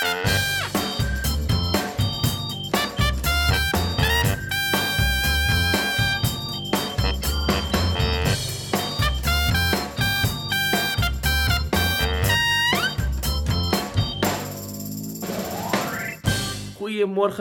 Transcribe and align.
Goedemorgen, 0.00 0.16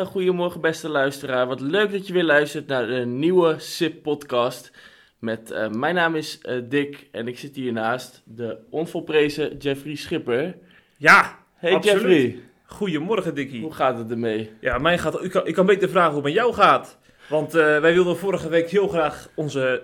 goedemorgen 0.05 0.61
beste 0.61 0.89
luisteraar. 0.89 1.47
Wat 1.47 1.59
leuk 1.59 1.91
dat 1.91 2.07
je 2.07 2.13
weer 2.13 2.23
luistert 2.23 2.67
naar 2.67 2.87
de 2.87 3.05
nieuwe 3.05 3.55
SIP 3.59 4.03
podcast. 4.03 4.71
Met, 5.19 5.51
eh, 5.51 5.69
mijn 5.69 5.95
naam 5.95 6.15
is 6.15 6.41
eh, 6.41 6.61
Dick 6.63 7.07
en 7.11 7.27
ik 7.27 7.39
zit 7.39 7.55
hiernaast 7.55 8.21
de 8.25 8.57
onvolprezen 8.69 9.57
Jeffrey 9.57 9.95
Schipper. 9.95 10.57
Ja, 10.97 11.39
Hey 11.59 11.73
absoluut. 11.73 12.01
Jeffrey, 12.01 12.39
Goedemorgen 12.69 13.35
Dickie. 13.35 13.61
hoe 13.61 13.73
gaat 13.73 13.97
het 13.97 14.11
ermee? 14.11 14.51
Ja, 14.59 14.77
mijn 14.77 14.99
gaat, 14.99 15.23
ik, 15.23 15.31
kan, 15.31 15.47
ik 15.47 15.53
kan 15.53 15.65
beter 15.65 15.89
vragen 15.89 16.07
hoe 16.13 16.15
het 16.23 16.25
met 16.25 16.33
jou 16.33 16.53
gaat. 16.53 16.97
Want 17.29 17.55
eh, 17.55 17.79
wij 17.79 17.93
wilden 17.93 18.17
vorige 18.17 18.49
week 18.49 18.69
heel 18.69 18.87
graag 18.87 19.29
onze 19.35 19.83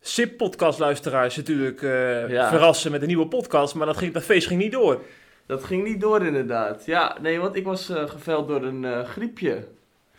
SIP-podcast-luisteraars 0.00 1.36
natuurlijk 1.36 1.82
eh, 1.82 2.28
Ja. 2.28 2.48
verrassen 2.48 2.90
met 2.90 3.00
een 3.00 3.06
nieuwe 3.06 3.26
podcast. 3.26 3.74
Maar 3.74 3.86
dat, 3.86 3.96
ging, 3.96 4.12
dat 4.12 4.22
feest 4.22 4.46
ging 4.46 4.60
niet 4.60 4.72
door. 4.72 5.02
Dat 5.46 5.64
ging 5.64 5.84
niet 5.84 6.00
door 6.00 6.26
inderdaad. 6.26 6.86
Ja, 6.86 7.16
nee, 7.20 7.38
want 7.40 7.56
ik 7.56 7.64
was 7.64 7.88
eh, 7.88 8.08
geveld 8.08 8.48
door 8.48 8.62
een 8.62 9.06
griepje. 9.06 9.64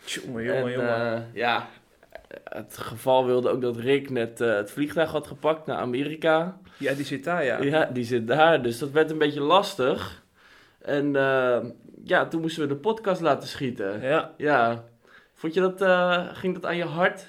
Jongen, 0.04 0.44
jongen, 0.44 0.64
en, 0.64 0.70
jongen. 0.72 1.30
ja, 1.34 1.68
het 2.44 2.76
geval 2.78 3.26
wilde 3.26 3.48
ook 3.50 3.60
dat 3.60 3.76
Rick 3.76 4.10
net 4.10 4.38
het 4.38 4.70
vliegtuig 4.70 5.10
had 5.10 5.26
gepakt 5.26 5.66
naar 5.66 5.76
Amerika. 5.78 6.58
ja, 6.76 6.92
die 6.94 7.04
zit 7.04 7.24
daar, 7.24 7.44
ja. 7.44 7.62
Ja, 7.62 7.84
die 7.92 8.04
zit 8.04 8.26
daar, 8.28 8.62
dus 8.62 8.78
dat 8.78 8.90
werd 8.90 9.10
een 9.10 9.18
beetje 9.18 9.40
lastig. 9.40 10.19
En 10.82 11.16
eh, 11.16 11.58
ja, 12.04 12.26
toen 12.26 12.40
moesten 12.40 12.62
we 12.62 12.68
de 12.68 12.80
podcast 12.80 13.20
laten 13.20 13.48
schieten. 13.48 14.00
ja. 14.02 14.34
Ja, 14.36 14.84
vond 15.34 15.54
je 15.54 15.60
dat, 15.60 15.80
eh, 15.80 16.28
ging 16.32 16.54
dat 16.54 16.66
aan 16.66 16.76
je 16.76 16.84
hart? 16.84 17.26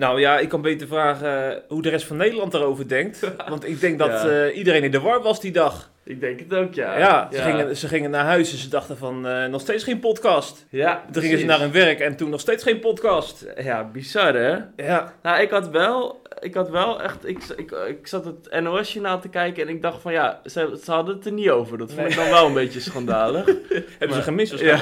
Nou 0.00 0.20
ja, 0.20 0.38
ik 0.38 0.48
kan 0.48 0.62
beter 0.62 0.86
vragen 0.86 1.50
eh, 1.50 1.56
hoe 1.68 1.82
de 1.82 1.88
rest 1.88 2.06
van 2.06 2.16
Nederland 2.16 2.52
daarover 2.52 2.88
denkt. 2.88 3.20
Want 3.48 3.68
ik 3.68 3.80
denk 3.80 3.98
dat 3.98 4.08
Ja. 4.10 4.28
eh, 4.28 4.56
iedereen 4.56 4.82
in 4.84 4.90
de 4.90 5.00
war 5.00 5.22
was 5.22 5.40
die 5.40 5.52
dag. 5.52 5.90
Ik 6.04 6.20
denk 6.20 6.38
het 6.40 6.54
ook, 6.54 6.74
ja. 6.74 6.98
Ja, 6.98 7.28
ze, 7.32 7.38
Gingen, 7.42 7.76
ze 7.76 7.88
gingen 7.88 8.10
naar 8.10 8.24
huis 8.24 8.52
en 8.52 8.58
ze 8.58 8.68
dachten 8.68 8.96
van 8.96 9.26
eh, 9.26 9.46
nog 9.46 9.60
steeds 9.60 9.84
geen 9.84 10.00
podcast. 10.00 10.66
Ja, 10.70 11.04
Toen 11.12 11.22
gingen 11.22 11.38
ze 11.38 11.44
naar 11.44 11.60
hun 11.60 11.72
werk 11.72 12.00
en 12.00 12.16
toen 12.16 12.30
nog 12.30 12.40
steeds 12.40 12.62
geen 12.62 12.80
podcast. 12.80 13.46
Ja, 13.62 13.84
bizar 13.92 14.34
hè? 14.34 14.56
Ja, 14.76 15.14
Nou, 15.22 15.40
ik 15.42 15.50
had 15.50 15.68
wel, 15.70 16.22
ik 16.40 16.54
had 16.54 16.70
wel 16.70 17.02
echt, 17.02 17.28
ik, 17.28 17.44
ik, 17.56 17.70
ik 17.70 18.06
zat 18.06 18.24
het 18.24 18.60
NOS-journaal 18.62 19.20
te 19.20 19.28
kijken 19.28 19.62
en 19.62 19.68
ik 19.68 19.82
dacht 19.82 20.00
van 20.02 20.12
ja, 20.12 20.40
ze, 20.44 20.78
ze 20.84 20.90
hadden 20.90 21.14
het 21.16 21.26
er 21.26 21.32
niet 21.32 21.50
over. 21.50 21.78
Dat 21.78 21.92
vond 21.92 22.08
ik 22.08 22.16
dan 22.16 22.28
wel 22.30 22.46
een 22.46 22.54
beetje 22.54 22.80
schandalig. 22.80 23.44
hebben 23.68 23.84
Maar- 23.98 24.12
ze 24.12 24.22
gemist 24.22 24.60
Ja, 24.60 24.80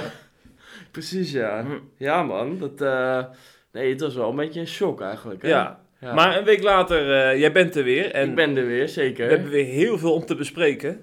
precies 0.90 1.32
ja. 1.32 1.62
Hm. 1.62 1.68
Ja 1.96 2.22
man, 2.22 2.58
dat, 2.58 2.80
eh, 2.80 3.24
nee, 3.72 3.90
het 3.90 4.00
was 4.00 4.14
wel 4.14 4.30
een 4.30 4.36
beetje 4.36 4.60
een 4.60 4.66
shock 4.66 5.00
eigenlijk. 5.00 5.42
Hè? 5.42 5.48
Ja. 5.48 5.86
Ja. 6.00 6.14
Maar 6.14 6.38
een 6.38 6.44
week 6.44 6.62
later, 6.62 7.12
eh, 7.12 7.38
jij 7.38 7.52
bent 7.52 7.76
er 7.76 7.84
weer. 7.84 8.10
En 8.10 8.28
ik 8.28 8.34
ben 8.34 8.56
er 8.56 8.66
weer, 8.66 8.88
zeker. 8.88 9.26
we 9.26 9.32
hebben 9.32 9.50
weer 9.50 9.64
heel 9.64 9.98
veel 9.98 10.12
om 10.12 10.26
te 10.26 10.34
bespreken. 10.34 11.00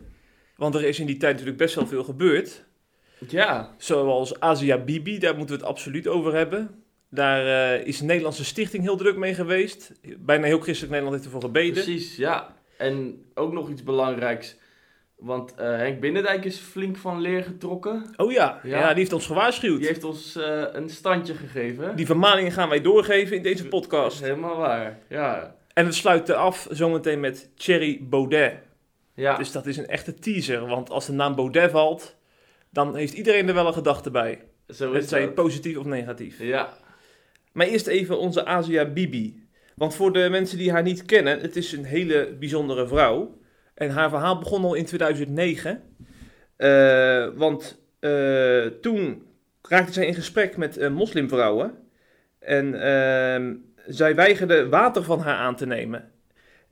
Want 0.56 0.76
er 0.76 0.84
is 0.84 1.00
in 1.00 1.06
die 1.06 1.18
tijd 1.18 1.32
natuurlijk 1.32 1.58
best 1.58 1.76
wel 1.76 1.88
veel 1.88 2.04
gebeurd. 2.04 2.66
Ja, 3.28 3.76
Zoals 3.78 4.40
Asia 4.40 4.78
Bibi, 4.78 5.20
daar 5.20 5.36
moeten 5.36 5.56
we 5.56 5.62
het 5.62 5.72
absoluut 5.72 6.08
over 6.08 6.34
hebben. 6.34 6.84
Daar 7.10 7.74
eh, 7.76 7.88
is 7.88 7.98
de 7.98 8.06
Nederlandse 8.06 8.46
stichting 8.46 8.84
heel 8.84 8.98
druk 8.98 9.16
mee 9.16 9.34
geweest. 9.34 9.92
Bijna 10.18 10.46
heel 10.46 10.60
christelijk 10.60 10.92
Nederland 10.92 11.16
heeft 11.16 11.26
ervoor 11.26 11.50
gebeden. 11.50 11.84
precies, 11.84 12.16
ja. 12.16 12.56
En 12.78 13.26
ook 13.34 13.54
nog 13.54 13.70
iets 13.70 13.84
belangrijks, 13.84 14.58
want 15.16 15.56
eh, 15.56 15.68
Henk 15.68 16.00
Binnendijk 16.00 16.46
is 16.46 16.58
flink 16.58 16.98
van 16.98 17.22
leer 17.22 17.44
getrokken. 17.44 18.14
Oh 18.16 18.32
ja. 18.32 18.60
Ja. 18.64 18.80
ja, 18.80 18.88
die 18.88 18.98
heeft 18.98 19.14
ons 19.14 19.26
gewaarschuwd. 19.26 19.78
Die 19.78 19.88
heeft 19.88 20.04
ons 20.04 20.36
eh, 20.36 20.64
een 20.72 20.90
standje 20.90 21.34
gegeven. 21.34 21.96
Die 21.96 22.06
vermaningen 22.06 22.52
gaan 22.52 22.70
wij 22.70 22.82
doorgeven 22.82 23.36
in 23.38 23.44
deze 23.44 23.68
podcast. 23.68 24.22
helemaal 24.22 24.58
waar, 24.58 25.00
ja. 25.10 25.56
En 25.74 25.86
we 25.86 25.92
sluiten 25.92 26.38
af 26.38 26.68
zometeen 26.70 27.20
met 27.20 27.50
Thierry 27.56 28.00
Baudet. 28.02 28.54
Ja, 29.14 29.38
Dus 29.38 29.52
dat 29.52 29.66
is 29.66 29.78
een 29.78 29.88
echte 29.88 30.14
teaser. 30.14 30.68
Want 30.68 30.90
als 30.90 31.06
de 31.06 31.12
naam 31.14 31.36
Baudet 31.36 31.72
valt, 31.72 32.16
dan 32.70 32.96
heeft 32.96 33.14
iedereen 33.14 33.48
er 33.48 33.54
wel 33.54 33.68
een 33.68 33.74
gedachte 33.74 34.12
bij. 34.12 34.42
zo 34.68 34.92
is 34.92 35.00
Het 35.00 35.10
zij 35.10 35.32
positief 35.32 35.78
of 35.78 35.86
negatief. 35.86 36.40
Ja, 36.40 36.78
Maar 37.52 37.68
eerst 37.68 37.88
even 37.88 38.20
onze 38.20 38.46
Asia 38.46 38.86
Bibi. 38.86 39.48
Want 39.76 39.96
voor 39.96 40.14
de 40.14 40.28
mensen 40.30 40.58
die 40.58 40.72
haar 40.72 40.84
niet 40.84 41.06
kennen, 41.06 41.40
het 41.40 41.56
is 41.56 41.72
een 41.72 41.86
hele 41.86 42.36
bijzondere 42.40 42.88
vrouw. 42.88 43.38
En 43.76 43.90
haar 43.90 44.10
verhaal 44.10 44.40
begon 44.40 44.64
al 44.64 44.74
in 44.74 44.86
2009. 44.86 45.82
Eh, 46.56 47.28
want 47.36 47.82
eh, 48.00 48.66
toen 48.66 49.24
raakte 49.62 49.94
zij 49.94 50.06
in 50.06 50.14
gesprek 50.14 50.58
met 50.58 50.78
eh, 50.78 50.90
moslimvrouwen. 50.90 51.74
En 52.40 52.82
ehm, 52.82 53.56
zij 53.88 54.16
weigerde 54.16 54.70
water 54.70 55.04
van 55.04 55.20
haar 55.20 55.36
aan 55.38 55.56
te 55.56 55.66
nemen. 55.66 56.12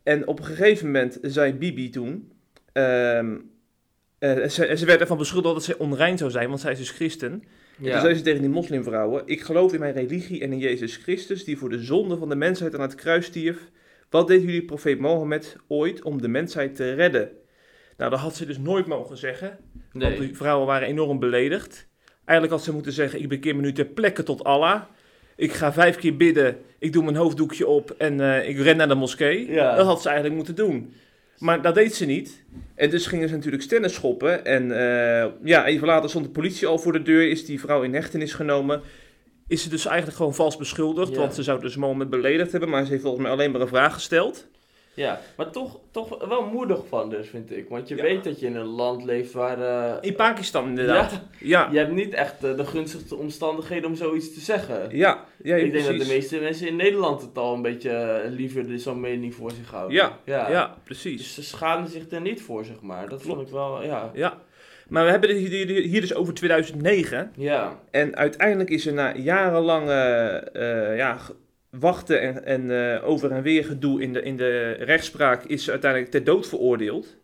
En 0.04 0.28
op 0.28 0.40
een 0.40 0.46
gegeven 0.46 0.86
moment 0.86 1.18
zei 1.22 1.54
Bibi 1.54 1.90
toen... 1.90 2.32
ehm, 2.74 3.36
eh, 4.24 4.48
ze, 4.48 4.74
ze 4.78 4.86
werd 4.86 5.02
ervan 5.02 5.18
beschuldigd 5.18 5.54
dat 5.54 5.64
zij 5.64 5.78
onrein 5.78 6.18
zou 6.18 6.32
zijn, 6.32 6.48
want 6.48 6.60
zij 6.60 6.72
is 6.72 6.78
dus 6.78 6.92
christen. 6.92 7.32
En 7.32 7.44
ja. 7.84 7.92
toen 7.92 8.02
zei 8.02 8.16
ze 8.16 8.22
tegen 8.22 8.42
die 8.42 8.50
moslimvrouwen: 8.50 9.22
Ik 9.26 9.42
geloof 9.42 9.74
in 9.74 9.80
mijn 9.80 9.94
religie 9.94 10.42
en 10.42 10.52
in 10.52 10.58
Jezus 10.58 10.96
Christus, 10.96 11.44
die 11.44 11.58
voor 11.58 11.70
de 11.70 11.84
zonde 11.84 12.18
van 12.18 12.30
de 12.30 12.36
mensheid 12.36 12.76
aan 12.76 12.82
het 12.82 12.96
kruis 12.96 13.26
stierf. 13.26 13.58
Wat 14.14 14.28
deed 14.28 14.42
jullie 14.42 14.66
profeet 14.66 15.00
Mohammed 15.00 15.56
ooit 15.68 16.02
om 16.02 16.22
de 16.22 16.28
mensheid 16.28 16.76
te 16.76 16.94
redden? 16.94 17.30
Nou, 17.98 18.12
dat 18.12 18.20
had 18.20 18.36
ze 18.36 18.46
dus 18.46 18.58
nooit 18.58 18.86
mogen 18.86 19.18
zeggen, 19.18 19.58
want 19.92 20.18
nee. 20.18 20.20
die 20.20 20.36
vrouwen 20.36 20.68
waren 20.68 20.88
enorm 20.88 21.20
beledigd. 21.20 21.88
Eigenlijk 22.26 22.58
had 22.58 22.64
ze 22.64 22.74
moeten 22.74 22.92
zeggen: 22.92 23.22
Ik 23.22 23.30
bekeer 23.30 23.56
me 23.56 23.62
nu 23.62 23.72
ter 23.72 23.86
plekke 23.86 24.24
tot 24.24 24.44
Allah. 24.44 24.82
Ik 25.36 25.54
ga 25.54 25.74
vijf 25.74 25.96
keer 25.96 26.18
bidden, 26.18 26.58
ik 26.80 26.94
doe 26.94 27.04
mijn 27.04 27.16
hoofddoekje 27.16 27.68
op 27.68 27.96
en 27.98 28.20
eh, 28.20 28.50
ik 28.50 28.58
ren 28.58 28.78
naar 28.78 28.88
de 28.88 28.96
moskee. 28.96 29.52
Ja. 29.52 29.76
Dat 29.76 29.86
had 29.86 30.02
ze 30.02 30.08
eigenlijk 30.08 30.38
moeten 30.38 30.56
doen. 30.56 30.94
Maar 31.38 31.62
dat 31.62 31.76
deed 31.76 31.96
ze 31.96 32.06
niet. 32.06 32.44
En 32.76 32.90
dus 32.90 33.08
gingen 33.08 33.30
ze 33.30 33.36
natuurlijk 33.36 33.64
stennis 33.64 33.94
schoppen. 33.94 34.46
En 34.46 34.72
eh, 34.72 35.32
ja, 35.44 35.66
even 35.66 35.88
later 35.88 36.10
stond 36.10 36.26
de 36.26 36.32
politie 36.32 36.68
al 36.68 36.80
voor 36.80 36.92
de 36.92 37.02
deur. 37.02 37.30
Is 37.30 37.46
die 37.46 37.60
vrouw 37.60 37.82
in 37.82 37.94
hechtenis 37.94 38.34
genomen. 38.34 38.82
Is 39.54 39.64
ze 39.64 39.70
dus 39.70 39.86
eigenlijk 39.86 40.18
gewoon 40.18 40.34
vals 40.34 40.58
beschuldigd. 40.58 41.12
Ja. 41.12 41.18
Want 41.18 41.34
ze 41.36 41.44
zou 41.44 41.62
dus 41.62 41.76
moment 41.76 42.10
beledigd 42.10 42.52
hebben. 42.52 42.70
Maar 42.70 42.84
ze 42.84 42.90
heeft 42.92 43.02
volgens 43.02 43.24
mij 43.24 43.32
alleen 43.32 43.52
maar 43.52 43.62
een 43.62 43.68
vraag 43.68 43.94
gesteld. 43.94 44.46
Ja, 44.96 45.22
maar 45.38 45.50
toch, 45.52 45.80
toch 45.92 46.28
wel 46.28 46.46
moedig 46.46 46.80
van 46.90 47.10
dus, 47.10 47.28
vind 47.30 47.52
ik. 47.52 47.70
Want 47.70 47.88
je 47.88 47.96
Ja. 47.96 48.02
weet 48.02 48.24
dat 48.24 48.40
je 48.40 48.46
in 48.46 48.56
een 48.56 48.66
land 48.66 49.04
leeft 49.04 49.32
waar... 49.32 49.62
eh, 49.62 49.98
In 50.02 50.16
Pakistan 50.16 50.68
inderdaad. 50.68 51.12
ja, 51.12 51.20
Ja, 51.40 51.70
je 51.72 51.78
hebt 51.78 51.92
niet 51.92 52.14
echt 52.14 52.44
eh, 52.44 52.56
de 52.58 52.66
gunstigste 52.66 53.16
omstandigheden 53.16 53.90
om 53.90 53.96
zoiets 53.96 54.34
te 54.34 54.40
zeggen. 54.40 54.98
ja, 54.98 55.24
ja, 55.44 55.56
ik 55.56 55.72
denk 55.72 55.86
dat 55.86 56.00
de 56.00 56.14
meeste 56.14 56.40
mensen 56.40 56.68
in 56.68 56.76
Nederland 56.76 57.22
het 57.22 57.38
al 57.38 57.54
een 57.54 57.62
beetje 57.62 57.90
eh, 57.90 58.32
liever 58.32 58.68
de- 58.68 58.78
zo'n 58.78 59.00
mening 59.00 59.36
voor 59.36 59.52
zich 59.52 59.72
houden. 59.72 59.96
Ja, 59.96 60.18
ja. 60.26 60.50
ja, 60.50 60.78
precies. 60.84 61.18
Dus 61.18 61.34
ze 61.34 61.44
schaden 61.44 61.88
zich 61.90 62.10
er 62.12 62.22
niet 62.22 62.42
voor, 62.42 62.66
zeg 62.66 62.82
maar. 62.82 63.10
Dat 63.10 63.22
vond 63.22 63.42
ik 63.42 63.48
wel, 63.48 63.84
ja. 63.84 64.12
Ja. 64.14 64.38
Maar 64.90 65.06
we 65.06 65.12
hebben 65.12 65.30
het 65.30 65.38
hier, 65.38 66.02
dus 66.02 66.14
over 66.14 66.34
2009. 66.34 67.32
Ja, 67.36 67.80
En 67.92 68.16
uiteindelijk 68.16 68.70
is 68.70 68.86
er 68.86 68.94
na 68.94 69.16
jarenlange 69.16 69.94
eh, 70.54 70.98
ja, 70.98 71.20
wachten 71.70 72.22
en, 72.22 72.46
en 72.46 72.94
eh, 72.96 73.10
over 73.10 73.32
en 73.32 73.42
weer 73.42 73.66
gedoe 73.66 74.02
in 74.02 74.14
de, 74.14 74.22
in 74.22 74.38
de 74.38 74.72
rechtspraak, 74.72 75.44
is 75.44 75.64
ze 75.64 75.72
uiteindelijk 75.72 76.12
ter 76.12 76.24
dood 76.24 76.48
veroordeeld. 76.48 77.18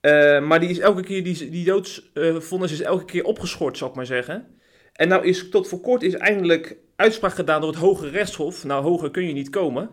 Eh, 0.00 0.40
maar 0.40 0.60
die 0.60 0.70
is 0.70 0.78
elke 0.78 1.02
keer, 1.02 1.24
die, 1.24 1.50
die 1.50 1.64
doodsvonnis 1.64 2.72
is 2.72 2.80
elke 2.80 3.04
keer 3.04 3.24
opgeschort, 3.24 3.78
zal 3.78 3.88
ik 3.88 3.94
maar 3.94 4.06
zeggen. 4.06 4.46
En 4.92 5.08
nou 5.08 5.24
is 5.24 5.48
tot 5.48 5.68
voor 5.68 5.80
kort 5.80 6.02
is 6.02 6.14
eindelijk 6.14 6.76
uitspraak 6.96 7.34
gedaan 7.34 7.60
door 7.60 7.70
het 7.70 7.78
Hoge 7.78 8.08
Rechtshof. 8.08 8.64
Nou, 8.64 8.82
hoger 8.82 9.10
kun 9.10 9.26
je 9.26 9.32
niet 9.32 9.50
komen 9.50 9.90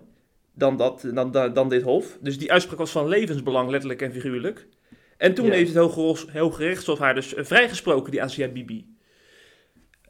dan, 0.53 0.77
dat, 0.77 1.09
dan, 1.13 1.31
dan, 1.31 1.53
dan 1.53 1.69
dit 1.69 1.81
hof. 1.81 2.17
Dus 2.21 2.37
die 2.37 2.51
uitspraak 2.51 2.77
was 2.77 2.91
van 2.91 3.07
levensbelang, 3.07 3.69
letterlijk 3.69 4.01
en 4.01 4.11
figuurlijk. 4.11 4.67
En 5.21 5.33
toen 5.33 5.45
Ja. 5.45 5.51
heeft 5.51 5.67
het 5.73 5.77
Hoge, 5.77 5.99
Ros- 6.01 6.27
Hoge 6.33 6.63
Rechtshof 6.63 6.99
haar 6.99 7.15
dus 7.15 7.33
eh, 7.33 7.43
vrijgesproken, 7.43 8.11
die 8.11 8.23
Asia 8.23 8.47
Bibi. 8.47 8.95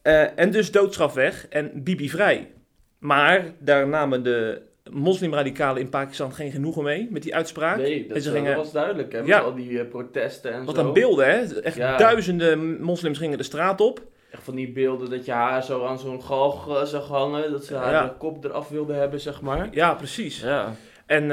Eh, 0.01 0.39
en 0.39 0.51
dus 0.51 0.71
doodstraf 0.71 1.13
weg 1.13 1.47
en 1.49 1.71
Bibi 1.83 2.09
vrij. 2.09 2.51
Maar 2.99 3.45
daar 3.59 3.87
namen 3.87 4.23
de 4.23 4.61
moslimradicalen 4.91 5.81
in 5.81 5.89
Pakistan 5.89 6.33
geen 6.33 6.51
genoegen 6.51 6.83
mee 6.83 7.07
met 7.11 7.23
die 7.23 7.35
uitspraak. 7.35 7.77
nee, 7.77 8.07
dat, 8.07 8.17
En 8.17 8.23
ze 8.23 8.29
eh, 8.29 8.35
gingen- 8.35 8.55
was 8.55 8.71
duidelijk, 8.71 9.11
hè. 9.11 9.19
Met 9.19 9.27
Ja. 9.27 9.39
al 9.39 9.55
die 9.55 9.85
protesten 9.85 10.53
en 10.53 10.65
Wat 10.65 10.75
zo. 10.75 10.85
een 10.87 10.93
beelden, 10.93 11.25
hè? 11.25 11.61
Echt 11.61 11.75
Ja. 11.75 11.97
duizenden 11.97 12.81
moslims 12.81 13.17
gingen 13.17 13.37
de 13.37 13.43
straat 13.43 13.81
op. 13.81 14.01
Echt 14.31 14.43
van 14.43 14.55
die 14.55 14.71
beelden 14.71 15.09
dat 15.09 15.25
je 15.25 15.31
haar 15.31 15.63
zo 15.63 15.85
aan 15.85 15.99
zo'n 15.99 16.23
galg 16.23 16.87
zag 16.87 17.07
hangen. 17.07 17.51
Dat 17.51 17.65
ze 17.65 17.75
haar 17.75 17.91
Ja. 17.93 18.03
de 18.07 18.17
kop 18.17 18.43
eraf 18.45 18.69
wilden 18.69 18.95
hebben, 18.95 19.19
zeg 19.19 19.41
maar. 19.41 19.67
Ja, 19.71 19.93
precies. 19.93 20.41
Ja. 20.41 20.75
En 21.05 21.23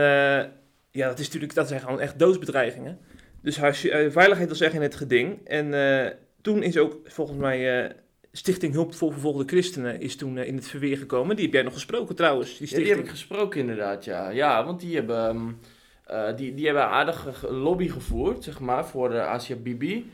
ja, 0.91 1.09
dat, 1.09 1.19
is 1.19 1.25
natuurlijk, 1.27 1.55
dat 1.55 1.69
zijn 1.69 1.81
gewoon 1.81 2.01
echt 2.01 2.19
doodsbedreigingen. 2.19 2.99
Dus 3.43 3.59
eh, 3.59 4.11
veiligheid 4.11 4.49
was 4.49 4.61
echt 4.61 4.75
in 4.75 4.83
het 4.83 4.95
geding. 4.95 5.47
En 5.47 5.75
eh, 5.75 6.11
toen 6.43 6.63
is 6.63 6.79
ook 6.79 6.99
volgens 7.05 7.39
mij 7.39 7.85
eh, 7.85 7.91
Stichting 8.33 8.73
Hulp 8.73 8.95
voor 8.95 9.13
Vervolgde 9.13 9.45
Christenen 9.47 10.01
is 10.01 10.17
toen 10.17 10.39
in 10.39 10.55
het 10.57 10.69
verweer 10.69 10.97
gekomen. 10.97 11.37
Die 11.37 11.45
heb 11.45 11.55
jij 11.55 11.63
nog 11.63 11.73
gesproken 11.73 12.17
trouwens, 12.17 12.49
die 12.49 12.55
Ja, 12.55 12.59
die 12.59 12.69
stichting. 12.69 12.97
heb 12.97 13.05
ik 13.05 13.11
gesproken 13.11 13.61
inderdaad, 13.61 14.05
ja. 14.05 14.29
Ja, 14.29 14.65
want 14.65 14.81
die 14.81 14.95
hebben, 14.95 15.59
eh, 16.07 16.37
die, 16.37 16.55
die 16.55 16.65
hebben 16.65 16.85
aardig 16.85 17.49
lobby 17.49 17.89
gevoerd, 17.89 18.45
zeg 18.45 18.61
maar, 18.61 18.87
voor 18.87 19.09
de 19.09 19.21
Asia 19.21 19.57
Bibi. 19.57 20.11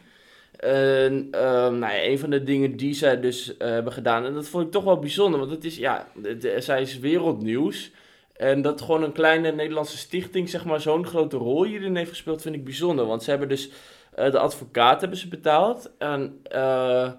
En 0.56 1.28
ehm, 1.30 1.78
nou 1.78 1.92
ja, 1.92 2.04
een 2.04 2.18
van 2.18 2.30
de 2.30 2.42
dingen 2.42 2.76
die 2.76 2.94
zij 2.94 3.20
dus 3.20 3.54
hebben 3.58 3.92
gedaan, 3.92 4.24
en 4.24 4.34
dat 4.34 4.48
vond 4.48 4.64
ik 4.64 4.70
toch 4.70 4.84
wel 4.84 4.98
bijzonder, 4.98 5.40
want 5.40 5.50
het 5.50 5.64
is, 5.64 5.76
ja, 5.76 6.08
zij 6.58 6.80
is 6.82 6.98
wereldnieuws. 6.98 7.90
En 8.34 8.62
dat 8.62 8.81
gewoon 8.81 9.02
een 9.02 9.12
kleine 9.12 9.52
Nederlandse 9.52 9.96
stichting, 9.96 10.48
zeg 10.48 10.64
maar, 10.64 10.81
zo'n 10.81 11.06
grote 11.06 11.36
rol 11.36 11.64
hierin 11.64 11.96
heeft 11.96 12.10
gespeeld, 12.10 12.42
vind 12.42 12.54
ik 12.54 12.64
bijzonder. 12.64 13.06
Want 13.06 13.22
ze 13.22 13.31
hebben 13.31 13.48
dus, 13.48 13.70
eh, 14.14 14.31
de 14.31 14.38
advocaat 14.38 15.00
hebben 15.00 15.19
ze 15.19 15.28
betaald. 15.28 15.90
En, 15.98 16.40
eh, 16.42 17.04
eh, 17.04 17.12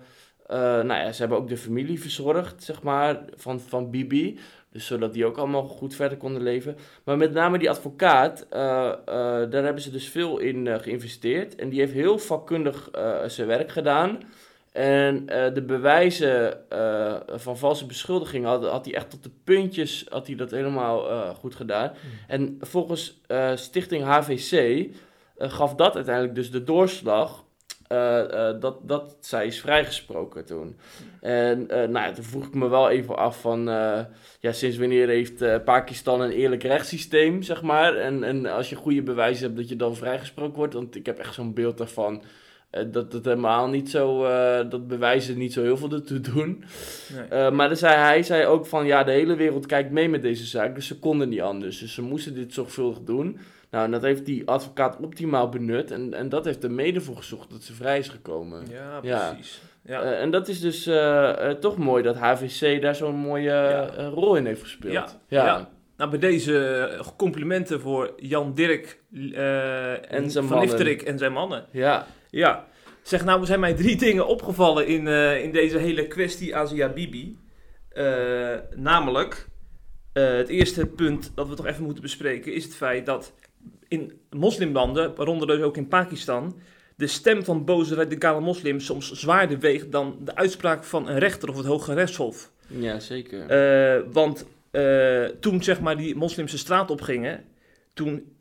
nou 0.58 0.94
ja, 0.94 1.12
ze 1.12 1.20
hebben 1.20 1.38
ook 1.38 1.48
de 1.48 1.58
familie 1.58 2.02
verzorgd, 2.02 2.64
zeg 2.64 2.82
maar, 2.82 3.22
van, 3.36 3.60
van 3.60 3.90
Bibi. 3.90 4.40
Dus 4.72 4.86
zodat 4.86 5.14
die 5.14 5.26
ook 5.26 5.38
allemaal 5.38 5.64
goed 5.64 5.96
verder 5.96 6.18
konden 6.18 6.42
leven. 6.42 6.78
Maar 7.04 7.18
met 7.18 7.34
name 7.34 7.58
die 7.58 7.70
advocaat, 7.70 8.48
daar 8.50 9.64
hebben 9.64 9.82
ze 9.82 9.92
dus 9.92 10.10
veel 10.10 10.38
in 10.38 10.80
geïnvesteerd. 10.82 11.56
En 11.56 11.70
die 11.70 11.80
heeft 11.80 11.94
heel 11.94 12.18
vakkundig 12.18 12.90
zijn 13.28 13.48
werk 13.48 13.72
gedaan. 13.72 14.20
En 14.76 15.30
eh, 15.30 15.54
de 15.54 15.62
bewijzen 15.62 16.70
eh, 16.70 17.16
van 17.28 17.58
valse 17.58 17.86
beschuldigingen 17.86 18.50
had, 18.50 18.66
had 18.66 18.86
hij 18.86 18.94
echt 18.94 19.10
tot 19.10 19.24
de 19.24 19.32
puntjes 19.44 20.06
had 20.10 20.28
hij 20.28 20.36
dat 20.36 20.52
helemaal 20.52 21.10
eh, 21.10 21.30
goed 21.30 21.56
gedaan. 21.56 21.92
En 22.28 22.58
volgens 22.60 23.22
Stichting 23.56 24.04
HVC 24.04 24.86
gaf 25.38 25.76
dat 25.76 25.96
uiteindelijk 25.96 26.36
dus 26.36 26.52
de 26.52 26.64
doorslag 26.64 27.44
dat, 28.60 28.78
dat 28.82 29.18
zij 29.20 29.46
is 29.46 29.60
vrijgesproken 29.60 30.46
toen. 30.46 30.78
En 31.22 31.66
nou 31.68 31.92
ja, 31.92 32.12
toen 32.12 32.24
vroeg 32.24 32.46
ik 32.46 32.54
me 32.54 32.68
wel 32.68 32.90
even 32.90 33.18
af 33.18 33.42
van, 33.42 33.66
ja, 34.40 34.52
sinds 34.52 34.78
wanneer 34.78 35.08
heeft 35.08 35.64
Pakistan 35.64 36.22
een 36.22 36.32
eerlijk 36.32 36.64
rechtssysteem, 36.64 37.42
zeg 37.42 37.62
maar? 37.62 37.96
En, 37.96 38.24
en 38.24 38.46
als 38.46 38.70
je 38.70 38.76
goede 38.76 39.04
bewijzen 39.04 39.46
hebt 39.46 39.58
dat 39.58 39.70
je 39.70 39.76
dan 39.76 39.96
vrijgesproken 39.96 40.58
wordt, 40.58 40.74
want 40.74 40.96
ik 40.96 41.06
heb 41.06 41.20
echt 41.20 41.34
zo'n 41.34 41.54
beeld 41.54 41.78
daarvan. 41.78 42.24
Eh, 42.76 42.84
dat 42.88 43.14
het 43.14 43.26
helemaal 43.26 43.68
niet 43.68 43.90
zo, 43.90 44.26
eh, 44.26 44.70
dat 44.70 44.88
bewijzen 44.88 45.38
niet 45.38 45.54
zo 45.54 45.62
heel 45.62 45.78
veel 45.78 45.92
ertoe 45.92 46.20
doen. 46.20 46.64
Nee. 47.14 47.24
Eh, 47.24 47.52
maar 47.52 47.68
dan 47.68 47.78
zei, 47.78 47.96
hij 47.96 48.24
zei 48.24 48.46
ook 48.46 48.66
van, 48.66 48.86
ja, 48.86 49.04
de 49.04 49.12
hele 49.12 49.36
wereld 49.36 49.66
kijkt 49.66 49.92
mee 49.92 50.10
met 50.10 50.22
deze 50.22 50.46
zaak, 50.46 50.76
dus 50.76 50.88
ze 50.88 51.00
konden 51.00 51.30
niet 51.30 51.42
anders. 51.42 51.80
Dus 51.80 51.94
ze 51.94 52.02
moesten 52.02 52.36
dit 52.36 52.54
zorgvuldig 52.54 53.00
doen. 53.00 53.40
Nou, 53.70 53.86
en 53.86 53.92
dat 53.92 54.02
heeft 54.02 54.26
die 54.26 54.48
advocaat 54.48 54.98
optimaal 55.02 55.50
benut 55.50 55.92
en, 55.92 56.14
en 56.14 56.30
dat 56.30 56.46
heeft 56.46 56.64
er 56.64 56.72
mede 56.72 57.02
voor 57.02 57.18
gezorgd 57.18 57.50
dat 57.50 57.64
ze 57.64 57.74
vrij 57.74 57.98
is 57.98 58.10
gekomen. 58.10 58.64
Ja, 58.70 59.00
precies. 59.00 59.62
Ja. 59.82 60.02
En 60.02 60.32
dat 60.32 60.48
is 60.48 60.60
dus 60.60 60.90
toch 61.60 61.78
mooi 61.78 62.04
dat 62.04 62.16
HVC 62.16 62.82
daar 62.82 62.96
zo'n 62.96 63.16
mooie 63.16 63.86
rol 64.14 64.36
in 64.36 64.46
heeft 64.46 64.62
gespeeld. 64.62 65.18
Ja, 65.28 65.46
ja. 65.46 65.70
Nou, 65.98 66.10
bij 66.10 66.20
deze 66.20 66.90
complimenten 67.18 67.82
voor 67.82 68.14
Jan 68.18 68.54
Dirk 68.54 69.00
En 69.12 70.32
zijn 70.32 70.32
van 70.32 70.46
mannen. 70.46 70.60
Lifterik 70.60 71.02
en 71.02 71.18
zijn 71.18 71.34
mannen. 71.34 71.66
Ja. 71.72 72.06
Ja. 72.30 72.68
Zeg, 73.06 73.26
nou 73.26 73.46
zijn 73.46 73.60
mij 73.60 73.74
drie 73.74 73.96
dingen 74.06 74.28
opgevallen 74.28 74.88
in, 74.88 75.08
eh, 75.08 75.44
in 75.44 75.52
deze 75.52 75.78
hele 75.78 76.08
kwestie 76.08 76.56
Asia 76.56 76.90
Bibi. 76.90 77.38
Eh, 77.90 78.56
namelijk, 78.76 79.48
eh, 80.14 80.24
het 80.24 80.48
eerste 80.48 80.86
punt 80.86 81.32
dat 81.36 81.48
we 81.48 81.56
toch 81.56 81.66
even 81.66 81.84
moeten 81.84 82.04
bespreken 82.04 82.54
is 82.54 82.64
het 82.64 82.76
feit 82.76 83.06
dat 83.06 83.34
in 83.88 84.20
moslimlanden, 84.30 85.16
waaronder 85.16 85.48
dus 85.48 85.62
ook 85.62 85.78
in 85.78 85.88
Pakistan, 85.88 86.60
de 86.96 87.08
stem 87.08 87.44
van 87.44 87.66
boze 87.66 87.96
radicale 87.96 88.42
moslims 88.42 88.86
soms 88.86 89.12
zwaarder 89.12 89.60
weegt 89.60 89.92
dan 89.92 90.18
de 90.22 90.36
uitspraak 90.36 90.84
van 90.84 91.08
een 91.08 91.20
rechter 91.20 91.50
of 91.50 91.58
het 91.58 91.66
Hoge 91.66 91.94
Rechtshof. 91.94 92.52
ja, 92.68 93.00
zeker. 93.00 94.12
Want 94.12 94.46
toen 95.40 95.64
zeg 95.64 95.80
maar 95.80 95.98
die 95.98 96.16
moslims 96.16 96.52
de 96.52 96.58
straat 96.58 96.92
op 96.92 97.02
gingen, 97.02 97.44
toen 97.94 98.36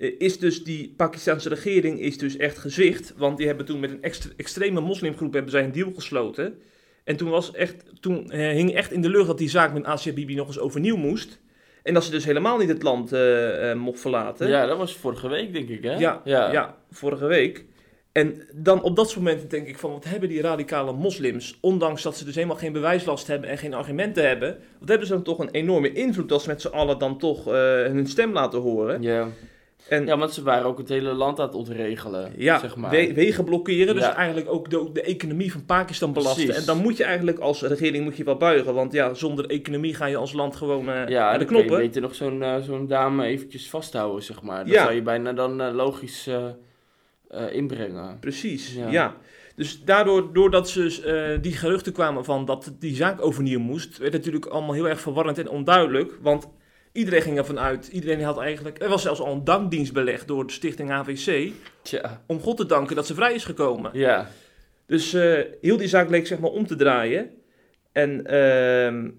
is 0.00 0.38
dus 0.38 0.64
die 0.64 0.94
Pakistanse 0.96 1.48
regering 1.48 2.00
is 2.00 2.18
dus 2.18 2.36
echt 2.36 2.58
gezwicht. 2.58 3.14
Want 3.16 3.36
die 3.36 3.46
hebben 3.46 3.66
toen 3.66 3.80
met 3.80 3.90
een 3.90 4.02
extre- 4.02 4.32
extreme 4.36 4.80
moslimgroep 4.80 5.32
hebben 5.32 5.50
zij 5.50 5.64
een 5.64 5.72
deal 5.72 5.92
gesloten. 5.94 6.58
En 7.04 7.16
toen, 7.16 7.30
was 7.30 7.52
echt, 7.52 7.84
toen 8.00 8.30
eh, 8.30 8.48
hing 8.48 8.74
echt 8.74 8.92
in 8.92 9.00
de 9.00 9.08
lucht 9.08 9.26
dat 9.26 9.38
die 9.38 9.48
zaak 9.48 9.72
met 9.72 9.84
Asia 9.84 10.12
Bibi 10.12 10.34
nog 10.34 10.46
eens 10.46 10.58
overnieuw 10.58 10.96
moest. 10.96 11.40
En 11.82 11.94
dat 11.94 12.04
ze 12.04 12.10
dus 12.10 12.24
helemaal 12.24 12.58
niet 12.58 12.68
het 12.68 12.82
land 12.82 13.12
eh, 13.12 13.70
eh, 13.70 13.78
mocht 13.78 14.00
verlaten. 14.00 14.48
ja, 14.48 14.66
dat 14.66 14.78
was 14.78 14.94
vorige 14.96 15.28
week, 15.28 15.52
denk 15.52 15.68
ik, 15.68 15.82
hè? 15.82 15.94
Ja, 15.94 16.20
ja. 16.24 16.76
vorige 16.90 17.26
week. 17.26 17.64
En 18.12 18.42
dan 18.52 18.82
op 18.82 18.96
dat 18.96 19.10
soort 19.10 19.24
momenten 19.24 19.48
denk 19.48 19.66
ik 19.66 19.78
van, 19.78 19.92
wat 19.92 20.04
hebben 20.04 20.28
die 20.28 20.40
radicale 20.40 20.92
moslims, 20.92 21.58
ondanks 21.60 22.02
dat 22.02 22.16
ze 22.16 22.24
dus 22.24 22.34
helemaal 22.34 22.56
geen 22.56 22.72
bewijslast 22.72 23.26
hebben 23.26 23.50
en 23.50 23.58
geen 23.58 23.74
argumenten 23.74 24.26
hebben, 24.28 24.58
wat 24.78 24.88
hebben 24.88 25.06
ze 25.06 25.12
dan 25.12 25.22
toch 25.22 25.38
een 25.38 25.50
enorme 25.50 25.92
invloed 25.92 26.32
als 26.32 26.42
ze 26.42 26.48
met 26.48 26.60
z'n 26.60 26.68
allen 26.68 26.98
dan 26.98 27.18
toch 27.18 27.46
eh, 27.46 27.52
hun 27.82 28.06
stem 28.06 28.32
laten 28.32 28.60
horen. 28.60 29.02
Ja. 29.02 29.28
En 29.88 30.06
ja, 30.06 30.18
want 30.18 30.32
ze 30.32 30.42
waren 30.42 30.66
ook 30.66 30.78
het 30.78 30.88
hele 30.88 31.12
land 31.12 31.40
aan 31.40 31.46
het 31.46 31.54
ontregelen, 31.54 32.32
ja, 32.36 32.58
zeg 32.58 32.76
maar. 32.76 32.90
we- 32.90 33.14
wegen 33.14 33.44
blokkeren, 33.44 33.94
dus 33.94 34.04
Ja. 34.04 34.14
eigenlijk 34.16 34.48
ook 34.52 34.70
de, 34.70 34.90
de 34.92 35.02
economie 35.02 35.52
van 35.52 35.64
Pakistan 35.64 36.12
belasten. 36.12 36.44
Precies. 36.44 36.60
En 36.60 36.66
dan 36.66 36.82
moet 36.82 36.96
je 36.96 37.04
eigenlijk 37.04 37.38
als 37.38 37.62
regering 37.62 38.04
moet 38.04 38.16
je 38.16 38.24
wel 38.24 38.36
buigen, 38.36 38.74
want 38.74 38.92
ja, 38.92 39.14
zonder 39.14 39.46
economie 39.46 39.94
ga 39.94 40.06
je 40.06 40.16
als 40.16 40.32
land 40.32 40.56
gewoon 40.56 40.88
eh 40.88 41.08
ja, 41.08 41.32
de 41.32 41.38
dan 41.38 41.46
kun 41.46 41.56
je 41.56 41.62
knoppen. 41.64 41.86
beter 41.86 42.02
nog 42.02 42.14
zo'n 42.14 42.42
eh, 42.42 42.56
zo'n 42.62 42.86
dame 42.86 43.24
eventjes 43.26 43.70
vasthouden, 43.70 44.22
zeg 44.22 44.42
maar. 44.42 44.64
Dat 44.64 44.74
Ja. 44.74 44.82
zou 44.82 44.94
je 44.94 45.02
bijna 45.02 45.32
dan 45.32 45.60
eh, 45.60 45.74
logisch 45.74 46.28
inbrengen. 47.52 48.18
Precies, 48.20 48.74
Ja. 48.74 48.88
ja. 48.90 49.16
Dus 49.56 49.82
daardoor, 49.84 50.32
doordat 50.32 50.68
ze 50.68 51.38
die 51.40 51.52
geruchten 51.52 51.92
kwamen 51.92 52.24
van 52.24 52.44
dat 52.44 52.72
die 52.78 52.94
zaak 52.94 53.24
overnieuw 53.24 53.58
moest, 53.60 53.98
werd 53.98 54.12
het 54.12 54.24
natuurlijk 54.24 54.52
allemaal 54.52 54.74
heel 54.74 54.88
erg 54.88 55.00
verwarrend 55.00 55.38
en 55.38 55.48
onduidelijk. 55.48 56.18
Want 56.22 56.48
iedereen 56.92 57.22
ging 57.22 57.38
ervan 57.38 57.58
uit, 57.58 57.86
iedereen 57.86 58.22
had 58.22 58.38
eigenlijk, 58.38 58.82
er 58.82 58.88
was 58.88 59.02
zelfs 59.02 59.20
al 59.20 59.32
een 59.32 59.44
dankdienst 59.44 59.92
belegd 59.92 60.28
door 60.28 60.46
de 60.46 60.52
stichting 60.52 60.90
AVC, 60.90 61.52
Tja, 61.82 62.22
om 62.26 62.40
God 62.40 62.56
te 62.56 62.66
danken 62.66 62.96
dat 62.96 63.06
ze 63.06 63.14
vrij 63.14 63.34
is 63.34 63.44
gekomen. 63.44 63.90
ja. 63.94 64.30
Dus 64.86 65.12
eh, 65.12 65.40
heel 65.60 65.76
die 65.76 65.88
zaak 65.88 66.10
leek 66.10 66.26
zeg 66.26 66.38
maar 66.38 66.50
om 66.50 66.66
te 66.66 66.76
draaien. 66.76 67.30
En 67.92 68.26
ehm, 68.26 69.10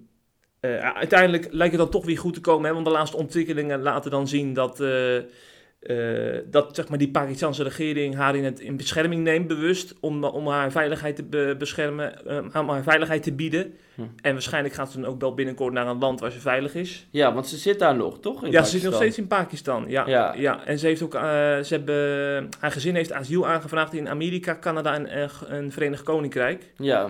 eh, 0.59 0.93
uiteindelijk 0.95 1.47
lijkt 1.51 1.73
het 1.73 1.81
dan 1.81 1.91
toch 1.91 2.05
weer 2.05 2.17
goed 2.17 2.33
te 2.33 2.41
komen, 2.41 2.67
hè, 2.67 2.73
want 2.73 2.85
de 2.85 2.91
laatste 2.91 3.17
ontwikkelingen 3.17 3.81
laten 3.81 4.11
dan 4.11 4.27
zien 4.27 4.53
dat, 4.53 4.79
eh, 5.81 6.37
dat 6.45 6.75
zeg 6.75 6.87
maar, 6.89 6.97
die 6.97 7.11
Pakistanse 7.11 7.63
regering 7.63 8.15
haar 8.15 8.35
in, 8.35 8.43
het, 8.43 8.59
in 8.59 8.77
bescherming 8.77 9.23
neemt, 9.23 9.47
bewust, 9.47 9.93
om, 9.99 10.23
om 10.23 10.47
haar 10.47 10.71
veiligheid 10.71 11.15
te 11.15 11.23
be- 11.23 11.55
beschermen, 11.57 12.25
eh, 12.53 12.59
om 12.61 12.69
haar 12.69 12.83
veiligheid 12.83 13.23
te 13.23 13.33
bieden. 13.33 13.73
Hm. 13.95 14.01
En 14.21 14.33
waarschijnlijk 14.33 14.73
gaat 14.73 14.91
ze 14.91 14.99
dan 15.01 15.09
ook 15.09 15.21
wel 15.21 15.33
binnenkort 15.33 15.73
naar 15.73 15.87
een 15.87 15.97
land 15.99 16.19
waar 16.19 16.31
ze 16.31 16.39
veilig 16.39 16.75
is. 16.75 17.07
Ja, 17.11 17.33
want 17.33 17.47
ze 17.47 17.57
zit 17.57 17.79
daar 17.79 17.95
nog, 17.95 18.19
toch? 18.19 18.43
in 18.45 18.51
ja, 18.51 18.63
ze 18.63 18.69
zit 18.69 18.83
nog 18.83 18.91
Pakistan? 18.91 19.01
steeds 19.01 19.17
in 19.17 19.27
Pakistan. 19.27 19.85
Ja, 19.87 20.07
Ja. 20.07 20.33
ja. 20.37 20.65
en 20.65 20.79
ze 20.79 20.87
heeft 20.87 21.01
ook, 21.01 21.15
eh, 21.15 21.21
ze 21.59 21.67
hebben, 21.69 22.49
haar 22.59 22.71
gezin 22.71 22.95
heeft 22.95 23.11
asiel 23.13 23.47
aangevraagd 23.47 23.93
in 23.93 24.09
Amerika, 24.09 24.57
Canada 24.59 24.93
en, 24.93 25.07
en 25.49 25.71
Verenigd 25.71 26.03
Koninkrijk. 26.03 26.71
Ja. 26.77 27.05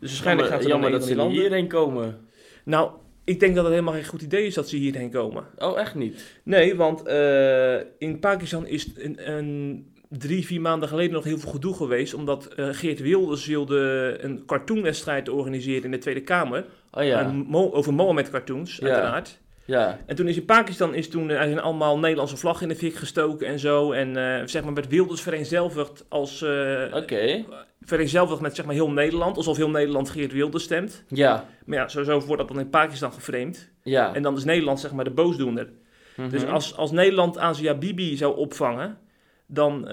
Dus 0.00 0.10
waarschijnlijk 0.10 0.48
gaat 0.48 0.62
ze 0.62 0.68
jammer 0.68 0.90
dat 0.90 1.04
ze 1.04 1.16
landen. 1.16 1.40
hierheen 1.40 1.68
komen. 1.68 2.28
Nou, 2.64 2.90
ik 3.24 3.40
denk 3.40 3.54
dat 3.54 3.64
het 3.64 3.72
helemaal 3.72 3.94
geen 3.94 4.04
goed 4.06 4.22
idee 4.22 4.46
is 4.46 4.54
dat 4.54 4.68
ze 4.68 4.76
hierheen 4.76 5.10
komen. 5.10 5.44
Oh, 5.58 5.78
echt 5.80 5.94
niet? 5.94 6.40
Nee, 6.42 6.74
want 6.76 7.02
eh, 7.06 7.76
in 7.98 8.18
Pakistan 8.20 8.66
is 8.66 8.88
een, 8.96 9.30
een 9.32 9.86
drie, 10.08 10.46
vier 10.46 10.60
maanden 10.60 10.88
geleden 10.88 11.12
nog 11.12 11.24
heel 11.24 11.38
veel 11.38 11.50
gedoe 11.50 11.74
geweest. 11.74 12.14
Omdat 12.14 12.46
eh, 12.46 12.68
Geert 12.70 13.00
Wilders 13.00 13.46
wilde 13.46 14.16
een 14.20 14.42
cartoonwedstrijd 14.46 15.28
organiseren 15.28 15.84
in 15.84 15.90
de 15.90 15.98
Tweede 15.98 16.22
Kamer. 16.22 16.64
Oh 16.90 17.04
ja. 17.04 17.32
Mo- 17.32 17.70
over 17.72 17.94
Mohammed 17.94 18.30
cartoons, 18.30 18.76
Ja. 18.76 18.86
uiteraard. 18.88 19.40
Ja. 19.64 19.98
En 20.06 20.16
toen 20.16 20.28
is 20.28 20.36
in 20.36 20.44
Pakistan 20.44 20.94
is 20.94 21.08
toen, 21.08 21.30
eh, 21.30 21.36
er 21.36 21.46
zijn 21.46 21.60
allemaal 21.60 21.98
Nederlandse 21.98 22.36
vlag 22.36 22.62
in 22.62 22.68
de 22.68 22.76
fik 22.76 22.94
gestoken 22.94 23.46
en 23.46 23.58
zo. 23.58 23.92
En 23.92 24.16
eh, 24.16 24.46
zeg 24.46 24.64
maar 24.64 24.74
werd 24.74 24.88
Wilders 24.88 25.20
vereenzelvigd 25.20 26.04
als... 26.08 26.42
eh 26.42 26.84
Oké. 26.94 27.44
vereenzelvigd 27.80 28.40
met 28.40 28.54
zeg 28.54 28.64
maar 28.64 28.74
heel 28.74 28.90
Nederland. 28.90 29.36
Alsof 29.36 29.56
heel 29.56 29.70
Nederland 29.70 30.10
Geert 30.10 30.32
Wilders 30.32 30.64
stemt. 30.64 31.04
Ja. 31.08 31.48
Maar 31.64 31.78
ja, 31.78 31.88
sowieso 31.88 32.20
wordt 32.20 32.38
dat 32.38 32.48
dan 32.48 32.60
in 32.60 32.70
Pakistan 32.70 33.12
geframed. 33.12 33.70
Ja. 33.82 34.14
En 34.14 34.22
dan 34.22 34.36
is 34.36 34.44
Nederland 34.44 34.80
zeg 34.80 34.92
maar 34.92 35.04
de 35.04 35.10
boosdoener. 35.10 35.68
Mhm. 36.16 36.28
Dus 36.28 36.46
als, 36.46 36.76
als 36.76 36.90
Nederland 36.90 37.38
Asia 37.38 37.74
Bibi 37.74 38.16
zou 38.16 38.36
opvangen, 38.36 38.98
dan, 39.46 39.88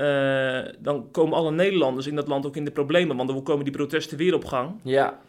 dan 0.79 1.11
komen 1.11 1.37
alle 1.37 1.51
Nederlanders 1.51 2.07
in 2.07 2.15
dat 2.15 2.27
land 2.27 2.45
ook 2.45 2.55
in 2.55 2.65
de 2.65 2.71
problemen. 2.71 3.17
Want 3.17 3.29
dan 3.29 3.43
komen 3.43 3.63
die 3.63 3.73
protesten 3.73 4.17
weer 4.17 4.33
op 4.33 4.45
gang. 4.45 4.79
Ja. 4.83 5.19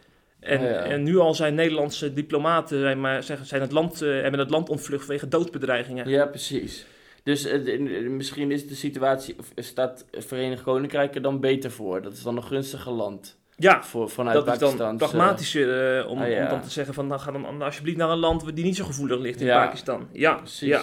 En, 0.41 0.61
Ja, 0.61 0.69
ja. 0.69 0.83
en 0.83 1.03
nu 1.03 1.17
al 1.17 1.33
zijn 1.35 1.55
Nederlandse 1.55 2.13
diplomaten 2.13 2.79
zijn 2.79 2.99
maar, 3.01 3.23
zijn 3.43 3.61
het 3.61 3.71
land, 3.71 4.01
eh, 4.01 4.09
hebben 4.21 4.39
het 4.39 4.49
land 4.49 4.69
ontvlucht 4.69 5.05
vanwege 5.05 5.27
doodsbedreigingen. 5.27 6.09
Ja, 6.09 6.25
precies. 6.25 6.85
Dus 7.23 7.45
eh, 7.45 7.63
de- 7.65 7.79
misschien 8.09 8.51
is 8.51 8.67
de 8.67 8.75
situatie, 8.75 9.35
of 9.39 9.51
staat 9.55 10.05
Verenigd 10.11 10.61
Koninkrijk 10.63 11.15
er 11.15 11.21
dan 11.21 11.39
beter 11.39 11.71
voor? 11.71 12.01
Dat 12.01 12.13
is 12.13 12.23
dan 12.23 12.37
een 12.37 12.43
gunstige 12.43 12.89
land 12.91 13.37
Ja, 13.55 13.83
voor, 13.83 14.09
vanuit 14.09 14.45
dat 14.45 14.61
is 14.61 14.77
dan 14.77 14.97
pragmatischer 14.97 15.97
eh, 15.99 16.09
om, 16.09 16.21
Ah, 16.21 16.29
ja. 16.29 16.43
om 16.43 16.49
dan 16.49 16.61
te 16.61 16.69
zeggen 16.69 16.93
van, 16.93 17.07
nou, 17.07 17.19
ga 17.21 17.31
dan 17.31 17.61
alsjeblieft 17.61 17.97
naar 17.97 18.09
een 18.09 18.17
land 18.17 18.55
die 18.55 18.63
niet 18.65 18.75
zo 18.75 18.85
gevoelig 18.85 19.19
ligt 19.19 19.39
in 19.39 19.45
Ja. 19.45 19.65
Pakistan. 19.65 20.07
Ja, 20.11 20.33
Precies. 20.33 20.67
ja. 20.67 20.81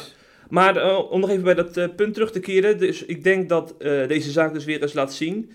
Maar 0.48 0.76
eh, 0.76 1.10
om 1.12 1.20
nog 1.20 1.30
even 1.30 1.42
bij 1.44 1.54
dat 1.54 1.76
eh, 1.76 1.88
punt 1.96 2.14
terug 2.14 2.30
te 2.32 2.40
keren. 2.40 2.78
Dus 2.78 3.04
ik 3.04 3.24
denk 3.24 3.48
dat 3.48 3.74
eh, 3.78 4.08
deze 4.08 4.30
zaak 4.30 4.52
dus 4.52 4.64
weer 4.64 4.82
eens 4.82 4.92
laat 4.92 5.12
zien 5.14 5.50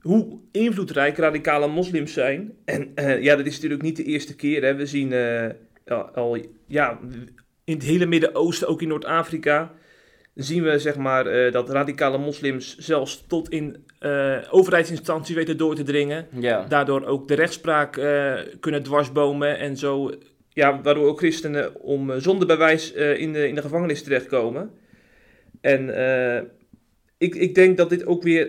hoe 0.00 0.40
invloedrijk 0.52 1.16
radicale 1.16 1.68
moslims 1.68 2.12
zijn. 2.12 2.52
En 2.64 2.90
eh, 2.94 3.22
ja, 3.22 3.36
dat 3.36 3.46
is 3.46 3.54
natuurlijk 3.54 3.82
niet 3.82 3.96
de 3.96 4.04
eerste 4.04 4.36
keer. 4.36 4.62
Hè. 4.62 4.74
We 4.74 4.86
zien 4.86 5.12
eh, 5.12 6.00
al, 6.14 6.38
ja, 6.66 6.98
in 7.64 7.74
het 7.74 7.82
hele 7.82 8.06
Midden-Oosten, 8.06 8.68
ook 8.68 8.82
in 8.82 8.88
Noord-Afrika, 8.88 9.72
zien 10.34 10.62
we 10.62 10.78
zeg 10.78 10.96
maar, 10.96 11.26
eh, 11.26 11.52
dat 11.52 11.70
radicale 11.70 12.18
moslims 12.18 12.76
zelfs 12.76 13.24
tot 13.26 13.48
in 13.48 13.86
overheidsinstanties 14.50 15.34
weten 15.34 15.56
door 15.56 15.74
te 15.74 15.82
dringen. 15.82 16.26
Ja. 16.40 16.64
Daardoor 16.68 17.04
ook 17.04 17.28
de 17.28 17.34
rechtspraak 17.34 17.92
kunnen 18.60 18.82
dwarsbomen 18.82 19.58
en 19.58 19.76
zo. 19.76 20.12
Ja, 20.48 20.80
waardoor 20.82 21.06
ook 21.06 21.18
christenen 21.18 21.80
om 21.80 22.20
zonder 22.20 22.46
bewijs 22.46 22.92
in, 22.92 23.32
de, 23.32 23.48
in 23.48 23.54
de 23.54 23.60
gevangenis 23.60 24.02
terechtkomen. 24.02 24.70
En 25.60 25.88
ik, 27.18 27.34
ik 27.34 27.54
denk 27.54 27.76
dat 27.76 27.90
dit 27.90 28.06
ook 28.06 28.22
weer. 28.22 28.48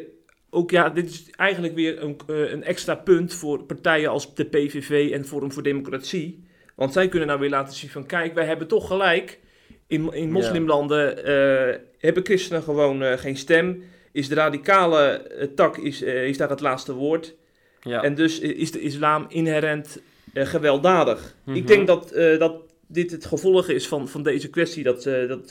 Ook 0.50 0.72
ja, 0.72 0.90
dit 0.90 1.10
is 1.10 1.26
eigenlijk 1.36 1.76
weer 1.76 2.04
een, 2.04 2.18
eh, 2.28 2.52
een 2.52 2.64
extra 2.64 2.96
punt 2.96 3.34
voor 3.34 3.64
partijen 3.64 4.10
als 4.10 4.36
de 4.36 4.46
PVV 4.46 5.12
en 5.12 5.26
Forum 5.26 5.52
voor 5.52 5.64
Democratie. 5.64 6.44
Want 6.76 6.94
zij 6.94 7.08
kunnen 7.08 7.28
nou 7.28 7.40
weer 7.40 7.50
laten 7.50 7.76
zien 7.76 7.90
van 7.90 8.06
kijk, 8.06 8.34
wij 8.34 8.46
hebben 8.46 8.68
toch 8.68 8.88
gelijk. 8.88 9.40
In, 9.88 10.14
in 10.14 10.32
moslimlanden 10.32 11.26
eh, 11.26 11.80
hebben 11.98 12.26
christenen 12.26 12.64
gewoon 12.64 13.04
eh, 13.04 13.18
geen 13.18 13.38
stem. 13.38 13.84
Is 14.12 14.28
de 14.28 14.36
radicale 14.36 15.22
tak 15.56 15.78
is, 15.78 16.02
is 16.02 16.38
daar 16.38 16.50
het 16.50 16.60
laatste 16.60 16.94
woord. 16.94 17.36
Ja. 17.82 18.04
En 18.04 18.16
dus 18.16 18.40
is 18.40 18.72
de 18.72 18.82
islam 18.82 19.26
inherent 19.28 20.02
gewelddadig. 20.34 21.36
Mhm. 21.44 21.58
Ik 21.58 21.68
denk 21.68 21.88
dat, 21.88 22.10
dat 22.40 22.56
dit 22.88 23.12
het 23.12 23.26
gevolg 23.26 23.68
is 23.68 23.88
van, 23.88 24.08
van 24.08 24.24
deze 24.24 24.50
kwestie. 24.50 24.84
Dat, 24.84 25.04
dat, 25.04 25.50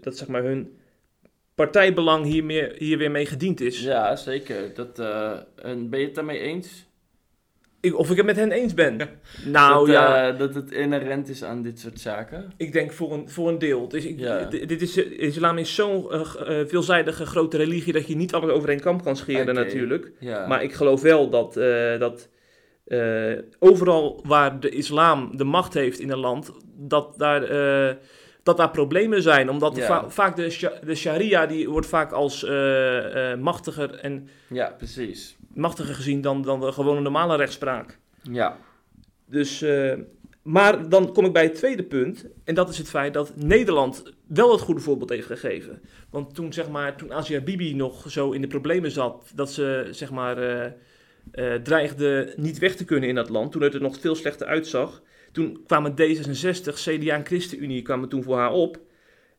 dat 0.00 0.16
zeg 0.16 0.28
maar 0.28 0.42
hun 0.42 0.76
partijbelang 1.56 2.24
hier, 2.24 2.44
meer, 2.44 2.74
hier 2.78 2.98
weer 2.98 3.10
mee 3.10 3.26
gediend 3.26 3.60
is. 3.60 3.82
Ja, 3.82 4.16
zeker. 4.16 4.74
Dat, 4.74 4.98
eh, 4.98 5.32
en 5.62 5.90
ben 5.90 6.00
je 6.00 6.06
het 6.06 6.14
daarmee 6.14 6.38
eens? 6.38 6.84
Ik, 7.80 7.98
of 7.98 8.10
ik 8.10 8.16
het 8.16 8.26
met 8.26 8.36
hen 8.36 8.52
eens 8.52 8.74
ben. 8.74 8.96
Nou 9.44 9.86
dat, 9.86 9.94
ja, 9.94 10.28
eh, 10.28 10.38
dat 10.38 10.54
het 10.54 10.70
inherent 10.70 11.28
is 11.28 11.44
aan 11.44 11.62
dit 11.62 11.78
soort 11.80 12.00
zaken? 12.00 12.52
ik 12.56 12.72
denk 12.72 12.92
voor 12.92 13.12
een, 13.12 13.30
voor 13.30 13.48
een 13.48 13.58
deel. 13.58 13.88
Dus 13.88 14.04
ik, 14.04 14.18
Ja. 14.18 14.44
dit 14.44 14.82
is, 14.82 14.96
islam 14.96 15.58
is 15.58 15.74
zo'n 15.74 16.12
eh, 16.12 16.20
eh, 16.20 16.68
veelzijdige 16.68 17.26
grote 17.26 17.56
religie 17.56 17.92
dat 17.92 18.06
je 18.06 18.16
niet 18.16 18.34
alles 18.34 18.50
over 18.50 18.68
één 18.68 18.80
kamp 18.80 19.02
kan 19.02 19.16
scheren 19.16 19.54
natuurlijk. 19.54 20.12
Ja. 20.20 20.46
Maar 20.46 20.62
ik 20.62 20.72
geloof 20.72 21.02
wel 21.02 21.30
dat, 21.30 21.56
eh, 21.56 21.98
dat 21.98 22.28
eh, 22.86 23.32
overal 23.58 24.20
waar 24.26 24.60
de 24.60 24.68
islam 24.68 25.36
de 25.36 25.44
macht 25.44 25.74
heeft 25.74 25.98
in 25.98 26.10
een 26.10 26.18
land, 26.18 26.52
dat 26.76 27.14
daar, 27.18 27.42
eh, 27.42 27.94
dat 28.46 28.56
daar 28.56 28.70
problemen 28.70 29.22
zijn. 29.22 29.50
Omdat 29.50 29.76
Ja. 29.76 29.86
va- 29.86 30.10
vaak 30.10 30.36
de, 30.36 30.70
de 30.84 30.94
sharia 30.94 31.46
die 31.46 31.68
wordt 31.68 31.86
vaak 31.86 32.12
als 32.12 32.44
eh, 32.44 33.34
machtiger, 33.34 33.94
en, 33.94 34.28
ja, 34.48 34.74
precies. 34.78 35.36
machtiger 35.54 35.94
gezien 35.94 36.20
dan, 36.20 36.42
dan 36.42 36.60
de 36.60 36.72
gewone 36.72 37.00
normale 37.00 37.36
rechtspraak. 37.36 37.98
Ja. 38.22 38.56
Dus, 39.26 39.62
eh, 39.62 39.92
maar 40.42 40.88
dan 40.88 41.12
kom 41.12 41.24
ik 41.24 41.32
bij 41.32 41.42
het 41.42 41.54
tweede 41.54 41.82
punt. 41.82 42.26
En 42.44 42.54
dat 42.54 42.68
is 42.68 42.78
het 42.78 42.88
feit 42.88 43.14
dat 43.14 43.32
Nederland 43.36 44.02
wel 44.28 44.52
het 44.52 44.60
goede 44.60 44.80
voorbeeld 44.80 45.10
heeft 45.10 45.26
gegeven. 45.26 45.80
Want 46.10 46.34
toen, 46.34 46.52
zeg 46.52 46.68
maar, 46.68 46.96
toen 46.96 47.12
Asia 47.12 47.40
Bibi 47.40 47.74
nog 47.74 48.10
zo 48.10 48.30
in 48.30 48.40
de 48.40 48.46
problemen 48.46 48.90
zat, 48.90 49.30
dat 49.34 49.52
ze 49.52 49.88
zeg 49.90 50.10
maar, 50.10 50.38
eh, 50.38 51.54
dreigde 51.62 52.32
niet 52.36 52.58
weg 52.58 52.74
te 52.76 52.84
kunnen 52.84 53.08
in 53.08 53.14
dat 53.14 53.28
land, 53.28 53.52
toen 53.52 53.62
het 53.62 53.74
er 53.74 53.80
nog 53.80 54.00
veel 54.00 54.14
slechter 54.14 54.46
uitzag, 54.46 55.02
toen 55.36 55.60
kwamen 55.66 55.92
D66, 55.92 56.74
CDA 56.74 57.14
en 57.14 57.26
ChristenUnie 57.26 57.82
kwamen 57.82 58.08
toen 58.08 58.22
voor 58.22 58.36
haar 58.36 58.52
op. 58.52 58.78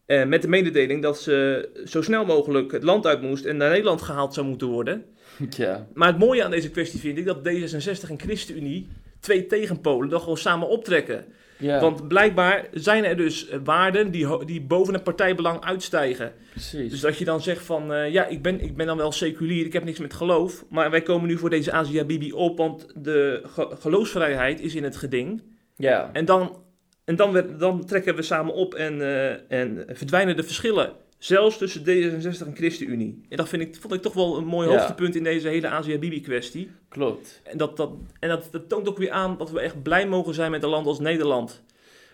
eh, 0.06 0.26
met 0.26 0.42
de 0.42 0.48
mededeling 0.48 1.02
dat 1.02 1.20
ze 1.22 1.70
zo 1.86 2.02
snel 2.02 2.26
mogelijk 2.26 2.72
het 2.72 2.84
land 2.84 3.06
uit 3.06 3.22
moest 3.22 3.46
en 3.46 3.58
naar 3.58 3.70
Nederland 3.70 4.02
gehaald 4.02 4.34
zou 4.34 4.48
moeten 4.48 4.68
worden. 4.68 5.06
Ja. 5.58 5.88
Maar 5.94 6.08
het 6.08 6.18
mooie 6.20 6.44
aan 6.44 6.52
deze 6.52 6.70
kwestie 6.72 7.00
vind 7.00 7.18
ik 7.18 7.26
dat 7.26 7.38
D66 7.38 8.10
en 8.10 8.20
ChristenUnie, 8.20 8.88
twee 9.20 9.46
tegenpolen, 9.46 10.10
dan 10.10 10.20
gewoon 10.20 10.38
samen 10.38 10.68
optrekken. 10.70 11.26
Ja, 11.60 11.80
Want 11.80 12.08
blijkbaar 12.08 12.68
zijn 12.74 13.04
er 13.06 13.18
dus 13.18 13.48
waarden 13.64 14.12
die, 14.12 14.46
die 14.46 14.62
boven 14.62 14.94
het 14.94 15.04
partijbelang 15.04 15.64
uitstijgen. 15.64 16.32
precies. 16.52 16.90
Dus 16.92 17.00
dat 17.00 17.18
je 17.18 17.26
dan 17.26 17.42
zegt 17.42 17.66
van, 17.66 17.94
eh, 17.94 18.12
ja, 18.12 18.26
ik 18.26 18.42
ben, 18.42 18.62
ik 18.62 18.76
ben 18.76 18.86
dan 18.86 18.98
wel 18.98 19.12
seculier, 19.12 19.66
ik 19.66 19.74
heb 19.74 19.84
niks 19.84 20.00
met 20.00 20.14
geloof. 20.14 20.66
Maar 20.70 20.92
wij 20.92 21.02
komen 21.02 21.28
nu 21.28 21.38
voor 21.38 21.50
deze 21.50 21.72
Asia 21.72 22.04
Bibi 22.04 22.32
op, 22.34 22.58
want 22.58 22.88
de 22.96 23.42
ge- 23.46 23.76
geloofsvrijheid 23.80 24.62
is 24.62 24.76
in 24.76 24.84
het 24.84 24.96
geding. 24.98 25.42
Ja. 25.78 26.10
En 26.14 26.26
dan, 26.26 26.64
en 27.06 27.16
dan, 27.16 27.44
dan 27.58 27.86
trekken 27.86 28.16
we 28.16 28.22
samen 28.22 28.54
op 28.54 28.74
en, 28.74 29.02
eh, 29.02 29.60
en 29.62 29.86
verdwijnen 29.88 30.36
de 30.36 30.44
verschillen. 30.44 30.94
Zelfs 31.18 31.58
tussen 31.58 31.82
D66 31.82 32.48
en 32.48 32.56
ChristenUnie. 32.56 33.22
En 33.30 33.38
dat 33.38 33.50
vind 33.50 33.62
ik, 33.62 33.76
vond 33.76 33.94
ik 33.94 34.02
toch 34.02 34.14
wel 34.14 34.38
een 34.38 34.46
mooi 34.46 34.68
Ja. 34.70 34.74
hoogtepunt 34.78 35.16
in 35.16 35.24
deze 35.24 35.48
hele 35.48 35.68
Asia 35.70 35.98
Bibi 35.98 36.22
kwestie. 36.22 36.72
Klopt. 36.90 37.42
En, 37.44 37.58
dat, 37.58 37.78
dat, 37.78 37.92
en 38.20 38.30
dat, 38.30 38.48
dat 38.52 38.70
toont 38.70 38.88
ook 38.88 38.98
weer 38.98 39.12
aan 39.12 39.38
dat 39.38 39.52
we 39.52 39.60
echt 39.60 39.84
blij 39.84 40.08
mogen 40.08 40.34
zijn 40.34 40.52
met 40.52 40.64
een 40.64 40.70
land 40.70 40.88
als 40.88 41.00
Nederland. 41.00 41.64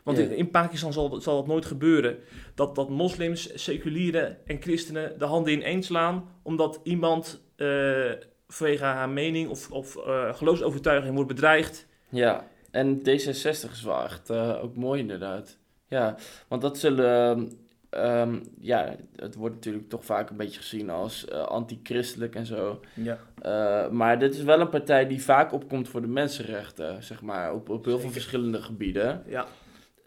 Want 0.04 0.18
Ja. 0.18 0.24
in, 0.24 0.32
in 0.36 0.50
Pakistan 0.50 0.94
zal, 0.94 1.22
zal 1.22 1.38
het 1.38 1.48
nooit 1.48 1.66
gebeuren. 1.66 2.18
Dat, 2.56 2.76
dat 2.76 2.90
moslims, 2.90 3.64
seculieren 3.64 4.38
en 4.46 4.62
christenen 4.62 5.20
de 5.20 5.26
handen 5.26 5.54
ineens 5.54 5.86
slaan. 5.86 6.30
Omdat 6.44 6.80
iemand 6.84 7.42
eh 7.56 8.12
vanwege 8.48 8.84
haar 8.84 9.10
mening 9.10 9.50
of, 9.50 9.72
of 9.72 9.98
eh, 9.98 10.34
geloofsovertuiging 10.34 11.14
wordt 11.14 11.30
bedreigd. 11.30 11.88
Ja, 12.10 12.48
en 12.74 13.00
D66 13.00 13.72
is 13.72 13.84
wel 13.84 14.04
echt 14.04 14.30
eh, 14.30 14.64
ook 14.64 14.76
mooi 14.76 15.00
inderdaad. 15.00 15.58
Ja, 15.88 16.16
want 16.48 16.62
dat 16.62 16.78
zullen... 16.78 17.52
ehm, 17.90 18.40
ja, 18.60 18.96
het 19.16 19.36
wordt 19.36 19.56
natuurlijk 19.56 19.90
toch 19.90 20.06
vaak 20.06 20.30
een 20.30 20.38
beetje 20.38 20.60
gezien 20.60 20.90
als 20.90 21.26
eh, 21.26 21.42
anti-christelijk 21.42 22.36
en 22.36 22.46
zo. 22.46 22.80
Ja. 22.94 23.18
Eh, 23.42 23.90
maar 23.90 24.20
dit 24.20 24.34
is 24.34 24.44
wel 24.44 24.60
een 24.60 24.70
partij 24.70 25.08
die 25.08 25.24
vaak 25.24 25.52
opkomt 25.52 25.90
voor 25.90 26.02
de 26.02 26.08
mensenrechten, 26.08 27.04
zeg 27.04 27.22
maar, 27.22 27.54
op, 27.54 27.70
op 27.70 27.86
heel 27.86 28.00
veel 28.00 28.12
verschillende 28.12 28.62
gebieden. 28.62 29.24
Ja. 29.28 29.46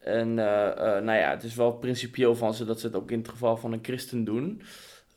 En 0.01 0.35
nou 0.35 1.13
ja, 1.13 1.31
het 1.31 1.43
is 1.43 1.55
wel 1.55 1.73
principieel 1.73 2.35
van 2.35 2.55
ze 2.55 2.65
dat 2.65 2.81
ze 2.81 2.87
het 2.87 2.97
ook 2.97 3.11
in 3.11 3.19
het 3.19 3.29
geval 3.29 3.57
van 3.57 3.73
een 3.73 3.85
christen 3.85 4.25
doen. 4.25 4.63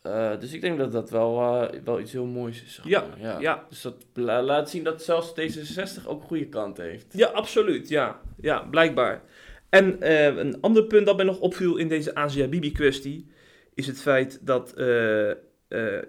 Eh, 0.02 0.40
dus 0.40 0.54
ik 0.54 0.62
denk 0.62 0.78
dat 0.78 0.92
dat 0.92 1.10
wel, 1.10 1.40
eh, 1.42 1.80
wel 1.84 2.00
iets 2.00 2.12
heel 2.12 2.26
moois 2.26 2.64
is. 2.64 2.74
Zeg 2.76 2.86
Ja, 2.88 3.06
maar. 3.22 3.42
ja. 3.42 3.66
Dus 3.70 3.82
dat 3.82 3.96
la- 4.14 4.42
laat 4.44 4.70
zien 4.70 4.84
dat 4.84 5.04
zelfs 5.04 5.30
D66 5.34 6.08
ook 6.08 6.22
een 6.22 6.28
goede 6.28 6.48
kant 6.50 6.78
heeft. 6.78 7.06
Ja, 7.12 7.28
absoluut. 7.28 7.90
Ja, 7.90 8.20
ja 8.42 8.60
blijkbaar. 8.62 9.22
En 9.70 10.02
eh, 10.02 10.26
een 10.38 10.62
ander 10.62 10.84
punt 10.84 11.06
dat 11.06 11.16
mij 11.16 11.26
nog 11.26 11.40
opviel 11.40 11.78
in 11.78 11.88
deze 11.88 12.16
Asia 12.16 12.48
Bibi 12.48 12.72
kwestie 12.72 13.28
is 13.74 13.88
het 13.88 14.02
feit 14.02 14.40
dat, 14.46 14.74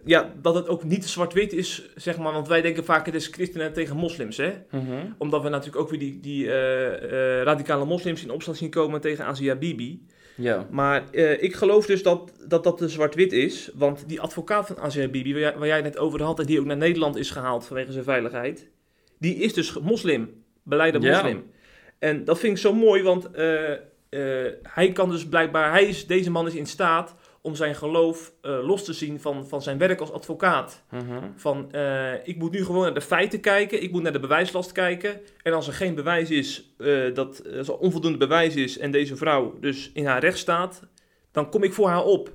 ja, 0.05 0.33
dat 0.43 0.55
het 0.55 0.69
ook 0.69 0.85
niet 0.85 1.05
zwart-wit 1.05 1.53
is, 1.53 1.91
zeg 1.95 2.19
maar. 2.19 2.33
Want 2.33 2.49
wij 2.49 2.61
denken 2.63 2.85
vaak 2.85 3.07
het 3.07 3.15
is 3.15 3.27
christenen 3.27 3.73
tegen 3.73 3.97
moslims, 3.97 4.37
hè? 4.37 4.53
Omdat 5.19 5.43
we 5.43 5.49
natuurlijk 5.49 5.83
ook 5.83 5.91
weer 5.91 5.99
die, 5.99 6.21
die 6.21 6.47
radicale 7.43 7.85
moslims 7.85 8.23
in 8.23 8.31
opstand 8.31 8.57
zien 8.57 8.71
komen 8.71 9.01
tegen 9.01 9.25
Asia 9.25 9.55
Bibi. 9.57 10.07
Ja. 10.41 10.67
Maar 10.71 11.11
eh, 11.11 11.43
ik 11.43 11.55
geloof 11.55 11.87
dus 11.87 12.03
dat 12.03 12.33
dat, 12.47 12.65
dat 12.65 12.79
de 12.79 12.89
zwart-wit 12.89 13.33
is. 13.33 13.71
Want 13.75 14.05
die 14.09 14.21
advocaat 14.21 14.67
van 14.67 14.79
Asia 14.79 15.09
Bibi, 15.09 15.33
waar 15.33 15.41
jij, 15.41 15.57
waar 15.57 15.67
jij 15.67 15.77
het 15.77 15.85
net 15.85 15.99
over 15.99 16.23
had... 16.23 16.39
en 16.39 16.47
die 16.47 16.61
ook 16.61 16.67
naar 16.67 16.77
Nederland 16.77 17.17
is 17.17 17.31
gehaald 17.31 17.67
vanwege 17.67 17.93
zijn 17.93 18.05
veiligheid... 18.05 18.69
die 19.19 19.35
is 19.35 19.55
dus 19.55 19.79
moslim, 19.79 20.43
beleide 20.63 21.01
Ja. 21.01 21.13
moslim. 21.13 21.51
En 21.99 22.25
dat 22.25 22.39
vind 22.39 22.53
ik 22.53 22.59
zo 22.59 22.75
mooi, 22.75 23.03
want 23.03 23.31
eh, 23.31 23.73
eh, 23.73 24.53
hij 24.63 24.93
kan 24.93 25.11
dus 25.11 25.27
blijkbaar... 25.29 25.71
Hij 25.71 25.85
is, 25.85 26.07
deze 26.07 26.31
man 26.31 26.47
is 26.47 26.55
in 26.55 26.67
staat 26.67 27.15
om 27.43 27.55
zijn 27.55 27.75
geloof 27.75 28.33
eh, 28.41 28.67
los 28.67 28.85
te 28.85 28.93
zien 28.93 29.21
van, 29.21 29.49
van 29.49 29.63
zijn 29.63 29.79
werk 29.79 30.01
als 30.01 30.13
advocaat. 30.13 30.83
Mhm. 30.91 31.29
Van, 31.37 31.73
eh, 31.73 32.27
ik 32.27 32.37
moet 32.37 32.53
nu 32.53 32.65
gewoon 32.65 32.83
naar 32.83 32.95
de 32.95 33.01
feiten 33.01 33.41
kijken, 33.41 33.83
ik 33.83 33.93
moet 33.93 34.03
naar 34.03 34.13
de 34.13 34.21
bewijslast 34.21 34.73
kijken. 34.73 35.21
En 35.43 35.53
als 35.53 35.67
er 35.67 35.73
geen 35.73 35.95
bewijs 35.95 36.31
is, 36.31 36.75
eh, 36.79 37.15
dat 37.15 37.43
als 37.57 37.69
er 37.69 37.79
onvoldoende 37.79 38.19
bewijs 38.19 38.55
is 38.55 38.79
en 38.79 38.91
deze 38.91 39.17
vrouw 39.17 39.59
dus 39.61 39.91
in 39.95 40.07
haar 40.07 40.21
recht 40.21 40.39
staat, 40.39 40.83
dan 41.31 41.51
kom 41.51 41.63
ik 41.63 41.73
voor 41.73 41.89
haar 41.89 42.05
op. 42.05 42.33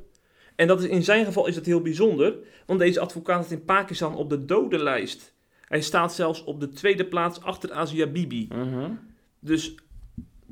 En 0.56 0.68
dat 0.68 0.84
is, 0.84 0.90
in 0.90 1.04
zijn 1.04 1.26
geval 1.26 1.48
is 1.48 1.56
dat 1.56 1.66
heel 1.66 1.82
bijzonder, 1.82 2.36
want 2.66 2.80
deze 2.80 3.00
advocaat 3.00 3.46
staat 3.46 3.60
in 3.60 3.66
Pakistan 3.66 4.16
op 4.16 4.30
de 4.30 4.46
dodenlijst. 4.46 5.34
Hij 5.62 5.82
staat 5.82 6.14
zelfs 6.14 6.44
op 6.44 6.60
de 6.60 6.70
tweede 6.70 7.06
plaats 7.06 7.42
achter 7.42 7.72
Asia 7.72 8.08
Bibi. 8.08 8.48
Mhm. 8.50 8.92
Dus 9.40 9.76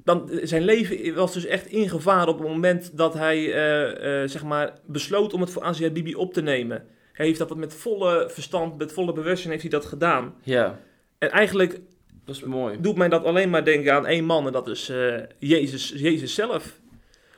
dan, 0.03 0.29
zijn 0.43 0.63
leven 0.63 1.15
was 1.15 1.33
dus 1.33 1.45
echt 1.45 1.65
in 1.67 1.89
gevaar 1.89 2.27
op 2.27 2.39
het 2.39 2.47
moment 2.47 2.97
dat 2.97 3.13
hij 3.13 3.53
eh, 3.53 4.21
eh, 4.21 4.29
zeg 4.29 4.43
maar 4.43 4.73
besloot 4.85 5.33
om 5.33 5.41
het 5.41 5.49
voor 5.49 5.61
Asia 5.61 5.89
Bibi 5.89 6.15
op 6.15 6.33
te 6.33 6.41
nemen. 6.41 6.85
Hij 7.13 7.25
heeft 7.25 7.39
dat 7.39 7.55
met 7.55 7.73
volle 7.73 8.29
verstand, 8.29 8.77
met 8.77 8.93
volle 8.93 9.13
bewustzijn 9.13 9.51
heeft 9.51 9.63
hij 9.63 9.71
dat 9.71 9.85
gedaan. 9.85 10.35
Ja, 10.41 10.79
En 11.17 11.31
eigenlijk 11.31 11.79
dat 12.25 12.35
is 12.35 12.43
mooi. 12.43 12.77
doet 12.81 12.95
mij 12.95 13.09
dat 13.09 13.23
alleen 13.23 13.49
maar 13.49 13.65
denken 13.65 13.93
aan 13.93 14.05
één 14.07 14.25
man 14.25 14.45
en 14.45 14.51
dat 14.51 14.67
is 14.67 14.89
eh, 14.89 15.15
Jezus, 15.39 15.93
Jezus 15.95 16.33
zelf. 16.33 16.79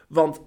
Want 0.08 0.42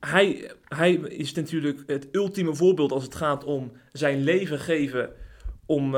hij, 0.00 0.50
hij 0.68 0.92
is 0.94 1.34
natuurlijk 1.34 1.82
het 1.86 2.08
ultieme 2.12 2.54
voorbeeld 2.54 2.92
als 2.92 3.02
het 3.02 3.14
gaat 3.14 3.44
om 3.44 3.72
zijn 3.92 4.22
leven 4.22 4.58
geven 4.58 5.10
om, 5.66 5.96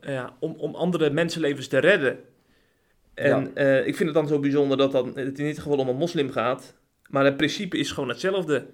ja, 0.00 0.36
om, 0.40 0.54
om 0.56 0.74
andere 0.74 1.10
mensenlevens 1.10 1.66
te 1.68 1.78
redden. 1.78 2.18
En 3.18 3.54
eh, 3.54 3.78
ik 3.86 3.96
vind 3.96 4.08
het 4.08 4.14
dan 4.14 4.28
zo 4.28 4.38
bijzonder 4.38 4.76
dat 4.76 4.92
dan, 4.92 5.06
het 5.06 5.38
in 5.38 5.44
dit 5.44 5.58
geval 5.58 5.78
om 5.78 5.88
een 5.88 5.96
moslim 5.96 6.30
gaat, 6.30 6.74
maar 7.10 7.24
het 7.24 7.36
principe 7.36 7.78
is 7.78 7.90
gewoon 7.92 8.08
hetzelfde. 8.08 8.66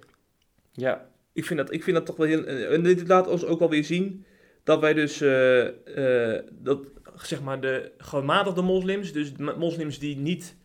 Ja, 0.72 1.08
Ik 1.32 1.44
vind 1.44 1.58
dat, 1.58 1.72
ik 1.72 1.82
vind 1.82 1.96
dat 1.96 2.06
toch 2.06 2.16
wel 2.16 2.26
heel. 2.26 2.44
En 2.46 2.82
dit 2.82 3.08
laat 3.08 3.28
ons 3.28 3.44
ook 3.44 3.58
wel 3.58 3.70
weer 3.70 3.84
zien 3.84 4.24
dat 4.64 4.80
wij 4.80 4.94
dus. 4.94 5.20
eh, 5.20 6.36
eh, 6.36 6.44
dat 6.52 6.78
zeg 7.16 7.42
maar 7.42 7.60
de 7.60 7.92
gematigde 7.98 8.62
moslims, 8.62 9.12
dus 9.12 9.32
moslims 9.56 9.98
die 9.98 10.16
niet. 10.16 10.56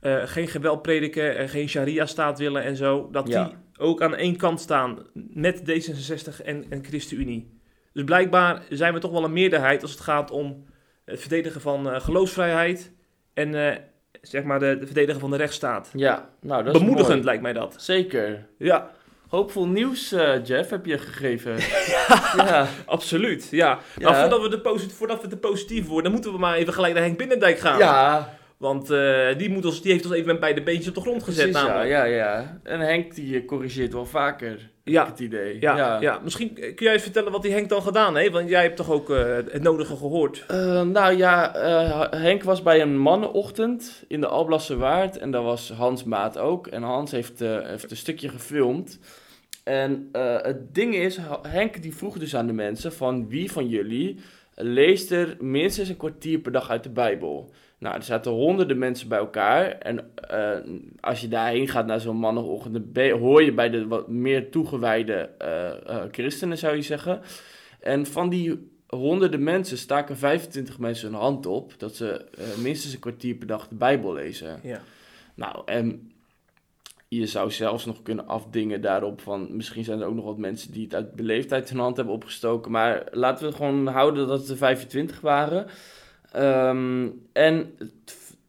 eh, 0.00 0.22
geen 0.24 0.48
geweld 0.48 0.82
prediken 0.82 1.36
en 1.36 1.48
geen 1.48 1.68
sharia-staat 1.68 2.38
willen 2.38 2.62
en 2.62 2.76
zo. 2.76 3.08
Dat 3.12 3.28
Ja. 3.28 3.44
die 3.44 3.54
ook 3.78 4.02
aan 4.02 4.14
één 4.14 4.36
kant 4.36 4.60
staan 4.60 4.98
met 5.14 5.60
D66 5.60 6.42
en, 6.44 6.64
en 6.68 6.84
ChristenUnie. 6.84 7.60
Dus 7.92 8.04
blijkbaar 8.04 8.62
zijn 8.68 8.94
we 8.94 9.00
toch 9.00 9.10
wel 9.10 9.24
een 9.24 9.32
meerderheid 9.32 9.82
als 9.82 9.90
het 9.90 10.00
gaat 10.00 10.30
om 10.30 10.64
het 11.04 11.20
verdedigen 11.20 11.60
van 11.60 12.00
geloofsvrijheid 12.00 12.92
en 13.34 13.54
uh, 13.54 13.70
zeg 14.22 14.42
maar 14.42 14.58
de, 14.58 14.76
de 14.78 14.86
verdedigen 14.86 15.20
van 15.20 15.30
de 15.30 15.36
rechtsstaat. 15.36 15.90
Ja, 15.94 16.28
nou 16.40 16.64
dat 16.64 16.74
is 16.74 16.80
Bemoedigend 16.80 17.14
mooi. 17.14 17.24
lijkt 17.26 17.42
mij 17.42 17.52
dat. 17.52 17.74
Zeker. 17.78 18.46
Ja, 18.58 18.90
Hoopvol 19.28 19.66
nieuws, 19.68 20.12
eh, 20.12 20.44
Jeff, 20.44 20.70
heb 20.70 20.86
je 20.86 20.98
gegeven. 20.98 21.52
ja. 21.92 22.32
ja. 22.36 22.66
absoluut. 22.86 23.48
Ja. 23.50 23.78
Ja. 23.98 24.10
Maar 24.10 24.20
voordat 24.20 24.42
we, 24.42 24.48
de 24.48 24.60
posit- 24.60 24.92
voordat 24.92 25.22
we 25.22 25.28
te 25.28 25.36
positief 25.36 25.86
worden, 25.86 26.02
dan 26.04 26.12
moeten 26.12 26.32
we 26.32 26.38
maar 26.38 26.56
even 26.56 26.72
gelijk 26.72 26.94
naar 26.94 27.02
Henk 27.02 27.18
Binnendijk 27.18 27.58
gaan. 27.58 27.78
Ja, 27.78 28.34
Want 28.56 28.90
eh, 28.90 29.26
die, 29.38 29.50
moet 29.50 29.64
ons, 29.64 29.82
die 29.82 29.92
heeft 29.92 30.04
ons 30.04 30.14
even 30.14 30.26
met 30.26 30.40
beide 30.40 30.62
beentjes 30.62 30.88
op 30.88 30.94
de 30.94 31.00
grond 31.00 31.22
gezet 31.22 31.50
precies, 31.50 31.60
ja, 31.60 31.66
namelijk. 31.66 31.90
ja, 31.90 32.04
ja. 32.04 32.60
En 32.62 32.80
Henk 32.80 33.14
die 33.14 33.40
eh, 33.40 33.46
corrigeert 33.46 33.92
wel 33.92 34.06
vaker, 34.06 34.70
Ja. 34.84 35.02
ik 35.02 35.08
het 35.08 35.20
idee. 35.20 35.60
Ja, 35.60 36.00
ja. 36.00 36.20
misschien 36.24 36.54
kun 36.54 36.74
jij 36.76 36.92
eens 36.92 37.02
vertellen 37.02 37.32
wat 37.32 37.42
die 37.42 37.52
Henk 37.52 37.68
dan 37.68 37.82
gedaan 37.82 38.16
heeft? 38.16 38.32
Want 38.32 38.48
jij 38.48 38.62
hebt 38.62 38.76
toch 38.76 38.90
ook 38.90 39.10
eh, 39.10 39.34
het 39.34 39.62
nodige 39.62 39.96
gehoord? 39.96 40.44
Eh, 40.48 40.82
nou 40.82 41.16
ja, 41.16 41.54
eh, 41.54 42.20
Henk 42.20 42.42
was 42.42 42.62
bij 42.62 42.80
een 42.80 42.98
mannenochtend 42.98 44.04
in 44.08 44.20
de 44.20 44.26
Alblasse 44.26 44.76
Waard 44.76 45.18
en 45.18 45.30
daar 45.30 45.42
was 45.42 45.70
Hans 45.70 46.04
Maat 46.04 46.38
ook. 46.38 46.66
En 46.66 46.82
Hans 46.82 47.10
heeft, 47.10 47.38
heeft 47.38 47.90
een 47.90 47.96
stukje 47.96 48.28
gefilmd. 48.28 48.98
En 49.64 50.08
het 50.42 50.74
ding 50.74 50.94
is, 50.94 51.18
Henk 51.48 51.82
die 51.82 51.96
vroeg 51.96 52.18
dus 52.18 52.36
aan 52.36 52.46
de 52.46 52.52
mensen 52.52 52.92
van 52.92 53.28
wie 53.28 53.52
van 53.52 53.68
jullie 53.68 54.20
leest 54.54 55.10
er 55.10 55.36
minstens 55.40 55.88
een 55.88 55.96
kwartier 55.96 56.38
per 56.38 56.52
dag 56.52 56.70
uit 56.70 56.82
de 56.82 56.90
Bijbel. 56.90 57.50
Nou, 57.82 57.94
er 57.94 58.02
zaten 58.02 58.32
honderden 58.32 58.78
mensen 58.78 59.08
bij 59.08 59.18
elkaar. 59.18 59.70
En 59.78 60.10
eh, 60.14 60.58
als 61.00 61.20
je 61.20 61.28
daarheen 61.28 61.68
gaat 61.68 61.86
naar 61.86 62.00
zo'n 62.00 62.20
je- 62.92 63.12
hoor 63.12 63.42
je 63.42 63.52
bij 63.52 63.70
de 63.70 63.86
wat 63.86 64.08
meer 64.08 64.50
toegewijde 64.50 65.30
eh, 65.38 65.68
eh, 65.68 66.02
christenen, 66.10 66.58
zou 66.58 66.76
je 66.76 66.82
zeggen. 66.82 67.20
En 67.80 68.06
van 68.06 68.28
die 68.28 68.70
honderden 68.86 69.42
mensen 69.42 69.78
staken 69.78 70.16
25 70.16 70.78
mensen 70.78 71.10
hun 71.10 71.20
hand 71.20 71.46
op 71.46 71.78
dat 71.78 71.96
ze 71.96 72.24
minstens 72.62 72.94
een 72.94 73.00
kwartier 73.00 73.34
per 73.34 73.46
dag 73.46 73.68
de 73.68 73.74
Bijbel 73.74 74.12
lezen. 74.12 74.60
Ja. 74.62 74.80
Nou, 75.34 75.62
en 75.64 76.12
je 77.08 77.26
zou 77.26 77.50
zelfs 77.50 77.84
nog 77.84 78.02
kunnen 78.02 78.26
afdingen 78.26 78.80
daarop 78.80 79.20
van... 79.20 79.56
misschien 79.56 79.84
zijn 79.84 80.00
er 80.00 80.06
ook 80.06 80.14
nog 80.14 80.24
wat 80.24 80.38
mensen 80.38 80.72
die 80.72 80.84
het 80.84 80.94
uit 80.94 81.14
beleefdheid 81.14 81.68
hun 81.70 81.78
hand 81.78 81.96
hebben 81.96 82.14
opgestoken. 82.14 82.70
Maar 82.70 83.06
laten 83.10 83.46
we 83.48 83.54
gewoon 83.54 83.86
houden 83.86 84.26
dat 84.26 84.40
het 84.40 84.48
er 84.48 84.56
25 84.56 85.20
waren. 85.20 85.66
Ehm, 86.32 87.08
en 87.32 87.74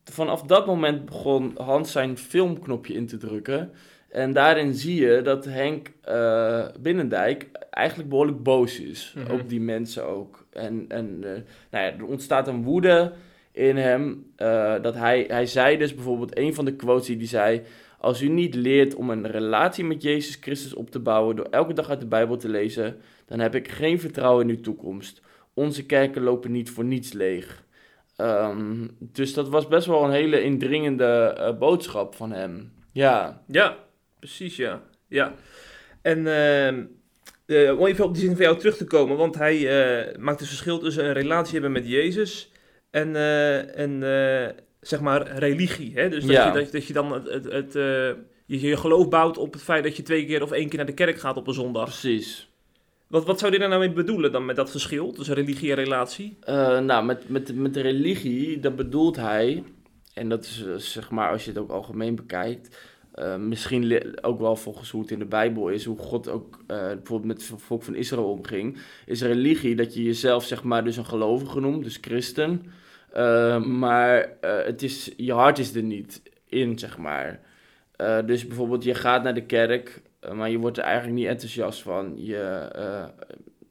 vanaf 0.03 0.41
dat 0.41 0.65
moment 0.65 1.05
begon 1.05 1.51
Hans 1.57 1.91
zijn 1.91 2.17
filmknopje 2.17 2.93
in 2.93 3.07
te 3.07 3.17
drukken. 3.17 3.71
En 4.09 4.33
daarin 4.33 4.73
zie 4.73 5.01
je 5.01 5.21
dat 5.21 5.45
Henk 5.45 5.91
eh, 6.01 6.65
Binnendijk 6.79 7.49
eigenlijk 7.69 8.09
behoorlijk 8.09 8.43
boos 8.43 8.79
is. 8.79 9.13
Mhm. 9.17 9.31
Op 9.31 9.49
die 9.49 9.61
mensen 9.61 10.07
ook. 10.07 10.45
En, 10.49 10.85
en 10.87 11.17
eh, 11.23 11.29
nou 11.71 11.85
ja, 11.85 11.93
er 11.97 12.05
ontstaat 12.05 12.47
een 12.47 12.63
woede 12.63 13.11
in 13.51 13.77
hem. 13.77 14.25
eh, 14.35 14.81
dat 14.81 14.95
hij, 14.95 15.25
hij 15.27 15.45
zei 15.45 15.77
dus 15.77 15.95
bijvoorbeeld, 15.95 16.37
een 16.37 16.53
van 16.53 16.65
de 16.65 16.75
quotes 16.75 17.07
die 17.07 17.17
hij 17.17 17.25
zei... 17.25 17.61
Als 17.97 18.21
u 18.21 18.27
niet 18.27 18.55
leert 18.55 18.95
om 18.95 19.09
een 19.09 19.27
relatie 19.27 19.83
met 19.83 20.01
Jezus 20.01 20.37
Christus 20.41 20.73
op 20.73 20.91
te 20.91 20.99
bouwen... 20.99 21.35
door 21.35 21.47
elke 21.49 21.73
dag 21.73 21.89
uit 21.89 21.99
de 21.99 22.07
Bijbel 22.07 22.37
te 22.37 22.49
lezen... 22.49 22.95
dan 23.25 23.39
heb 23.39 23.55
ik 23.55 23.67
geen 23.67 23.99
vertrouwen 23.99 24.49
in 24.49 24.55
uw 24.55 24.61
toekomst. 24.61 25.21
Onze 25.53 25.85
kerken 25.85 26.21
lopen 26.21 26.51
niet 26.51 26.69
voor 26.69 26.83
niets 26.83 27.13
leeg. 27.13 27.62
Ehm, 28.15 28.87
dus 28.99 29.33
dat 29.33 29.49
was 29.49 29.67
best 29.67 29.87
wel 29.87 30.03
een 30.03 30.11
hele 30.11 30.43
indringende 30.43 31.05
eh, 31.37 31.57
boodschap 31.57 32.15
van 32.15 32.31
hem. 32.31 32.71
Ja, 32.91 33.43
Ja, 33.47 33.77
precies 34.19 34.55
ja. 34.55 34.81
ja. 35.07 35.33
En 36.01 36.27
eh, 36.27 37.79
om 37.79 37.85
even 37.85 38.05
op 38.05 38.13
die 38.13 38.23
zin 38.23 38.35
van 38.35 38.45
jou 38.45 38.57
terug 38.57 38.77
te 38.77 38.85
komen, 38.85 39.17
want 39.17 39.35
hij 39.35 39.55
eh, 39.57 40.17
maakt 40.17 40.39
het 40.39 40.47
verschil 40.49 40.79
tussen 40.79 41.05
een 41.05 41.13
relatie 41.13 41.53
hebben 41.53 41.71
met 41.71 41.87
Jezus 41.87 42.51
en, 42.89 43.15
en 43.75 43.99
zeg 44.81 45.01
maar 45.01 45.37
religie. 45.37 45.91
Hè? 45.95 46.09
Dus 46.09 46.25
dat, 46.25 46.35
Ja. 46.35 46.47
je, 46.47 46.59
dat, 46.61 46.71
dat 46.71 46.85
je 46.87 46.93
dan 46.93 47.11
het, 47.13 47.29
het, 47.29 47.43
het, 47.51 47.73
je, 48.45 48.59
je 48.59 48.77
geloof 48.77 49.09
bouwt 49.09 49.37
op 49.37 49.53
het 49.53 49.61
feit 49.63 49.83
dat 49.83 49.97
je 49.97 50.03
twee 50.03 50.25
keer 50.25 50.41
of 50.43 50.51
één 50.51 50.67
keer 50.69 50.77
naar 50.77 50.85
de 50.87 50.93
kerk 50.93 51.19
gaat 51.19 51.37
op 51.37 51.47
een 51.47 51.53
zondag. 51.53 51.83
precies. 51.83 52.51
Wat, 53.13 53.25
wat 53.25 53.39
zou 53.39 53.51
je 53.51 53.59
daar 53.59 53.69
nou 53.69 53.79
mee 53.79 53.91
bedoelen 53.91 54.31
dan 54.31 54.45
met 54.45 54.55
dat 54.55 54.71
verschil 54.71 55.11
tussen 55.11 55.35
religie 55.35 55.69
en 55.69 55.75
relatie? 55.75 56.37
Eh, 56.39 56.79
nou, 56.79 57.05
met, 57.05 57.29
met, 57.29 57.55
met 57.55 57.75
religie, 57.75 58.59
dat 58.59 58.75
bedoelt 58.75 59.15
hij, 59.15 59.63
en 60.13 60.29
dat 60.29 60.43
is 60.43 60.65
eh, 60.65 60.75
zeg 60.75 61.09
maar 61.09 61.31
als 61.31 61.43
je 61.43 61.49
het 61.49 61.59
ook 61.59 61.69
algemeen 61.69 62.15
bekijkt, 62.15 62.77
eh, 63.13 63.35
misschien 63.35 64.13
ook 64.21 64.39
wel 64.39 64.55
volgens 64.55 64.91
hoe 64.91 65.01
het 65.01 65.11
in 65.11 65.19
de 65.19 65.25
Bijbel 65.25 65.69
is, 65.69 65.85
hoe 65.85 65.97
God 65.97 66.29
ook 66.29 66.59
bijvoorbeeld 66.67 67.25
met 67.25 67.47
het 67.47 67.61
volk 67.61 67.83
van 67.83 67.95
Israël 67.95 68.29
omging, 68.29 68.77
is 69.05 69.21
religie 69.21 69.75
dat 69.75 69.93
je 69.93 70.03
jezelf 70.03 70.43
zeg 70.43 70.63
maar 70.63 70.83
dus 70.83 70.97
een 70.97 71.05
gelovige 71.05 71.59
noemt, 71.59 71.83
dus 71.83 71.97
christen, 72.01 72.65
maar 73.77 74.29
het 74.41 74.83
is, 74.83 75.11
je 75.17 75.33
hart 75.33 75.59
is 75.59 75.75
er 75.75 75.83
niet 75.83 76.21
in, 76.45 76.79
zeg 76.79 76.97
maar. 76.97 77.39
Dus 78.25 78.47
bijvoorbeeld 78.47 78.83
je 78.83 78.93
gaat 78.93 79.23
naar 79.23 79.33
de 79.33 79.45
kerk, 79.45 80.01
maar 80.31 80.49
je 80.49 80.57
wordt 80.57 80.77
er 80.77 80.83
eigenlijk 80.83 81.15
niet 81.15 81.27
enthousiast 81.27 81.81
van. 81.81 82.13
Je, 82.15 82.37
eh, 82.75 83.05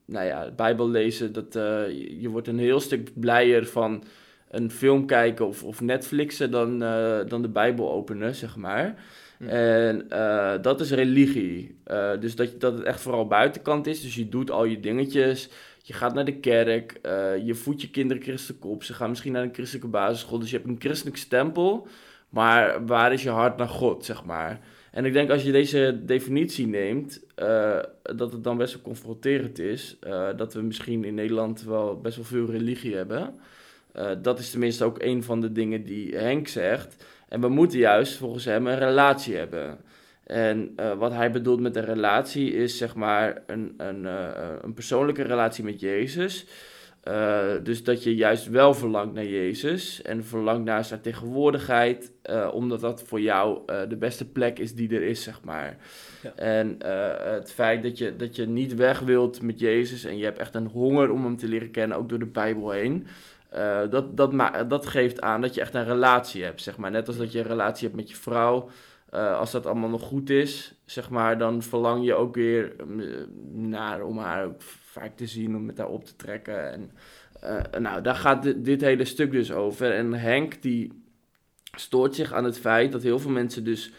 nou 0.05 0.27
ja, 0.27 0.51
Bijbel 0.57 0.89
lezen, 0.91 1.33
dat, 1.33 1.57
eh, 1.57 1.89
je, 1.89 2.21
je 2.21 2.29
wordt 2.29 2.49
een 2.49 2.59
heel 2.59 2.81
stuk 2.81 3.11
blijer 3.21 3.67
van 3.67 4.05
een 4.51 4.71
film 4.71 5.07
kijken 5.07 5.47
of, 5.47 5.65
of 5.65 5.81
Netflixen 5.81 6.51
dan, 6.51 6.83
eh, 6.83 7.19
dan 7.29 7.43
de 7.43 7.49
Bijbel 7.49 7.93
openen, 7.93 8.35
zeg 8.35 8.57
maar. 8.57 8.95
Hm. 9.39 9.49
En 9.49 10.11
eh, 10.11 10.55
dat 10.63 10.81
is 10.81 10.91
religie. 10.91 11.77
Eh, 11.85 12.11
dus 12.21 12.35
dat, 12.37 12.61
dat 12.61 12.73
het 12.75 12.83
echt 12.83 13.01
vooral 13.01 13.27
buitenkant 13.27 13.87
is. 13.87 14.01
Dus 14.03 14.15
je 14.15 14.29
doet 14.29 14.51
al 14.51 14.65
je 14.65 14.81
dingetjes. 14.81 15.49
Je 15.83 15.93
gaat 15.93 16.15
naar 16.15 16.25
de 16.25 16.41
kerk. 16.41 16.99
eh, 17.03 17.47
je 17.47 17.55
voedt 17.55 17.81
je 17.81 17.91
kinderen 17.91 18.23
christelijk 18.23 18.65
op. 18.65 18.83
Ze 18.85 18.95
gaan 18.95 19.09
misschien 19.09 19.33
naar 19.33 19.43
een 19.43 19.55
christelijke 19.55 19.89
basisschool. 19.89 20.39
Dus 20.39 20.51
je 20.51 20.57
hebt 20.57 20.69
een 20.69 20.81
christelijk 20.81 21.17
stempel. 21.17 21.87
Maar 22.29 22.87
waar 22.87 23.13
is 23.13 23.23
je 23.23 23.31
hart 23.31 23.57
naar 23.57 23.69
God, 23.69 24.05
zeg 24.05 24.25
maar? 24.25 24.61
En 24.93 25.05
ik 25.05 25.13
denk 25.13 25.31
als 25.31 25.43
je 25.43 25.53
deze 25.53 26.01
definitie 26.05 26.67
neemt, 26.67 27.21
eh, 27.35 27.79
dat 28.03 28.33
het 28.33 28.45
dan 28.45 28.57
best 28.57 28.73
wel 28.75 28.83
confronterend 28.83 29.59
is. 29.59 29.97
eh, 30.01 30.29
dat 30.37 30.55
we 30.55 30.63
misschien 30.63 31.05
in 31.05 31.15
Nederland 31.15 31.63
wel 31.63 32.01
best 32.01 32.17
wel 32.17 32.25
veel 32.25 32.51
religie 32.51 32.95
hebben. 32.95 33.35
Eh, 33.93 34.11
dat 34.23 34.39
is 34.39 34.51
tenminste 34.51 34.85
ook 34.85 35.03
een 35.03 35.23
van 35.23 35.41
de 35.41 35.53
dingen 35.53 35.85
die 35.85 36.17
Henk 36.17 36.49
zegt. 36.49 37.05
En 37.29 37.41
we 37.41 37.49
moeten 37.49 37.79
juist 37.79 38.17
volgens 38.17 38.45
hem 38.45 38.67
een 38.67 38.79
relatie 38.79 39.37
hebben. 39.37 39.79
En 40.27 40.75
wat 40.99 41.13
hij 41.13 41.31
bedoelt 41.31 41.61
met 41.61 41.77
een 41.77 41.85
relatie 41.85 42.53
is 42.53 42.77
zeg 42.77 42.95
maar 42.95 43.43
een, 43.47 43.75
een, 43.77 44.05
een 44.65 44.75
persoonlijke 44.75 45.23
relatie 45.23 45.65
met 45.65 45.81
Jezus. 45.81 46.47
Eh, 47.03 47.53
dus 47.63 47.85
dat 47.85 48.03
je 48.03 48.15
juist 48.15 48.49
wel 48.49 48.75
verlangt 48.75 49.15
naar 49.15 49.27
Jezus 49.27 50.03
en 50.03 50.25
verlangt 50.25 50.65
naar 50.65 50.85
zijn 50.85 51.01
tegenwoordigheid, 51.01 52.13
eh, 52.23 52.51
omdat 52.53 52.81
dat 52.81 53.03
voor 53.03 53.21
jou 53.21 53.61
eh, 53.67 53.81
de 53.89 53.97
beste 53.97 54.29
plek 54.29 54.59
is 54.59 54.75
die 54.75 54.95
er 54.95 55.03
is, 55.03 55.23
zeg 55.23 55.41
maar. 55.45 55.77
Ja. 56.23 56.33
En 56.35 56.77
het 57.33 57.53
feit 57.53 57.83
dat 57.83 57.99
je, 57.99 58.17
dat 58.17 58.37
je 58.37 58.47
niet 58.47 58.75
weg 58.75 59.01
wilt 59.01 59.43
met 59.43 59.59
Jezus 59.59 60.05
en 60.05 60.19
je 60.19 60.25
hebt 60.25 60.39
echt 60.39 60.55
een 60.55 60.67
honger 60.67 61.11
om 61.11 61.25
hem 61.25 61.37
te 61.37 61.49
leren 61.49 61.71
kennen, 61.71 61.97
ook 61.97 62.09
door 62.09 62.19
de 62.19 62.27
Bijbel 62.27 62.71
heen. 62.71 63.07
dat, 63.91 64.17
dat, 64.17 64.33
dat 64.69 64.87
geeft 64.87 65.21
aan 65.21 65.41
dat 65.41 65.55
je 65.55 65.61
echt 65.61 65.75
een 65.75 65.85
relatie 65.85 66.45
hebt, 66.45 66.63
zeg 66.63 66.77
maar. 66.77 66.91
Net 66.91 67.09
als 67.09 67.17
dat 67.17 67.33
je 67.33 67.39
een 67.39 67.47
relatie 67.47 67.87
hebt 67.87 68.01
met 68.01 68.11
je 68.11 68.17
vrouw. 68.17 68.69
Eh, 69.13 69.39
als 69.39 69.51
dat 69.51 69.67
allemaal 69.67 69.89
nog 69.89 70.03
goed 70.03 70.31
is, 70.31 70.75
zeg 70.85 71.11
maar, 71.11 71.39
dan 71.39 71.63
verlang 71.63 72.05
je 72.05 72.15
ook 72.15 72.35
weer 72.35 72.75
eh, 72.79 72.87
naar 73.53 74.03
om 74.03 74.19
haar 74.19 74.45
ook 74.45 74.63
vaak 74.63 75.17
te 75.17 75.27
zien, 75.27 75.57
om 75.57 75.65
met 75.65 75.79
haar 75.79 75.89
op 75.89 76.05
te 76.05 76.17
trekken. 76.17 76.73
En, 76.73 76.91
eh, 77.41 77.81
nou, 77.81 78.03
daar 78.03 78.15
gaat 78.15 78.43
dit, 78.43 78.65
dit 78.65 78.81
hele 78.81 79.05
stuk 79.05 79.31
dus 79.31 79.53
over. 79.53 79.93
En 79.93 80.13
Henk, 80.13 80.63
die 80.63 81.03
stoort 81.77 82.15
zich 82.15 82.33
aan 82.33 82.45
het 82.45 82.59
feit 82.59 82.93
dat 82.93 83.03
heel 83.03 83.19
veel 83.19 83.31
mensen 83.31 83.65
dus, 83.65 83.93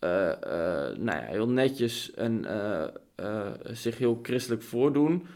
nou 0.00 0.98
ja, 1.04 1.20
heel 1.20 1.48
netjes 1.48 2.14
en 2.14 2.46
zich 3.62 3.98
heel 3.98 4.18
christelijk 4.22 4.62
voordoen. 4.62 5.26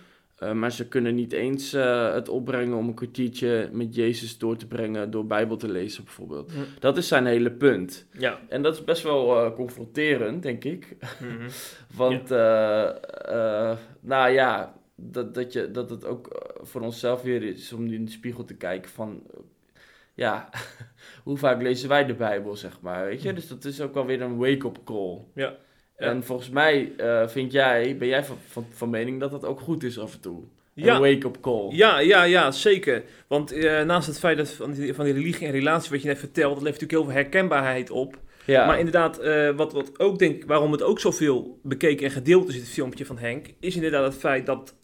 Eh, 0.45 0.53
maar 0.53 0.73
ze 0.73 0.89
kunnen 0.89 1.15
niet 1.15 1.33
eens 1.33 1.73
eh, 1.73 2.13
het 2.13 2.29
opbrengen 2.29 2.77
om 2.77 2.89
een 2.89 2.95
kwartiertje 2.95 3.69
met 3.73 3.95
Jezus 3.95 4.39
door 4.39 4.57
te 4.57 4.67
brengen 4.67 5.11
door 5.11 5.27
Bijbel 5.27 5.57
te 5.57 5.69
lezen, 5.69 6.05
bijvoorbeeld. 6.05 6.53
Dat 6.81 6.97
is 6.97 7.09
zijn 7.09 7.27
hele 7.27 7.53
punt. 7.53 8.07
Ja. 8.19 8.41
En 8.49 8.63
dat 8.63 8.75
is 8.75 8.85
best 8.85 9.03
wel 9.03 9.45
eh, 9.45 9.55
confronterend, 9.55 10.43
denk 10.43 10.65
ik. 10.65 10.97
Mhm. 11.21 11.49
Want, 12.01 12.31
eh, 12.31 12.89
eh, 13.71 13.79
nou 14.01 14.31
ja, 14.31 14.75
dat, 14.95 15.35
dat, 15.35 15.53
je, 15.53 15.71
dat 15.71 15.91
het 15.91 16.05
ook 16.05 16.53
voor 16.63 16.81
onszelf 16.81 17.23
weer 17.23 17.43
is 17.43 17.73
om 17.73 17.87
in 17.87 18.05
de 18.05 18.11
spiegel 18.11 18.45
te 18.45 18.57
kijken 18.57 18.91
van... 18.91 19.23
ja, 20.15 20.49
hoe 21.25 21.37
vaak 21.37 21.63
lezen 21.63 21.89
wij 21.89 22.05
de 22.07 22.15
Bijbel, 22.15 22.57
zeg 22.57 22.81
maar, 22.81 23.05
weet 23.05 23.23
je? 23.23 23.33
Dus 23.33 23.49
dat 23.49 23.65
is 23.65 23.81
ook 23.81 23.95
wel 23.95 24.07
weer 24.07 24.23
een 24.23 24.37
wake-up 24.37 24.79
call. 24.85 25.19
Ja. 25.35 25.57
En 26.05 26.25
volgens 26.25 26.51
mij 26.51 26.93
eh, 26.97 27.29
vind 27.29 27.53
jij, 27.53 27.97
ben 27.99 28.09
jij 28.09 28.25
van, 28.25 28.37
van, 28.49 28.67
van 28.71 28.91
mening 28.91 29.21
dat 29.21 29.31
dat 29.31 29.45
ook 29.45 29.61
goed 29.61 29.83
is 29.83 29.99
af 29.99 30.13
en 30.13 30.21
toe? 30.21 30.43
Ja. 30.75 30.95
Een 30.95 31.01
wake-up 31.01 31.41
call. 31.41 31.69
Ja, 31.71 31.99
ja, 31.99 32.23
ja, 32.23 32.51
zeker. 32.51 33.03
Want 33.27 33.53
eh, 33.53 33.83
naast 33.83 34.07
het 34.07 34.19
feit 34.19 34.37
dat 34.37 34.51
van 34.51 34.73
die, 34.73 34.95
van 34.95 35.05
die 35.05 35.15
religie 35.15 35.47
en 35.47 35.53
relatie 35.53 35.91
wat 35.91 36.03
je 36.03 36.09
net 36.09 36.19
vertelt, 36.19 36.55
dat 36.55 36.63
levert 36.63 36.81
natuurlijk 36.81 37.01
heel 37.01 37.13
veel 37.13 37.23
herkenbaarheid 37.23 37.91
op. 37.91 38.19
Ja. 38.45 38.67
Maar 38.67 38.79
inderdaad, 38.79 39.19
eh, 39.19 39.51
wat, 39.51 39.73
wat 39.73 39.99
ook 39.99 40.19
denk 40.19 40.35
ik, 40.35 40.47
waarom 40.47 40.73
het 40.73 40.83
ook 40.83 41.01
zoveel 41.01 41.59
bekeken 41.63 42.07
en 42.07 42.13
gedeeld 42.13 42.49
is, 42.49 42.55
het 42.55 42.69
filmpje 42.69 43.07
van 43.07 43.19
Henk, 43.19 43.47
is 43.61 43.75
inderdaad 43.75 44.05
het 44.05 44.21
feit 44.21 44.47
dat, 44.47 44.75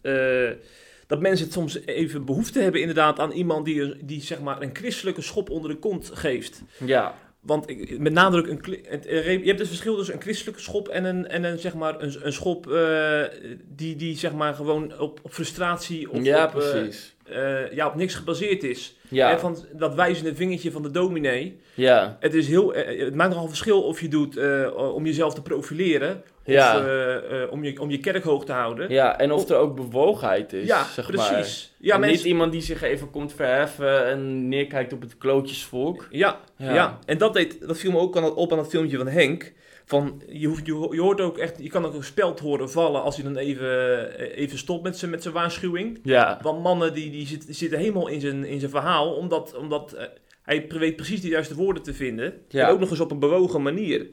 dat 1.07 1.19
mensen 1.19 1.45
het 1.45 1.53
soms 1.53 1.85
even 1.85 2.25
behoefte 2.25 2.61
hebben 2.61 2.81
inderdaad 2.81 3.19
aan 3.19 3.31
iemand 3.31 3.65
die, 3.65 4.05
die 4.05 4.21
zeg 4.21 4.41
maar 4.41 4.61
een 4.61 4.75
christelijke 4.75 5.21
schop 5.21 5.49
onder 5.49 5.69
de 5.69 5.77
kont 5.77 6.11
geeft. 6.13 6.61
ja. 6.85 7.15
Want 7.41 7.69
ik, 7.69 7.99
met 7.99 8.13
nadruk, 8.13 8.47
een, 8.47 8.81
eh, 9.05 9.39
je 9.39 9.45
hebt 9.45 9.59
het 9.59 9.67
verschil 9.67 9.95
tussen 9.95 10.15
een 10.15 10.21
christelijke 10.21 10.61
schop 10.61 10.87
en 10.87 11.03
een, 11.03 11.27
en 11.27 11.43
een, 11.43 11.59
zeg 11.59 11.73
maar, 11.73 12.01
een, 12.01 12.25
een 12.25 12.33
schop 12.33 12.71
eh, 12.71 13.23
die, 13.67 13.95
die 13.95 14.17
zeg 14.17 14.33
maar 14.33 14.53
gewoon 14.53 14.99
op, 14.99 15.19
op 15.23 15.33
frustratie 15.33 16.11
of 16.11 16.23
ja, 16.23 16.45
op, 16.45 16.61
eh, 16.61 16.71
precies. 16.71 17.15
Eh, 17.31 17.71
ja, 17.75 17.87
op 17.87 17.95
niks 17.95 18.15
gebaseerd 18.15 18.63
is. 18.63 18.95
Ja. 19.09 19.31
En 19.31 19.39
van 19.39 19.57
dat 19.73 19.95
wijzende 19.95 20.35
vingertje 20.35 20.71
van 20.71 20.81
de 20.83 20.91
dominee. 20.91 21.59
ja. 21.73 22.17
Het, 22.19 22.33
is 22.33 22.47
heel, 22.47 22.73
eh, 22.73 23.05
het 23.05 23.15
maakt 23.15 23.29
nogal 23.33 23.47
verschil 23.47 23.81
of 23.83 24.01
je 24.01 24.07
doet 24.07 24.37
eh, 24.37 24.67
om 24.95 25.05
jezelf 25.05 25.33
te 25.33 25.41
profileren. 25.41 26.23
Ja. 26.45 26.77
Of 26.77 26.83
eh, 26.85 27.41
eh, 27.43 27.51
om, 27.51 27.63
je, 27.63 27.81
om 27.81 27.89
je 27.91 27.99
kerk 27.99 28.23
hoog 28.23 28.45
te 28.45 28.51
houden. 28.51 28.89
Ja, 28.89 29.17
en 29.19 29.31
of 29.31 29.49
er 29.49 29.55
ook 29.57 29.75
bewogenheid 29.75 30.53
is, 30.53 30.67
Ja, 30.67 30.83
zeg 30.83 31.11
maar. 31.13 31.27
precies. 31.33 31.73
Ja, 31.77 31.93
En 31.93 31.99
mensen, 31.99 32.17
Niet 32.17 32.25
iemand 32.27 32.51
die 32.51 32.61
zich 32.61 32.81
even 32.81 33.09
komt 33.09 33.33
verheffen 33.33 34.05
en 34.07 34.47
neerkijkt 34.47 34.93
op 34.93 35.01
het 35.01 35.17
klootjesvolk. 35.17 36.07
ja, 36.09 36.39
ja. 36.57 36.73
Ja. 36.73 36.99
en 37.05 37.17
dat, 37.17 37.33
deed, 37.33 37.67
dat 37.67 37.77
viel 37.77 37.91
me 37.91 37.97
ook 37.99 38.17
aan, 38.17 38.35
op 38.35 38.51
aan 38.51 38.57
het 38.57 38.67
filmpje 38.69 38.97
van 38.97 39.07
Henk. 39.07 39.51
Van, 39.91 40.21
je, 40.27 40.47
hoeft, 40.47 40.65
je, 40.65 40.71
ho- 40.73 40.93
je 40.93 41.01
hoort 41.01 41.21
ook 41.21 41.37
echt, 41.37 41.63
je 41.63 41.69
kan 41.69 41.85
ook 41.85 41.93
een 41.93 42.03
speld 42.03 42.39
horen 42.39 42.69
vallen 42.71 43.01
als 43.01 43.15
hij 43.15 43.23
dan 43.23 43.37
even, 43.37 43.69
eh, 44.17 44.37
even 44.37 44.57
stopt 44.57 44.83
met 44.83 44.97
zijn 44.97 45.11
met 45.11 45.21
zijn 45.21 45.33
waarschuwing. 45.33 45.99
Ja, 46.03 46.39
Want 46.41 46.63
mannen 46.63 46.93
die, 46.93 47.11
die, 47.11 47.27
zit- 47.27 47.45
die 47.45 47.55
zitten 47.55 47.79
helemaal 47.79 48.07
in 48.07 48.21
zijn, 48.21 48.45
in 48.45 48.59
zijn 48.59 48.71
verhaal, 48.71 49.13
omdat, 49.15 49.55
omdat 49.55 49.93
eh, 49.93 50.05
hij 50.43 50.65
weet 50.69 50.95
precies 50.95 51.21
de 51.21 51.27
juiste 51.27 51.55
woorden 51.55 51.83
te 51.83 51.93
vinden. 51.93 52.33
Ja. 52.47 52.67
En 52.67 52.73
ook 52.73 52.79
nog 52.79 52.89
eens 52.89 52.99
op 52.99 53.11
een 53.11 53.19
bewogen 53.19 53.61
manier. 53.61 54.07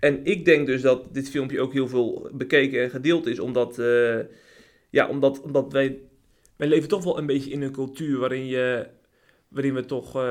En 0.00 0.20
ik 0.24 0.44
denk 0.44 0.66
dus 0.66 0.82
dat 0.82 1.14
dit 1.14 1.30
filmpje 1.30 1.60
ook 1.60 1.72
heel 1.72 1.88
veel 1.88 2.28
bekeken 2.32 2.82
en 2.82 2.90
gedeeld 2.90 3.26
is, 3.26 3.38
omdat, 3.38 3.78
eh, 3.78 4.18
ja, 4.90 5.08
omdat, 5.08 5.40
omdat 5.42 5.72
wij, 5.72 5.98
wij 6.56 6.68
leven 6.68 6.88
toch 6.88 7.04
wel 7.04 7.18
een 7.18 7.26
beetje 7.26 7.50
in 7.50 7.62
een 7.62 7.72
cultuur 7.72 8.18
waarin, 8.18 8.46
je, 8.46 8.86
waarin 9.48 9.74
we 9.74 9.84
toch 9.84 10.24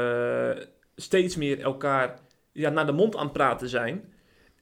steeds 0.95 1.35
meer 1.35 1.59
elkaar 1.59 2.19
ja, 2.51 2.69
naar 2.69 2.85
de 2.85 2.91
mond 2.91 3.15
aan 3.15 3.23
het 3.23 3.33
praten 3.33 3.69
zijn. 3.69 4.09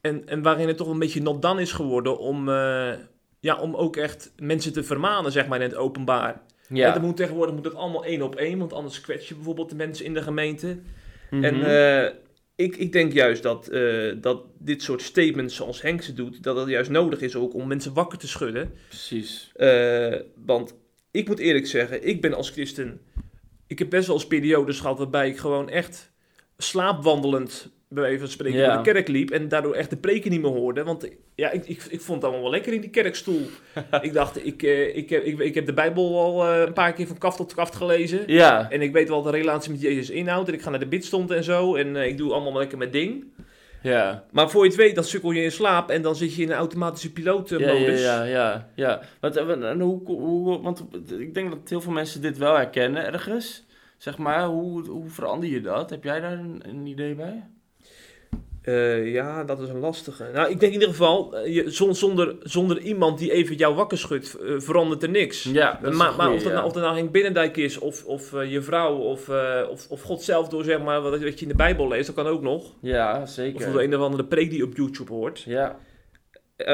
En, 0.02 0.28
en 0.28 0.42
waarin 0.42 0.68
het 0.68 0.78
toch 0.78 0.88
een 0.88 1.00
beetje 1.00 1.22
not 1.22 1.42
done 1.42 1.62
is 1.62 1.72
geworden 1.72 2.18
om, 2.18 2.50
eh, 2.50 2.94
ja, 3.40 3.60
om 3.60 3.76
ook 3.76 3.96
echt 3.96 4.32
mensen 4.38 4.74
te 4.74 4.84
vermanen, 4.84 5.32
zeg 5.32 5.48
maar, 5.48 5.62
in 5.62 5.70
het 5.70 5.76
openbaar. 5.78 6.42
Ja. 6.74 6.92
dat 6.92 7.02
moet 7.02 7.18
tegenwoordig 7.18 7.56
moet 7.56 7.66
het 7.66 7.76
allemaal 7.76 8.06
één 8.06 8.22
op 8.22 8.36
één, 8.36 8.60
want 8.60 8.74
anders 8.74 9.02
kwets 9.02 9.28
je 9.28 9.36
bijvoorbeeld 9.36 9.70
de 9.70 9.76
mensen 9.76 10.06
in 10.06 10.14
de 10.14 10.22
gemeente. 10.22 10.80
Mhm. 11.30 11.44
En 11.44 11.64
eh, 11.64 12.14
ik, 12.56 12.76
ik 12.76 12.92
denk 12.92 13.14
juist 13.14 13.44
dat, 13.44 13.68
eh, 13.68 14.12
dat 14.22 14.44
dit 14.58 14.82
soort 14.82 15.02
statements 15.02 15.56
zoals 15.56 15.82
Henk 15.82 16.02
ze 16.02 16.14
doet, 16.14 16.44
dat 16.44 16.56
dat 16.56 16.68
juist 16.68 16.90
nodig 16.90 17.22
is 17.22 17.36
ook 17.36 17.54
om 17.54 17.68
mensen 17.68 17.94
wakker 17.94 18.18
te 18.18 18.28
schudden. 18.28 18.74
Precies. 18.88 19.52
Eh, 19.56 20.16
want 20.46 20.76
ik 21.12 21.28
moet 21.28 21.40
eerlijk 21.40 21.68
zeggen, 21.68 22.08
ik 22.08 22.22
ben 22.22 22.34
als 22.34 22.50
christen, 22.50 23.02
ik 23.68 23.80
heb 23.80 23.90
best 23.90 24.08
wel 24.08 24.16
eens 24.16 24.28
periodes 24.28 24.80
gehad 24.80 24.98
waarbij 24.98 25.30
ik 25.30 25.38
gewoon 25.38 25.70
echt 25.70 26.12
slaapwandelend, 26.58 27.70
bij 27.90 28.04
wijze 28.04 28.20
van 28.20 28.28
spreken, 28.28 28.60
Ja. 28.60 28.74
door 28.74 28.84
de 28.84 28.92
kerk 28.92 29.08
liep 29.08 29.32
en 29.32 29.48
daardoor 29.48 29.74
echt 29.74 29.90
de 29.90 29.98
preken 29.98 30.32
niet 30.32 30.42
meer 30.42 30.52
hoorde. 30.52 30.84
Want 30.84 31.10
ja, 31.36 31.52
ik, 31.52 31.66
ik, 31.68 31.84
ik 31.90 32.02
vond 32.02 32.14
het 32.16 32.24
allemaal 32.24 32.42
wel 32.42 32.52
lekker 32.52 32.74
in 32.74 32.82
die 32.82 32.90
kerkstoel. 32.90 33.42
ik 34.02 34.14
dacht, 34.14 34.46
ik, 34.46 34.64
eh, 34.64 34.96
ik, 34.96 35.10
heb, 35.10 35.24
ik, 35.24 35.40
ik 35.40 35.56
heb 35.56 35.66
de 35.66 35.74
Bijbel 35.74 36.20
al 36.20 36.46
eh, 36.48 36.62
een 36.66 36.74
paar 36.74 36.94
keer 36.94 37.08
van 37.08 37.18
kaft 37.18 37.38
tot 37.38 37.54
kaft 37.54 37.76
gelezen. 37.76 38.24
Ja, 38.28 38.70
En 38.70 38.82
ik 38.82 38.92
weet 38.92 39.10
wel 39.10 39.22
de 39.22 39.32
relatie 39.32 39.72
met 39.72 39.82
Jezus 39.82 40.10
inhoudt. 40.10 40.48
En 40.48 40.54
ik 40.54 40.62
ga 40.62 40.70
naar 40.70 40.80
de 40.80 40.88
bidstond 40.88 41.32
en 41.32 41.44
zo. 41.44 41.76
En 41.76 41.96
eh, 41.96 42.08
ik 42.08 42.18
doe 42.18 42.32
allemaal 42.34 42.58
lekker 42.58 42.78
mijn 42.78 42.92
ding. 42.92 43.26
ja. 43.82 44.24
Maar 44.32 44.50
voor 44.50 44.64
je 44.64 44.70
het 44.70 44.78
weet, 44.80 44.96
dan 44.96 45.04
sukkel 45.04 45.32
je 45.32 45.42
in 45.44 45.52
slaap. 45.52 45.90
En 45.90 46.02
dan 46.02 46.16
zit 46.16 46.36
je 46.36 46.42
in 46.42 46.50
een 46.50 46.58
automatische 46.58 47.12
pilootmodus. 47.12 48.02
ja, 48.02 48.24
ja, 48.24 48.26
ja, 48.26 48.70
ja. 48.76 49.02
Want, 49.20 49.36
en 49.36 49.80
hoe, 49.80 50.02
hoe, 50.06 50.62
want 50.62 50.86
ik 51.20 51.34
denk 51.34 51.50
dat 51.50 51.70
heel 51.70 51.82
veel 51.82 51.92
mensen 51.92 52.22
dit 52.22 52.38
wel 52.38 52.56
herkennen 52.56 53.06
ergens. 53.06 53.66
Zeg 53.98 54.18
maar, 54.18 54.46
hoe, 54.46 54.88
hoe 54.88 55.10
verander 55.10 55.50
je 55.50 55.62
dat? 55.62 55.90
Heb 55.90 56.04
jij 56.04 56.20
daar 56.20 56.32
een, 56.32 56.62
een 56.66 56.86
idee 56.86 57.16
bij? 57.16 57.44
Eh, 58.70 59.12
ja, 59.14 59.44
dat 59.44 59.60
is 59.62 59.70
een 59.70 59.80
lastige. 59.80 60.30
Nou, 60.34 60.50
ik 60.50 60.60
denk 60.60 60.74
in 60.74 60.80
ieder 60.80 60.88
geval, 60.96 61.38
eh, 61.38 61.56
je, 61.56 61.70
zon- 61.70 61.96
zonder, 61.96 62.36
zonder 62.44 62.80
iemand 62.80 63.20
die 63.20 63.32
even 63.32 63.56
jou 63.56 63.76
wakker 63.76 63.98
schudt, 63.98 64.34
eh, 64.40 64.54
verandert 64.60 65.04
er 65.04 65.10
niks. 65.10 65.44
Ja, 65.44 65.80
maar 65.82 65.94
maar 65.94 66.12
goeie, 66.12 66.34
of, 66.34 66.44
dat 66.44 66.52
ja. 66.52 66.58
nou, 66.58 66.66
of 66.66 66.74
dat 66.74 66.84
nou 66.84 66.96
Henk 66.96 67.12
Binnendijk 67.12 67.58
is, 67.58 67.78
of, 67.78 68.06
of 68.06 68.32
je 68.48 68.62
vrouw, 68.62 68.96
of, 68.98 69.30
of, 69.70 69.88
of 69.90 70.02
God 70.02 70.22
zelf 70.24 70.48
door 70.50 70.64
zeg 70.64 70.82
maar, 70.82 71.02
wat, 71.02 71.20
wat 71.24 71.38
je 71.40 71.42
in 71.46 71.48
de 71.48 71.56
Bijbel 71.56 71.88
leest, 71.88 72.06
dat 72.06 72.16
kan 72.16 72.28
ook 72.28 72.42
nog. 72.42 72.74
Ja, 72.82 73.22
Of 73.22 73.30
zeker. 73.30 73.72
door 73.72 73.82
een 73.82 73.96
of 73.96 74.02
andere 74.02 74.26
preek 74.26 74.50
die 74.50 74.58
je 74.60 74.66
op 74.66 74.76
YouTube 74.78 75.14
hoort. 75.14 75.40
Ja, 75.42 75.80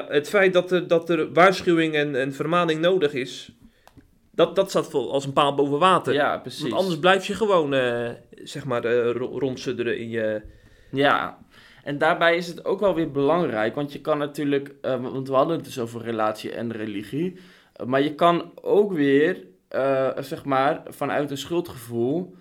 het 0.08 0.30
feit 0.30 0.54
dat 0.54 0.72
er, 0.72 0.88
dat 0.88 1.10
er 1.10 1.34
waarschuwing 1.34 1.94
en, 1.96 2.16
en 2.16 2.34
vermaning 2.34 2.82
nodig 2.82 3.14
is, 3.14 3.52
dat, 4.32 4.56
dat 4.56 4.70
staat 4.70 4.90
vol 4.90 5.12
als 5.12 5.26
een 5.26 5.34
paal 5.34 5.56
boven 5.56 5.80
water. 5.80 6.14
ja, 6.14 6.38
precies. 6.38 6.62
Want 6.62 6.74
anders 6.74 7.00
blijf 7.00 7.26
je 7.28 7.34
gewoon, 7.34 7.74
zeg 8.44 8.66
maar, 8.66 8.86
ro- 9.12 9.38
rondsudderen 9.40 9.98
in 9.98 10.10
je... 10.10 10.42
Ja, 10.92 11.38
en 11.86 11.98
daarbij 11.98 12.36
is 12.36 12.48
het 12.48 12.66
ook 12.66 12.80
wel 12.80 12.96
weer 12.96 13.12
belangrijk, 13.12 13.76
want 13.76 13.94
je 13.94 14.02
kan 14.02 14.18
natuurlijk, 14.18 14.76
eh, 14.82 15.02
want 15.02 15.28
we 15.28 15.34
hadden 15.34 15.56
het 15.56 15.66
dus 15.66 15.80
over 15.80 16.02
relatie 16.02 16.52
en 16.52 16.72
religie, 16.72 17.36
eh, 17.74 17.86
maar 17.86 18.02
je 18.02 18.16
kan 18.16 18.52
ook 18.62 18.94
weer, 18.94 19.44
eh, 19.68 20.10
zeg 20.20 20.46
maar, 20.46 20.82
vanuit 20.88 21.32
een 21.32 21.38
schuldgevoel 21.38 22.36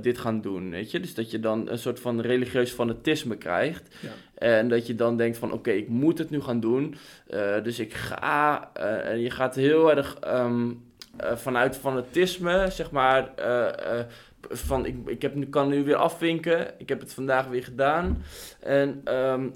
dit 0.00 0.18
gaan 0.18 0.40
doen, 0.40 0.70
weet 0.70 0.90
je? 0.90 1.00
Dus 1.00 1.14
dat 1.14 1.30
je 1.30 1.40
dan 1.40 1.68
een 1.68 1.78
soort 1.78 2.00
van 2.00 2.20
religieus 2.20 2.70
fanatisme 2.70 3.36
krijgt 3.36 3.96
Ja. 4.00 4.08
en 4.34 4.68
dat 4.68 4.86
je 4.86 4.94
dan 4.94 5.16
denkt 5.16 5.38
van, 5.38 5.52
oké, 5.52 5.70
ik 5.70 5.88
moet 5.88 6.18
het 6.18 6.30
nu 6.30 6.40
gaan 6.40 6.60
doen, 6.60 6.94
dus 7.62 7.78
ik 7.78 7.94
ga, 7.94 8.70
en 9.04 9.20
je 9.20 9.30
gaat 9.30 9.54
heel 9.54 9.90
erg 9.96 10.16
ehm, 10.20 10.70
eh, 11.16 11.36
vanuit 11.36 11.76
fanatisme, 11.76 12.66
zeg 12.70 12.90
maar, 12.90 13.30
van 14.48 14.86
ik, 14.86 14.94
ik 15.06 15.22
heb 15.22 15.34
nu, 15.34 15.46
kan 15.46 15.68
nu 15.68 15.84
weer 15.84 15.96
afvinken, 15.96 16.74
ik 16.78 16.88
heb 16.88 17.00
het 17.00 17.12
vandaag 17.14 17.46
weer 17.46 17.64
gedaan. 17.64 18.22
En 18.60 19.00
ehm, 19.04 19.48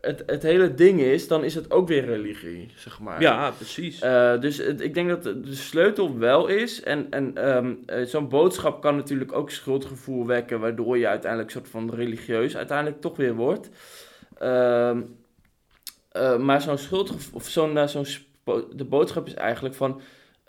het, 0.00 0.22
het 0.26 0.42
hele 0.42 0.74
ding 0.74 1.00
is, 1.00 1.28
dan 1.28 1.44
is 1.44 1.54
het 1.54 1.70
ook 1.70 1.88
weer 1.88 2.04
religie, 2.04 2.70
zeg 2.76 3.00
maar. 3.00 3.20
Ja, 3.20 3.50
precies. 3.50 4.00
Eh, 4.00 4.40
dus 4.40 4.56
het- 4.56 4.80
ik 4.80 4.94
denk 4.94 5.08
dat 5.08 5.22
de 5.22 5.54
sleutel 5.54 6.18
wel 6.18 6.46
is. 6.46 6.82
En, 6.82 7.06
en 7.10 7.36
ehm, 7.36 7.74
eh, 7.86 8.04
zo'n 8.04 8.28
boodschap 8.28 8.80
kan 8.82 8.96
natuurlijk 8.96 9.32
ook 9.32 9.50
schuldgevoel 9.50 10.26
wekken, 10.26 10.60
waardoor 10.60 10.98
je 10.98 11.06
uiteindelijk 11.08 11.50
soort 11.50 11.68
van 11.68 11.90
religieus 11.94 12.56
uiteindelijk 12.56 13.00
toch 13.00 13.16
weer 13.16 13.34
wordt. 13.34 13.70
Ehm, 14.38 15.00
eh, 16.12 16.38
maar 16.38 16.60
zo'n 16.60 16.78
schuldgevoel, 16.78 17.34
of 17.38 17.48
zo'n, 17.48 17.78
eh, 17.78 17.86
zo'n 17.86 18.06
de 18.76 18.84
boodschap 18.84 19.26
is 19.26 19.34
eigenlijk 19.34 19.74
van 19.74 20.00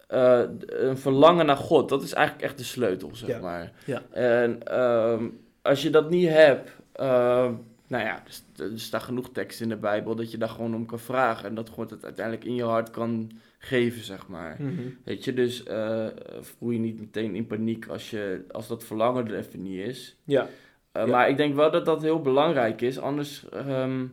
eh, 0.10 0.42
een 0.66 0.98
verlangen 0.98 1.46
naar 1.46 1.58
God. 1.58 1.90
Dat 1.90 2.04
is 2.04 2.14
eigenlijk 2.14 2.46
echt 2.46 2.58
de 2.58 2.64
sleutel, 2.64 3.10
zeg 3.16 3.30
Ja. 3.30 3.40
maar. 3.40 3.72
Ja. 3.86 4.02
En 4.12 4.64
ehm, 4.68 5.28
als 5.62 5.82
je 5.82 5.90
dat 5.90 6.10
niet 6.10 6.30
hebt, 6.30 6.72
ehm, 6.92 7.54
nou 7.88 8.04
ja, 8.04 8.24
dus, 8.26 8.44
er 8.58 8.80
staat 8.80 9.04
genoeg 9.04 9.30
tekst 9.32 9.62
in 9.62 9.70
de 9.70 9.76
Bijbel 9.76 10.16
dat 10.16 10.32
je 10.32 10.38
daar 10.38 10.50
gewoon 10.50 10.76
om 10.76 10.86
kan 10.86 11.00
vragen. 11.00 11.50
En 11.50 11.56
dat 11.56 11.70
God 11.70 11.90
het 11.90 12.04
uiteindelijk 12.04 12.46
in 12.46 12.56
je 12.56 12.64
hart 12.64 12.90
kan 12.90 13.32
geven, 13.60 14.04
zeg 14.04 14.28
maar. 14.28 14.56
Mhm. 14.60 14.82
Weet 15.04 15.24
je, 15.24 15.34
dus 15.34 15.64
eh 15.64 16.06
voel 16.42 16.70
je 16.70 16.80
niet 16.80 17.00
meteen 17.00 17.36
in 17.36 17.48
paniek 17.48 17.88
als, 17.88 18.10
je, 18.10 18.46
als 18.52 18.68
dat 18.68 18.84
verlangen 18.84 19.28
er 19.28 19.36
even 19.38 19.62
niet 19.62 19.80
is. 19.88 20.18
Ja. 20.24 20.48
Eh, 20.92 21.06
Ja. 21.06 21.12
Maar 21.12 21.30
ik 21.30 21.38
denk 21.38 21.56
wel 21.56 21.72
dat 21.72 21.86
dat 21.86 22.02
heel 22.02 22.22
belangrijk 22.22 22.82
is, 22.82 23.00
anders, 23.00 23.50
ehm, 23.50 24.06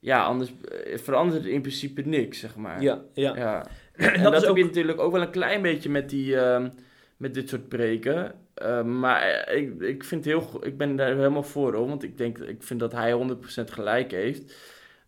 ja, 0.00 0.24
anders 0.24 0.52
eh, 0.84 0.98
verandert 0.98 1.44
er 1.44 1.50
in 1.50 1.60
principe 1.60 2.02
niks, 2.02 2.38
zeg 2.38 2.56
maar. 2.56 2.82
Ja, 2.82 3.02
ja. 3.12 3.36
Ja. 3.36 3.66
En 3.98 4.14
En 4.14 4.22
dat 4.30 4.46
heb 4.46 4.56
je 4.56 4.64
natuurlijk 4.64 5.00
ook 5.00 5.12
wel 5.12 5.22
een 5.22 5.30
klein 5.30 5.62
beetje 5.62 5.90
met, 5.90 6.10
die, 6.10 6.36
ehm, 6.36 6.68
met 7.16 7.34
dit 7.34 7.48
soort 7.48 7.68
preken. 7.68 8.32
Eh, 8.54 8.82
maar 8.82 9.22
eh, 9.22 9.56
ik, 9.62 9.80
ik, 9.80 10.04
vind 10.04 10.24
heel, 10.24 10.60
ik 10.62 10.76
ben 10.78 10.96
daar 10.96 11.14
helemaal 11.16 11.42
voor, 11.42 11.74
hoor, 11.74 11.88
want 11.88 12.02
ik, 12.02 12.18
denk, 12.18 12.38
ik 12.38 12.62
vind 12.62 12.80
dat 12.80 12.92
hij 12.92 13.12
100% 13.12 13.70
gelijk 13.70 14.10
heeft. 14.10 14.54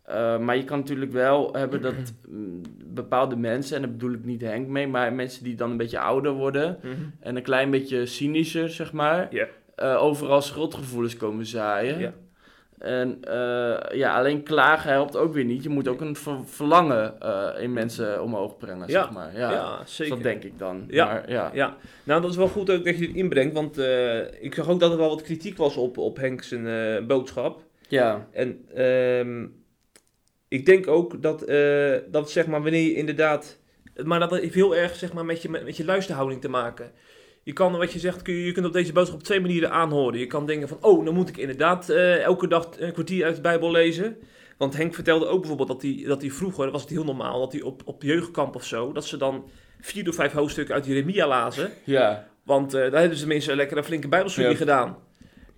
Eh, 0.03 0.39
maar 0.39 0.57
je 0.57 0.65
kan 0.65 0.79
natuurlijk 0.79 1.13
wel 1.13 1.53
hebben 1.53 1.81
dat 1.81 1.95
mm, 2.29 2.61
bepaalde 2.87 3.37
mensen, 3.37 3.77
en 3.77 3.83
daar 3.83 3.91
bedoel 3.91 4.13
ik 4.13 4.25
niet 4.25 4.41
Henk 4.41 4.69
mee, 4.69 4.87
maar 4.89 5.13
mensen 5.13 5.45
die 5.45 5.55
dan 5.55 5.71
een 5.71 5.77
beetje 5.77 5.99
ouder 5.99 6.33
worden 6.33 6.79
Mhm. 6.83 6.95
en 7.21 7.37
een 7.37 7.43
klein 7.43 7.71
beetje 7.71 8.07
cynischer, 8.07 8.69
zeg 8.69 8.93
maar, 8.93 9.29
eh, 9.75 10.03
overal 10.03 10.43
schuldgevoelens 10.43 11.17
komen 11.17 11.47
zaaien. 11.47 11.99
Ja. 11.99 12.13
En 12.81 13.19
eh, 13.25 13.97
ja, 13.99 14.17
alleen 14.19 14.43
klagen 14.43 14.91
helpt 14.91 15.17
ook 15.17 15.33
weer 15.35 15.45
niet. 15.45 15.63
Je 15.63 15.69
moet 15.69 15.89
ook 15.89 16.01
een 16.01 16.17
ver- 16.17 16.45
verlangen 16.47 17.21
eh, 17.21 17.63
in 17.63 17.73
mensen 17.73 18.23
omhoog 18.23 18.57
brengen, 18.57 18.89
Ja. 18.89 19.03
zeg 19.03 19.11
maar. 19.11 19.37
Ja, 19.39 19.51
Ja, 19.53 19.81
zeker. 19.85 20.15
dat 20.15 20.23
denk 20.23 20.43
ik 20.45 20.59
dan. 20.59 20.85
Ja. 20.89 21.05
Maar, 21.05 21.31
ja. 21.31 21.51
Ja, 21.55 21.77
nou 22.05 22.21
dat 22.21 22.31
is 22.31 22.37
wel 22.37 22.49
goed 22.49 22.71
ook 22.71 22.85
dat 22.85 22.99
je 22.99 23.07
dit 23.07 23.17
inbrengt, 23.17 23.55
want 23.55 23.79
eh, 23.79 24.43
ik 24.43 24.55
zag 24.55 24.69
ook 24.69 24.81
dat 24.81 24.91
er 24.93 24.99
wel 24.99 25.09
wat 25.09 25.23
kritiek 25.23 25.57
was 25.57 25.77
op, 25.77 25.99
op 25.99 26.17
Henk 26.17 26.43
zijn 26.43 27.07
boodschap. 27.07 27.63
Ja. 27.89 28.29
En 28.33 28.65
ehm, 28.75 29.47
ik 30.49 30.67
denk 30.67 30.87
ook 30.89 31.23
dat, 31.23 31.41
dat 32.11 32.31
zeg 32.31 32.47
maar 32.47 32.63
wanneer 32.63 32.83
je 32.83 32.95
inderdaad, 32.95 33.59
maar 34.05 34.19
dat 34.21 34.31
heeft 34.31 34.55
heel 34.55 34.77
erg 34.77 34.95
zeg 34.95 35.13
maar 35.13 35.25
met 35.25 35.43
je, 35.43 35.49
met 35.49 35.77
je 35.77 35.85
luisterhouding 35.85 36.41
te 36.41 36.49
maken. 36.49 36.91
Je 37.43 37.53
kan, 37.53 37.73
wat 37.77 37.93
je 37.93 37.99
zegt, 37.99 38.23
kun 38.23 38.35
je, 38.35 38.45
je 38.45 38.53
kunt 38.53 38.67
op 38.67 38.73
deze 38.73 38.93
boodschap 38.93 39.19
op 39.19 39.25
twee 39.25 39.41
manieren 39.41 39.71
aanhoren. 39.71 40.19
Je 40.19 40.27
kan 40.27 40.47
denken 40.47 40.69
van, 40.69 40.79
oh, 40.81 41.05
dan 41.05 41.15
moet 41.15 41.29
ik 41.29 41.37
inderdaad 41.37 41.89
eh, 41.89 42.23
elke 42.23 42.49
dag 42.49 42.69
een 42.79 42.93
kwartier 42.93 43.25
uit 43.25 43.35
de 43.35 43.41
Bijbel 43.41 43.71
lezen. 43.71 44.17
Want 44.59 44.77
Henk 44.77 44.95
vertelde 44.95 45.27
ook 45.27 45.39
bijvoorbeeld 45.41 45.69
dat 45.69 45.83
hij, 45.83 46.03
dat 46.07 46.21
hij 46.21 46.31
vroeger, 46.31 46.71
was 46.71 46.81
het 46.83 46.91
heel 46.91 47.05
normaal, 47.05 47.41
dat 47.41 47.53
hij 47.53 47.63
op, 47.63 47.83
op 47.85 48.03
jeugdkamp 48.03 48.55
of 48.55 48.65
zo, 48.65 48.93
dat 48.93 49.05
ze 49.07 49.17
dan 49.17 49.45
vier 49.81 50.09
of 50.09 50.15
vijf 50.15 50.33
hoofdstukken 50.33 50.75
uit 50.75 50.87
Jeremia 50.87 51.27
lazen. 51.27 51.71
Ja, 51.85 52.27
Want 52.45 52.75
eh, 52.75 52.91
daar 52.91 53.01
hebben 53.01 53.19
ze 53.19 53.27
mensen 53.27 53.57
lekker 53.57 53.77
een 53.77 53.85
flinke 53.85 54.09
bijbelstudie 54.09 54.51
Ja. 54.51 54.57
gedaan. 54.57 54.97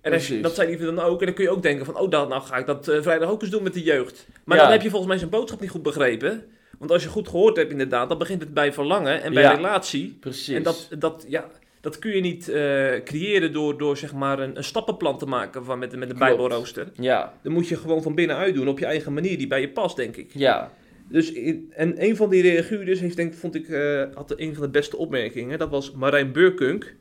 En 0.01 0.21
je, 0.21 0.39
dat 0.41 0.55
zei 0.55 0.75
hij 0.75 0.85
dan 0.85 0.99
ook. 0.99 1.19
En 1.19 1.25
dan 1.25 1.35
kun 1.35 1.43
je 1.43 1.49
ook 1.49 1.61
denken 1.61 1.85
van, 1.85 1.97
oh, 1.97 2.09
dan, 2.09 2.29
nou 2.29 2.41
ga 2.41 2.57
ik 2.57 2.65
dat 2.65 2.87
eh, 2.87 3.01
vrijdag 3.01 3.29
ook 3.29 3.41
eens 3.41 3.51
doen 3.51 3.63
met 3.63 3.73
de 3.73 3.83
jeugd. 3.83 4.27
Maar 4.45 4.57
Ja. 4.57 4.63
dan 4.63 4.71
heb 4.71 4.81
je 4.81 4.89
volgens 4.89 5.09
mij 5.09 5.17
zijn 5.19 5.29
boodschap 5.29 5.59
niet 5.61 5.69
goed 5.69 5.83
begrepen. 5.83 6.43
Want 6.79 6.91
als 6.91 7.03
je 7.03 7.09
goed 7.09 7.27
gehoord 7.27 7.55
hebt 7.57 7.71
inderdaad, 7.71 8.09
dan 8.09 8.17
begint 8.17 8.41
het 8.41 8.53
bij 8.53 8.73
verlangen 8.73 9.21
en 9.23 9.33
bij 9.33 9.43
Ja. 9.43 9.53
relatie. 9.53 10.17
precies. 10.19 10.55
En 10.55 10.63
dat, 10.63 10.87
dat, 10.99 11.25
ja, 11.27 11.45
dat 11.83 11.99
kun 11.99 12.15
je 12.15 12.21
niet 12.21 12.49
eh, 12.49 12.93
creëren 13.03 13.53
door, 13.53 13.77
door 13.77 13.97
zeg 13.97 14.13
maar 14.13 14.39
een, 14.39 14.57
een 14.57 14.63
stappenplan 14.63 15.17
te 15.17 15.25
maken 15.25 15.65
van, 15.65 15.79
met, 15.79 15.95
met 15.95 16.09
een 16.09 16.17
bijbelrooster. 16.17 16.91
Ja, 16.95 17.33
Dan 17.43 17.53
moet 17.53 17.67
je 17.67 17.75
gewoon 17.77 18.01
van 18.03 18.15
binnenuit 18.15 18.55
doen 18.55 18.67
op 18.67 18.79
je 18.79 18.85
eigen 18.85 19.13
manier 19.13 19.37
die 19.37 19.47
bij 19.47 19.61
je 19.61 19.69
past, 19.69 19.95
denk 19.95 20.15
ik. 20.15 20.31
ja, 20.33 20.73
Dus 21.09 21.31
in- 21.31 21.71
en 21.75 22.03
een 22.03 22.15
van 22.15 22.29
die 22.29 22.41
reaguurders 22.41 22.99
heeft 22.99 23.15
denk, 23.15 23.33
vond 23.33 23.55
ik, 23.55 23.69
eh, 23.69 24.03
had 24.13 24.33
een 24.39 24.53
van 24.53 24.63
de 24.63 24.69
beste 24.69 24.97
opmerkingen. 24.97 25.59
Dat 25.59 25.69
was 25.69 25.91
Marijn 25.91 26.31
Beurkunk. 26.31 26.95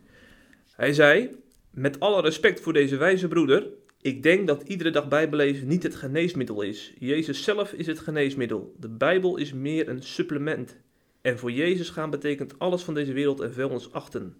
Hij 0.77 0.93
zei, 0.93 1.31
met 1.71 2.01
alle 2.01 2.21
respect 2.23 2.61
voor 2.61 2.73
deze 2.73 2.97
wijze 2.97 3.29
broeder, 3.29 3.67
ik 4.01 4.23
denk 4.23 4.47
dat 4.47 4.63
iedere 4.63 4.91
dag 4.91 5.09
bijbelezen 5.09 5.69
niet 5.69 5.83
het 5.83 5.95
geneesmiddel 5.95 6.63
is. 6.63 6.93
Jezus 6.99 7.43
zelf 7.45 7.73
is 7.73 7.87
het 7.87 7.99
geneesmiddel. 7.99 8.75
De 8.81 8.89
Bijbel 8.89 9.37
is 9.37 9.53
meer 9.53 9.89
een 9.89 10.03
supplement. 10.03 10.77
En 11.21 11.39
voor 11.39 11.51
Jezus 11.53 11.91
gaan 11.91 12.11
betekent 12.11 12.59
alles 12.59 12.83
van 12.83 12.95
deze 12.95 13.13
wereld 13.13 13.41
en 13.41 13.53
vuilnis 13.53 13.93
achten. 13.93 14.35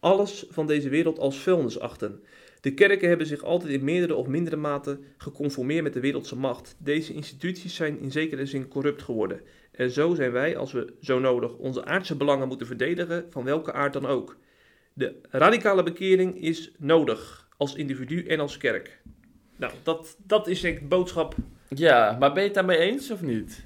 Alles 0.00 0.46
van 0.50 0.66
deze 0.66 0.88
wereld 0.88 1.18
als 1.18 1.38
vuilnis 1.38 1.80
achten. 1.80 2.22
De 2.60 2.74
kerken 2.74 3.08
hebben 3.08 3.26
zich 3.26 3.42
altijd 3.42 3.72
in 3.72 3.84
meerdere 3.84 4.14
of 4.14 4.26
mindere 4.26 4.56
mate 4.56 4.98
geconformeerd 5.16 5.82
met 5.82 5.92
de 5.92 6.00
wereldse 6.00 6.36
macht. 6.36 6.76
Deze 6.78 7.12
instituties 7.14 7.74
zijn 7.74 8.00
in 8.00 8.10
zekere 8.10 8.46
zin 8.46 8.68
corrupt 8.68 9.02
geworden. 9.02 9.40
En 9.72 9.90
zo 9.90 10.14
zijn 10.14 10.32
wij, 10.32 10.56
als 10.56 10.72
we 10.72 10.92
zo 11.00 11.18
nodig 11.18 11.56
onze 11.56 11.84
aardse 11.84 12.16
belangen 12.16 12.48
moeten 12.48 12.66
verdedigen, 12.66 13.26
van 13.30 13.44
welke 13.44 13.72
aard 13.72 13.92
dan 13.92 14.06
ook. 14.06 14.36
De 14.92 15.14
radicale 15.30 15.82
bekering 15.82 16.42
is 16.42 16.72
nodig, 16.78 17.48
als 17.56 17.74
individu 17.74 18.26
en 18.26 18.40
als 18.40 18.56
kerk. 18.56 19.02
Nou, 19.56 19.72
dat, 19.82 20.16
dat 20.26 20.48
is 20.48 20.64
ik 20.64 20.78
de 20.78 20.86
boodschap. 20.86 21.34
ja. 21.68 22.16
Maar 22.18 22.32
ben 22.32 22.42
je 22.42 22.48
het 22.48 22.56
daarmee 22.56 22.78
eens 22.78 23.10
of 23.10 23.22
niet? 23.22 23.64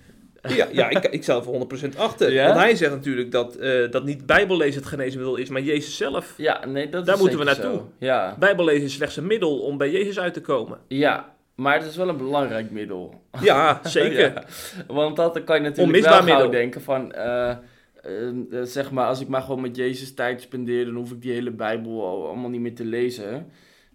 Ja, 0.49 0.67
ja 0.73 0.89
ik, 0.89 1.05
ik 1.05 1.23
sta 1.23 1.37
er 1.37 1.43
voor 1.43 1.67
100% 1.95 1.97
achter. 1.99 2.33
Ja? 2.33 2.47
Want 2.47 2.59
hij 2.59 2.75
zegt 2.77 2.91
natuurlijk 2.93 3.31
dat, 3.33 3.57
eh, 3.57 3.91
dat 3.91 4.05
niet 4.05 4.27
bijbellezen 4.27 4.81
het 4.81 4.89
geneesmiddel 4.89 5.37
is, 5.37 5.49
maar 5.49 5.63
Jezus 5.63 5.97
zelf. 5.97 6.35
Ja, 6.37 6.67
nee, 6.67 6.89
dat 6.89 7.07
Daar 7.07 7.15
is 7.15 7.21
moeten 7.21 7.39
we 7.39 7.45
naartoe. 7.45 7.73
zo. 7.75 7.91
Ja. 7.99 8.37
Bijbellezen 8.39 8.85
is 8.85 8.93
slechts 8.95 9.17
een 9.17 9.27
middel 9.27 9.59
om 9.59 9.77
bij 9.79 9.91
Jezus 9.91 10.19
uit 10.19 10.35
te 10.35 10.41
komen. 10.41 10.79
ja, 10.89 11.33
maar 11.55 11.79
het 11.79 11.87
is 11.89 11.97
wel 11.97 12.09
een 12.09 12.17
belangrijk 12.17 12.71
middel. 12.71 13.21
Ja, 13.41 13.81
zeker. 13.85 14.21
Ja, 14.33 14.45
want 14.87 15.17
dat 15.17 15.45
kan 15.45 15.57
je 15.57 15.63
natuurlijk 15.63 15.79
Onmisbaar 15.97 16.25
wel 16.25 16.51
denken 16.51 16.83
van... 16.83 17.13
eh, 17.13 17.57
zeg 18.63 18.91
maar, 18.91 19.07
als 19.07 19.21
ik 19.21 19.29
maar 19.29 19.43
gewoon 19.43 19.61
met 19.61 19.77
Jezus 19.77 20.15
tijd 20.15 20.41
spendeer... 20.41 20.85
dan 20.85 20.95
hoef 20.95 21.11
ik 21.11 21.23
die 21.23 21.33
hele 21.33 21.51
Bijbel 21.51 22.07
al- 22.07 22.27
allemaal 22.27 22.51
niet 22.51 22.61
meer 22.61 22.75
te 22.75 22.85
lezen. 22.85 23.51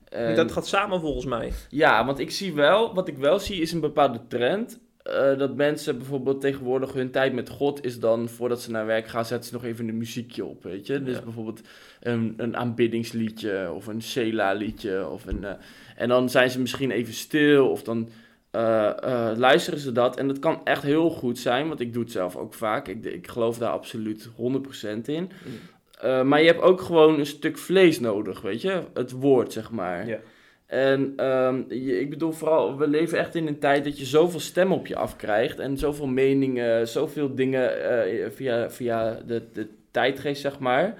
En- 0.09 0.35
Dat 0.35 0.51
gaat 0.51 0.67
samen 0.67 0.99
volgens 1.01 1.25
mij. 1.25 1.51
Ja, 1.69 2.05
want 2.05 2.19
ik 2.19 2.31
zie 2.31 2.53
wel... 2.53 2.93
Wat 2.93 3.07
ik 3.07 3.17
wel 3.17 3.39
zie 3.39 3.61
is 3.61 3.71
een 3.71 3.79
bepaalde 3.79 4.19
trend... 4.27 4.79
eh, 5.03 5.37
dat 5.37 5.55
mensen 5.55 5.97
bijvoorbeeld 5.97 6.41
tegenwoordig 6.41 6.93
hun 6.93 7.11
tijd 7.11 7.33
met 7.33 7.49
God 7.49 7.85
is 7.85 7.99
dan... 7.99 8.29
voordat 8.29 8.61
ze 8.61 8.71
naar 8.71 8.85
werk 8.85 9.07
gaan, 9.07 9.25
zetten 9.25 9.49
ze 9.49 9.53
nog 9.55 9.63
even 9.65 9.87
een 9.87 9.97
muziekje 9.97 10.45
op, 10.45 10.63
weet 10.63 10.87
je. 10.87 11.03
Dus 11.03 11.15
Ja. 11.17 11.23
bijvoorbeeld 11.23 11.61
een, 11.99 12.33
een 12.37 12.57
aanbiddingsliedje 12.57 13.71
of 13.71 13.87
een 13.87 14.01
Sela-liedje. 14.01 15.07
Of 15.07 15.25
een, 15.25 15.43
eh, 15.43 15.51
en 15.95 16.09
dan 16.09 16.29
zijn 16.29 16.49
ze 16.49 16.59
misschien 16.59 16.91
even 16.91 17.13
stil 17.13 17.69
of 17.69 17.83
dan 17.83 18.09
eh, 18.51 19.31
luisteren 19.35 19.79
ze 19.79 19.91
dat. 19.91 20.17
En 20.17 20.27
dat 20.27 20.39
kan 20.39 20.61
echt 20.63 20.83
heel 20.83 21.09
goed 21.09 21.39
zijn, 21.39 21.67
want 21.67 21.79
ik 21.79 21.93
doe 21.93 22.03
het 22.03 22.11
zelf 22.11 22.35
ook 22.35 22.53
vaak. 22.53 22.87
Ik, 22.87 23.05
ik 23.05 23.27
geloof 23.27 23.57
daar 23.57 23.71
absoluut 23.71 24.29
100% 24.35 25.07
in. 25.09 25.31
Eh, 25.99 26.23
maar 26.23 26.39
je 26.41 26.47
hebt 26.47 26.61
ook 26.61 26.81
gewoon 26.81 27.19
een 27.19 27.25
stuk 27.25 27.57
vlees 27.57 27.99
nodig, 27.99 28.41
weet 28.41 28.61
je? 28.61 28.83
Het 28.93 29.11
woord, 29.11 29.53
zeg 29.53 29.71
maar. 29.71 30.07
Ja. 30.07 30.19
En 30.69 31.13
ehm, 31.15 31.61
ik 31.69 32.09
bedoel 32.09 32.31
vooral, 32.31 32.77
we 32.77 32.87
leven 32.87 33.17
echt 33.19 33.35
in 33.35 33.47
een 33.47 33.59
tijd 33.59 33.83
dat 33.83 33.99
je 33.99 34.05
zoveel 34.05 34.39
stemmen 34.39 34.77
op 34.77 34.87
je 34.87 34.95
afkrijgt. 34.95 35.59
En 35.59 35.77
zoveel 35.77 36.07
meningen, 36.07 36.87
zoveel 36.87 37.35
dingen 37.35 37.83
eh, 37.83 38.29
via, 38.31 38.69
via 38.71 39.13
de, 39.25 39.43
de 39.53 39.67
tijdgeest, 39.91 40.41
zeg 40.41 40.59
maar. 40.59 40.95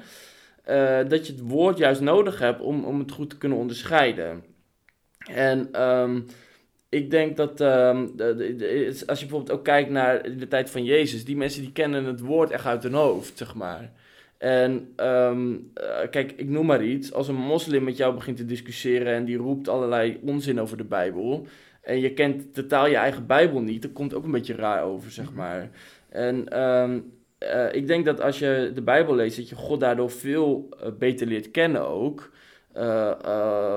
eh, 0.63 0.99
dat 1.07 1.27
je 1.27 1.33
het 1.33 1.41
woord 1.41 1.77
juist 1.77 2.01
nodig 2.01 2.39
hebt 2.39 2.61
om, 2.61 2.85
om 2.85 2.99
het 2.99 3.11
goed 3.11 3.29
te 3.29 3.37
kunnen 3.37 3.57
onderscheiden. 3.57 4.43
En 5.31 5.69
ehm, 5.71 6.21
ik 6.89 7.11
denk 7.11 7.37
dat 7.37 7.61
ehm, 7.61 8.07
als 9.07 9.19
je 9.19 9.25
bijvoorbeeld 9.25 9.51
ook 9.51 9.63
kijkt 9.63 9.89
naar 9.89 10.37
de 10.37 10.47
tijd 10.47 10.69
van 10.69 10.83
Jezus, 10.83 11.25
die 11.25 11.37
mensen 11.37 11.61
die 11.61 11.71
kennen 11.71 12.05
het 12.05 12.19
woord 12.19 12.51
echt 12.51 12.65
uit 12.65 12.83
hun 12.83 12.93
hoofd, 12.93 13.37
zeg 13.37 13.55
maar. 13.55 13.91
En 14.39 14.93
ehm, 14.95 15.55
eh, 15.73 16.09
kijk, 16.09 16.31
ik 16.31 16.49
noem 16.49 16.65
maar 16.65 16.83
iets. 16.83 17.13
Als 17.13 17.27
een 17.27 17.35
moslim 17.35 17.83
met 17.83 17.97
jou 17.97 18.13
begint 18.13 18.37
te 18.37 18.45
discussiëren 18.45 19.13
en 19.13 19.25
die 19.25 19.37
roept 19.37 19.67
allerlei 19.67 20.19
onzin 20.23 20.59
over 20.59 20.77
de 20.77 20.83
Bijbel. 20.83 21.47
En 21.81 21.99
je 21.99 22.13
kent 22.13 22.53
totaal 22.53 22.87
je 22.87 22.95
eigen 22.95 23.25
Bijbel 23.25 23.61
niet, 23.61 23.81
dan 23.81 23.91
komt 23.91 24.11
het 24.11 24.19
ook 24.19 24.25
een 24.25 24.31
beetje 24.31 24.55
raar 24.55 24.83
over, 24.83 25.11
zeg 25.11 25.33
maar. 25.33 25.69
En 26.09 26.47
ehm, 26.47 26.99
eh, 27.37 27.73
ik 27.73 27.87
denk 27.87 28.05
dat 28.05 28.21
als 28.21 28.39
je 28.39 28.71
de 28.73 28.81
Bijbel 28.81 29.15
leest, 29.15 29.37
dat 29.37 29.49
je 29.49 29.55
God 29.55 29.79
daardoor 29.79 30.11
veel 30.11 30.69
eh, 30.79 30.91
beter 30.99 31.27
leert 31.27 31.51
kennen 31.51 31.87
ook. 31.87 32.31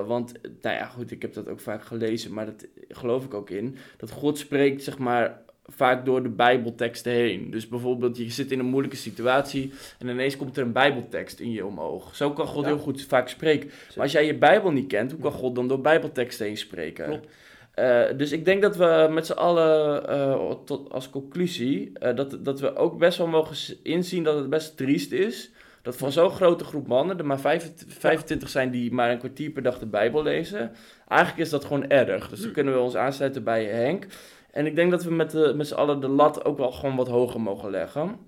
Want, 0.06 0.32
nou 0.60 0.76
ja, 0.76 0.86
goed, 0.86 1.10
ik 1.10 1.22
heb 1.22 1.32
dat 1.32 1.48
ook 1.48 1.60
vaak 1.60 1.84
gelezen, 1.84 2.32
maar 2.32 2.46
dat 2.46 2.66
geloof 2.88 3.24
ik 3.24 3.34
ook 3.34 3.50
in. 3.50 3.76
Dat 3.96 4.10
God 4.10 4.38
spreekt, 4.38 4.82
zeg 4.82 4.98
maar, 4.98 5.42
vaak 5.76 6.04
door 6.04 6.22
de 6.22 6.28
Bijbelteksten 6.28 7.12
heen. 7.12 7.50
Dus 7.50 7.68
bijvoorbeeld, 7.68 8.16
je 8.16 8.30
zit 8.30 8.50
in 8.50 8.58
een 8.58 8.66
moeilijke 8.66 8.96
situatie 8.96 9.72
en 9.98 10.08
ineens 10.08 10.36
komt 10.36 10.56
er 10.56 10.62
een 10.62 10.72
Bijbeltekst 10.72 11.40
in 11.40 11.52
je 11.52 11.66
omhoog. 11.66 12.16
Zo 12.16 12.30
kan 12.32 12.46
God 12.46 12.62
Ja. 12.62 12.68
heel 12.68 12.78
goed 12.78 13.04
vaak 13.04 13.28
spreken. 13.28 13.70
Maar 13.94 14.02
als 14.04 14.12
jij 14.12 14.26
je 14.26 14.34
Bijbel 14.34 14.70
niet 14.70 14.86
kent, 14.86 15.12
hoe 15.12 15.20
kan 15.20 15.32
God 15.32 15.54
dan 15.54 15.68
door 15.68 15.80
Bijbelteksten 15.80 16.46
heen 16.46 16.56
spreken? 16.56 17.04
Klopt. 17.06 17.26
Eh, 17.74 18.02
dus 18.16 18.32
ik 18.32 18.44
denk 18.44 18.62
dat 18.62 18.76
we 18.76 19.08
met 19.10 19.26
z'n 19.26 19.32
allen 19.32 20.08
eh, 20.08 20.50
tot, 20.64 20.92
als 20.92 21.10
conclusie, 21.10 21.90
eh, 21.98 22.16
dat, 22.16 22.44
dat 22.44 22.60
we 22.60 22.76
ook 22.76 22.98
best 22.98 23.18
wel 23.18 23.26
mogen 23.26 23.76
inzien 23.82 24.22
dat 24.24 24.36
het 24.36 24.50
best 24.50 24.76
triest 24.76 25.12
is. 25.12 25.50
Dat 25.82 25.96
van 25.96 26.12
zo'n 26.12 26.30
grote 26.30 26.64
groep 26.64 26.86
mannen 26.86 27.18
er 27.18 27.26
maar 27.26 27.40
25, 27.40 27.98
25 27.98 28.48
zijn 28.48 28.70
die 28.70 28.92
maar 28.92 29.10
een 29.10 29.18
kwartier 29.18 29.50
per 29.50 29.62
dag 29.62 29.78
de 29.78 29.86
Bijbel 29.86 30.22
lezen. 30.22 30.72
Eigenlijk 31.08 31.40
is 31.40 31.50
dat 31.50 31.64
gewoon 31.64 31.88
erg. 31.88 32.28
Dus 32.28 32.40
dan 32.40 32.52
kunnen 32.52 32.74
we 32.74 32.80
ons 32.80 32.96
aansluiten 32.96 33.44
bij 33.44 33.64
Henk. 33.64 34.06
En 34.52 34.66
ik 34.66 34.74
denk 34.74 34.90
dat 34.90 35.04
we 35.04 35.10
met, 35.10 35.56
met 35.56 35.66
z'n 35.66 35.74
allen 35.74 36.00
de 36.00 36.08
lat 36.08 36.44
ook 36.44 36.58
wel 36.58 36.72
gewoon 36.72 36.96
wat 36.96 37.08
hoger 37.08 37.40
mogen 37.40 37.70
leggen. 37.70 38.18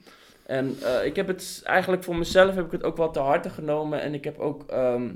En 0.47 0.77
eh, 0.83 1.05
ik 1.07 1.17
heb 1.17 1.27
het 1.27 1.61
eigenlijk 1.65 2.05
voor 2.05 2.17
mezelf 2.17 2.55
heb 2.55 2.65
ik 2.65 2.73
het 2.73 2.83
ook 2.83 2.97
wel 2.97 3.11
te 3.11 3.21
harte 3.21 3.51
genomen. 3.51 4.01
En 4.01 4.15
ik 4.15 4.25
heb 4.25 4.39
ook. 4.39 4.63
ehm, 4.67 5.11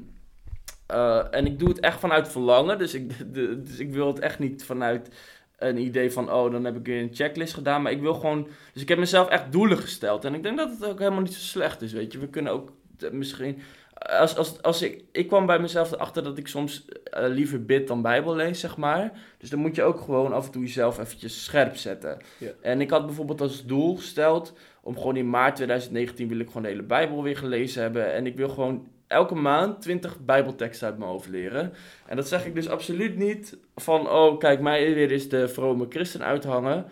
eh, 0.86 1.34
en 1.34 1.46
ik 1.46 1.58
doe 1.58 1.68
het 1.68 1.80
echt 1.80 2.00
vanuit 2.00 2.28
verlangen. 2.28 2.78
Dus 2.78 2.94
ik, 2.94 3.18
de, 3.34 3.62
dus 3.62 3.78
ik 3.78 3.92
wil 3.92 4.06
het 4.06 4.18
echt 4.18 4.38
niet 4.38 4.64
vanuit 4.64 5.10
een 5.58 5.78
idee 5.78 6.12
van. 6.12 6.32
Oh, 6.32 6.52
dan 6.52 6.64
heb 6.64 6.76
ik 6.76 6.86
weer 6.86 7.02
een 7.02 7.14
checklist 7.14 7.54
gedaan. 7.54 7.82
Maar 7.82 7.92
ik 7.92 8.00
wil 8.00 8.14
gewoon. 8.14 8.48
Dus 8.72 8.82
ik 8.82 8.88
heb 8.88 8.98
mezelf 8.98 9.28
echt 9.28 9.52
doelen 9.52 9.78
gesteld. 9.78 10.24
En 10.24 10.34
ik 10.34 10.42
denk 10.42 10.56
dat 10.56 10.70
het 10.70 10.84
ook 10.84 10.98
helemaal 10.98 11.20
niet 11.20 11.34
zo 11.34 11.40
slecht 11.40 11.82
is. 11.82 11.92
Weet 11.92 12.12
je, 12.12 12.18
we 12.18 12.28
kunnen 12.28 12.52
ook 12.52 12.72
eh, 12.98 13.10
misschien. 13.10 13.58
Als, 13.98 14.36
als, 14.36 14.62
als 14.62 14.82
ik, 14.82 15.04
ik 15.12 15.28
kwam 15.28 15.46
bij 15.46 15.58
mezelf 15.58 15.92
erachter 15.92 16.22
dat 16.22 16.38
ik 16.38 16.48
soms 16.48 16.84
eh, 17.04 17.28
liever 17.28 17.64
bid 17.64 17.88
dan 17.88 18.02
Bijbel 18.02 18.34
lees, 18.34 18.60
zeg 18.60 18.76
maar. 18.76 19.12
Dus 19.38 19.50
dan 19.50 19.58
moet 19.58 19.74
je 19.74 19.82
ook 19.82 20.00
gewoon 20.00 20.32
af 20.32 20.46
en 20.46 20.52
toe 20.52 20.62
jezelf 20.62 20.98
eventjes 20.98 21.44
scherp 21.44 21.76
zetten. 21.76 22.18
Ja. 22.38 22.50
En 22.60 22.80
ik 22.80 22.90
had 22.90 23.06
bijvoorbeeld 23.06 23.40
als 23.40 23.66
doel 23.66 23.96
gesteld 23.96 24.52
om 24.82 24.96
gewoon 24.96 25.16
in 25.16 25.30
maart 25.30 25.56
2019 25.56 26.28
wil 26.28 26.38
ik 26.38 26.46
gewoon 26.46 26.62
de 26.62 26.68
hele 26.68 26.82
Bijbel 26.82 27.22
weer 27.22 27.36
gelezen 27.36 27.82
hebben. 27.82 28.12
En 28.12 28.26
ik 28.26 28.36
wil 28.36 28.48
gewoon 28.48 28.86
elke 29.06 29.34
maand 29.34 29.82
20 29.82 30.18
Bijbelteksten 30.24 30.88
uit 30.88 30.98
mijn 30.98 31.10
hoofd 31.10 31.28
leren. 31.28 31.72
En 32.06 32.16
dat 32.16 32.28
zeg 32.28 32.46
ik 32.46 32.54
dus 32.54 32.68
absoluut 32.68 33.16
niet 33.16 33.56
van, 33.76 34.10
oh 34.10 34.38
kijk, 34.38 34.60
mij 34.60 34.94
weer 34.94 35.12
is 35.12 35.28
de 35.28 35.48
vrome 35.48 35.86
christen 35.88 36.24
uithangen. 36.24 36.86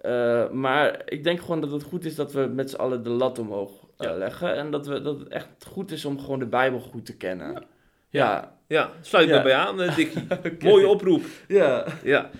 Eh, 0.00 0.50
maar 0.50 1.02
ik 1.04 1.24
denk 1.24 1.40
gewoon 1.40 1.60
dat 1.60 1.70
het 1.70 1.82
goed 1.82 2.04
is 2.04 2.14
dat 2.14 2.32
we 2.32 2.40
met 2.54 2.70
z'n 2.70 2.76
allen 2.76 3.02
de 3.02 3.10
lat 3.10 3.38
omhoog 3.38 3.79
Ja. 4.00 4.16
leggen. 4.16 4.54
En 4.56 4.70
dat, 4.70 4.86
we, 4.86 5.02
dat 5.02 5.18
het 5.18 5.28
echt 5.28 5.48
goed 5.66 5.90
is 5.90 6.04
om 6.04 6.20
gewoon 6.20 6.38
de 6.38 6.46
Bijbel 6.46 6.80
goed 6.80 7.06
te 7.06 7.16
kennen. 7.16 7.64
Ja. 8.08 8.58
Ja, 8.66 8.90
sluit 9.00 9.28
Ja. 9.28 9.32
daarbij 9.34 9.54
aan, 9.54 9.82
eh, 9.82 9.96
Dikkie. 9.96 10.22
Mooie 10.60 10.86
oproep. 10.88 11.22
Ja. 11.48 11.84
Ja. 12.02 12.30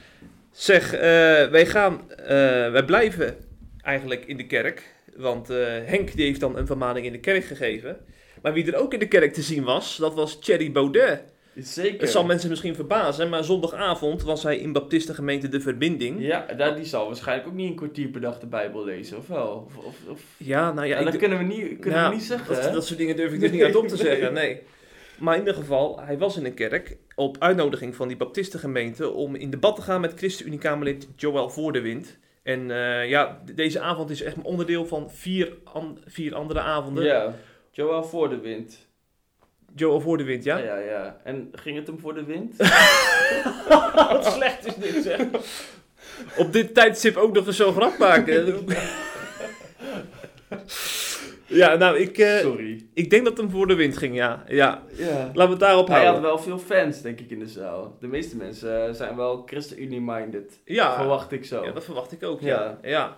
Zeg, 0.50 0.92
eh, 0.94 1.00
wij 1.50 1.66
gaan, 1.66 2.10
eh, 2.10 2.26
wij 2.70 2.84
blijven 2.84 3.36
eigenlijk 3.82 4.24
in 4.24 4.36
de 4.36 4.46
kerk. 4.46 4.94
Want 5.16 5.50
eh, 5.50 5.56
Henk 5.84 6.12
die 6.16 6.26
heeft 6.26 6.40
dan 6.40 6.56
een 6.56 6.66
vermaning 6.66 7.06
in 7.06 7.12
de 7.12 7.20
kerk 7.20 7.44
gegeven. 7.44 7.96
Maar 8.42 8.52
wie 8.52 8.72
er 8.72 8.78
ook 8.80 8.92
in 8.92 8.98
de 8.98 9.08
kerk 9.08 9.32
te 9.32 9.42
zien 9.42 9.64
was, 9.64 9.96
dat 9.96 10.14
was 10.14 10.38
Thierry 10.40 10.72
Baudet. 10.72 11.22
Zeker. 11.54 12.00
Het 12.00 12.10
zal 12.10 12.24
mensen 12.24 12.48
misschien 12.48 12.74
verbazen, 12.74 13.28
maar 13.28 13.44
zondagavond 13.44 14.22
was 14.22 14.42
hij 14.42 14.58
in 14.58 14.72
Baptistengemeente 14.72 15.48
De 15.48 15.60
Verbinding. 15.60 16.20
Ja, 16.20 16.46
daar, 16.56 16.76
die 16.76 16.84
zal 16.84 17.06
waarschijnlijk 17.06 17.48
ook 17.48 17.54
niet 17.54 17.70
een 17.70 17.76
kwartier 17.76 18.08
per 18.08 18.20
dag 18.20 18.38
de 18.38 18.46
Bijbel 18.46 18.84
lezen, 18.84 19.18
of 19.18 19.26
wel? 19.26 19.64
Of, 19.66 19.84
of, 19.84 19.96
of... 20.08 20.20
Ja, 20.36 20.72
nou 20.72 20.86
ja, 20.86 20.92
Ja, 20.94 20.98
ik- 20.98 21.04
dat 21.04 21.16
kunnen 21.16 21.38
we 21.38 21.44
niet, 21.44 21.78
kunnen 21.78 22.08
we 22.08 22.14
niet 22.14 22.22
zeggen, 22.24 22.54
dat, 22.62 22.72
dat 22.72 22.86
soort 22.86 22.98
dingen 22.98 23.16
durf 23.16 23.32
ik 23.32 23.40
dus 23.40 23.50
niet 23.50 23.62
uit 23.62 23.76
om 23.76 23.86
te 23.86 23.96
zeggen, 23.96 24.32
nee. 24.32 24.62
Maar 25.18 25.34
in 25.34 25.40
ieder 25.40 25.54
geval, 25.54 26.00
hij 26.00 26.18
was 26.18 26.36
in 26.36 26.44
een 26.44 26.54
kerk 26.54 26.96
op 27.14 27.36
uitnodiging 27.38 27.94
van 27.96 28.08
die 28.08 28.16
Baptistengemeente 28.16 29.10
om 29.10 29.34
in 29.34 29.50
debat 29.50 29.76
te 29.76 29.82
gaan 29.82 30.00
met 30.00 30.14
ChristenUnie-Kamerlid 30.16 31.08
Joël 31.16 31.50
Voordewind. 31.50 32.18
En 32.42 32.70
eh, 32.70 33.08
ja, 33.08 33.42
deze 33.54 33.80
avond 33.80 34.10
is 34.10 34.22
echt 34.22 34.36
een 34.36 34.44
onderdeel 34.44 34.86
van 34.86 35.10
vier, 35.10 35.52
an- 35.64 35.98
vier 36.06 36.34
andere 36.34 36.60
avonden. 36.60 37.04
Ja, 37.04 37.34
Joël 37.70 38.04
voor 39.76 40.18
de 40.18 40.24
wind. 40.24 40.44
Ja? 40.44 40.56
ja, 40.58 40.78
ja. 40.78 41.20
En 41.24 41.48
ging 41.52 41.76
het 41.76 41.86
hem 41.86 41.98
voor 41.98 42.14
de 42.14 42.24
wind? 42.24 42.56
Wat 44.12 44.32
slecht 44.32 44.66
is 44.66 44.74
dit, 44.74 45.02
zeg. 45.04 45.20
Op 46.36 46.52
dit 46.52 46.74
tijdstip 46.74 47.16
ook 47.16 47.34
nog 47.34 47.46
eens 47.46 47.56
zo'n 47.56 47.72
grap 47.74 47.98
maken. 47.98 48.64
ja, 51.46 51.74
nou, 51.74 51.98
ik, 51.98 52.18
eh, 52.18 52.38
Sorry. 52.38 52.84
ik 52.94 53.10
denk 53.10 53.24
dat 53.24 53.32
het 53.32 53.42
hem 53.42 53.50
voor 53.50 53.66
de 53.66 53.74
wind 53.74 53.96
ging, 53.96 54.14
ja. 54.14 54.44
ja. 54.48 54.82
Ja. 54.92 55.06
Laten 55.34 55.34
we 55.44 55.50
het 55.50 55.60
daarop 55.60 55.86
Hij 55.88 55.96
had 55.96 56.06
houden. 56.06 56.22
wel 56.30 56.38
veel 56.38 56.58
fans, 56.58 57.02
denk 57.02 57.20
ik, 57.20 57.30
in 57.30 57.38
de 57.38 57.46
zaal. 57.48 57.96
De 58.00 58.06
meeste 58.06 58.36
mensen 58.36 58.86
eh, 58.86 58.92
zijn 58.94 59.16
wel 59.16 59.42
ChristenUnie-minded. 59.46 60.60
Ja, 60.64 60.94
Verwacht 60.94 61.32
ik 61.32 61.44
zo. 61.44 61.64
ja, 61.64 61.70
dat 61.72 61.84
verwacht 61.84 62.12
ik 62.12 62.22
ook, 62.22 62.40
Ja. 62.40 62.78
ja. 62.82 62.88
ja. 62.90 63.16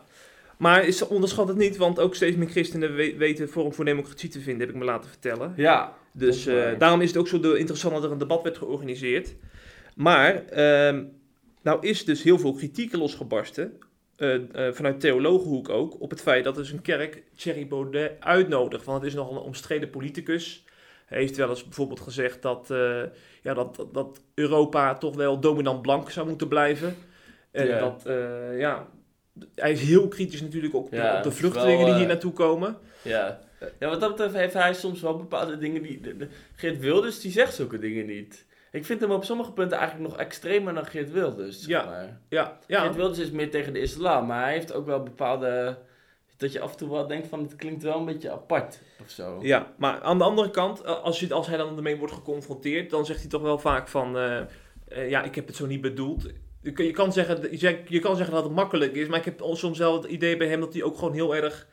Maar 0.63 0.87
is, 0.87 1.07
onderschat 1.07 1.49
het 1.49 1.57
niet, 1.57 1.77
want 1.77 2.01
ook 2.01 2.15
steeds 2.15 2.37
meer 2.37 2.49
christenen 2.49 2.95
we- 2.95 3.17
weten 3.17 3.49
Forum 3.49 3.73
voor 3.73 3.85
Democratie 3.85 4.29
te 4.29 4.41
vinden, 4.41 4.61
heb 4.61 4.71
ik 4.75 4.81
me 4.81 4.85
laten 4.85 5.11
vertellen. 5.11 5.53
Ja. 5.57 5.95
Dus 6.13 6.47
eh, 6.47 6.79
daarom 6.79 7.01
is 7.01 7.09
het 7.09 7.17
ook 7.17 7.29
zo 7.29 7.37
interessant 7.37 7.95
dat 7.95 8.05
er 8.05 8.11
een 8.11 8.19
debat 8.19 8.43
werd 8.43 8.59
georganiseerd. 8.59 9.35
Maar, 9.97 10.45
ehm, 10.47 11.05
nou 11.63 11.87
is 11.87 12.05
dus 12.05 12.23
heel 12.23 12.39
veel 12.39 12.53
kritiek 12.53 12.97
losgebarsten, 12.97 13.79
eh, 14.17 14.39
vanuit 14.73 15.01
theologenhoek 15.01 15.69
ook, 15.69 16.01
op 16.01 16.11
het 16.11 16.23
feit 16.23 16.45
dat 16.45 16.55
dus 16.55 16.71
een 16.73 16.83
kerk 16.83 17.23
Thierry 17.37 17.67
Baudet 17.67 18.13
uitnodigt. 18.21 18.85
Want 18.85 18.99
het 19.03 19.11
is 19.11 19.17
nogal 19.17 19.37
een 19.37 19.43
omstreden 19.43 19.91
politicus. 19.91 20.65
Hij 21.07 21.19
heeft 21.19 21.37
wel 21.37 21.49
eens 21.49 21.65
bijvoorbeeld 21.65 22.01
gezegd 22.01 22.43
dat, 22.43 22.67
ja, 23.43 23.55
dat, 23.55 23.87
dat, 23.93 24.21
Europa 24.35 24.95
toch 24.95 25.17
wel 25.17 25.41
dominant 25.41 25.83
blank 25.83 26.11
zou 26.11 26.29
moeten 26.29 26.49
blijven. 26.49 26.97
En 27.51 27.79
dat, 27.79 28.03
ja, 28.59 28.89
hij 29.55 29.73
is 29.73 29.81
heel 29.83 30.09
kritisch 30.09 30.41
natuurlijk 30.41 30.75
ook 30.75 30.87
op, 30.87 30.93
Ja, 30.93 31.17
op 31.17 31.23
de 31.23 31.31
vluchtelingen 31.31 31.77
wel, 31.77 31.85
die 31.85 31.93
eh, 31.93 31.99
hier 31.99 32.09
naartoe 32.09 32.33
komen. 32.33 32.77
Ja. 33.03 33.41
ja, 33.79 33.89
wat 33.89 34.01
dat 34.01 34.11
betreft 34.11 34.35
heeft 34.35 34.55
hij 34.55 34.75
soms 34.75 35.01
wel 35.01 35.17
bepaalde 35.17 35.59
dingen 35.59 35.83
die... 35.83 36.01
de- 36.01 36.17
de- 36.17 36.29
Geert 36.55 36.79
Wilders, 36.79 37.21
die 37.21 37.31
zegt 37.33 37.55
zulke 37.55 37.79
dingen 37.79 38.07
niet. 38.07 38.45
Ik 38.73 38.85
vind 38.85 39.01
hem 39.01 39.11
op 39.11 39.25
sommige 39.25 39.53
punten 39.53 39.79
eigenlijk 39.79 40.09
nog 40.11 40.19
extremer 40.19 40.75
dan 40.75 40.87
Geert 40.87 41.13
Wilders. 41.13 41.61
zeg 41.63 41.85
maar. 41.85 42.21
Ja, 42.29 42.59
ja. 42.67 42.81
Geert 42.81 42.97
Wilders 42.97 43.19
is 43.19 43.31
meer 43.31 43.51
tegen 43.51 43.73
de 43.73 43.81
islam, 43.81 44.27
maar 44.27 44.43
hij 44.43 44.53
heeft 44.53 44.73
ook 44.73 44.87
wel 44.87 45.03
bepaalde... 45.03 45.79
Dat 46.37 46.53
je 46.53 46.61
af 46.61 46.71
en 46.73 46.77
toe 46.77 46.91
wel 46.91 47.07
denkt 47.07 47.27
van, 47.29 47.43
het 47.43 47.57
klinkt 47.57 47.83
wel 47.83 47.99
een 47.99 48.05
beetje 48.05 48.31
apart, 48.31 48.79
of 49.05 49.11
zo. 49.11 49.39
Ja, 49.43 49.73
maar 49.77 50.01
aan 50.01 50.19
de 50.19 50.25
andere 50.25 50.51
kant, 50.51 50.81
eh, 50.83 51.03
als, 51.03 51.21
je, 51.21 51.35
als 51.35 51.47
hij 51.47 51.57
dan 51.57 51.77
ermee 51.77 51.97
wordt 51.97 52.15
geconfronteerd, 52.15 52.91
dan 52.91 53.07
zegt 53.07 53.21
hij 53.21 53.29
toch 53.29 53.43
wel 53.43 53.59
vaak 53.59 53.89
van, 53.89 54.17
eh, 54.17 54.39
eh, 54.89 55.11
ja, 55.11 55.23
ik 55.23 55.35
heb 55.35 55.47
het 55.47 55.57
zo 55.57 55.67
niet 55.67 55.81
bedoeld. 55.81 56.27
Je 56.63 56.91
kan, 56.91 57.13
zeggen, 57.13 57.59
je 57.89 57.99
kan 57.99 58.17
zeggen 58.17 58.35
dat 58.35 58.45
het 58.45 58.53
makkelijk 58.53 58.95
is, 58.95 59.07
maar 59.07 59.19
ik 59.19 59.25
heb 59.25 59.43
soms 59.53 59.79
wel 59.79 60.03
het 60.03 60.11
idee 60.11 60.37
bij 60.37 60.47
hem 60.47 60.61
dat 60.61 60.73
hij 60.73 60.83
ook 60.83 60.99
gewoon 60.99 61.15
heel 61.15 61.37
erg 61.37 61.67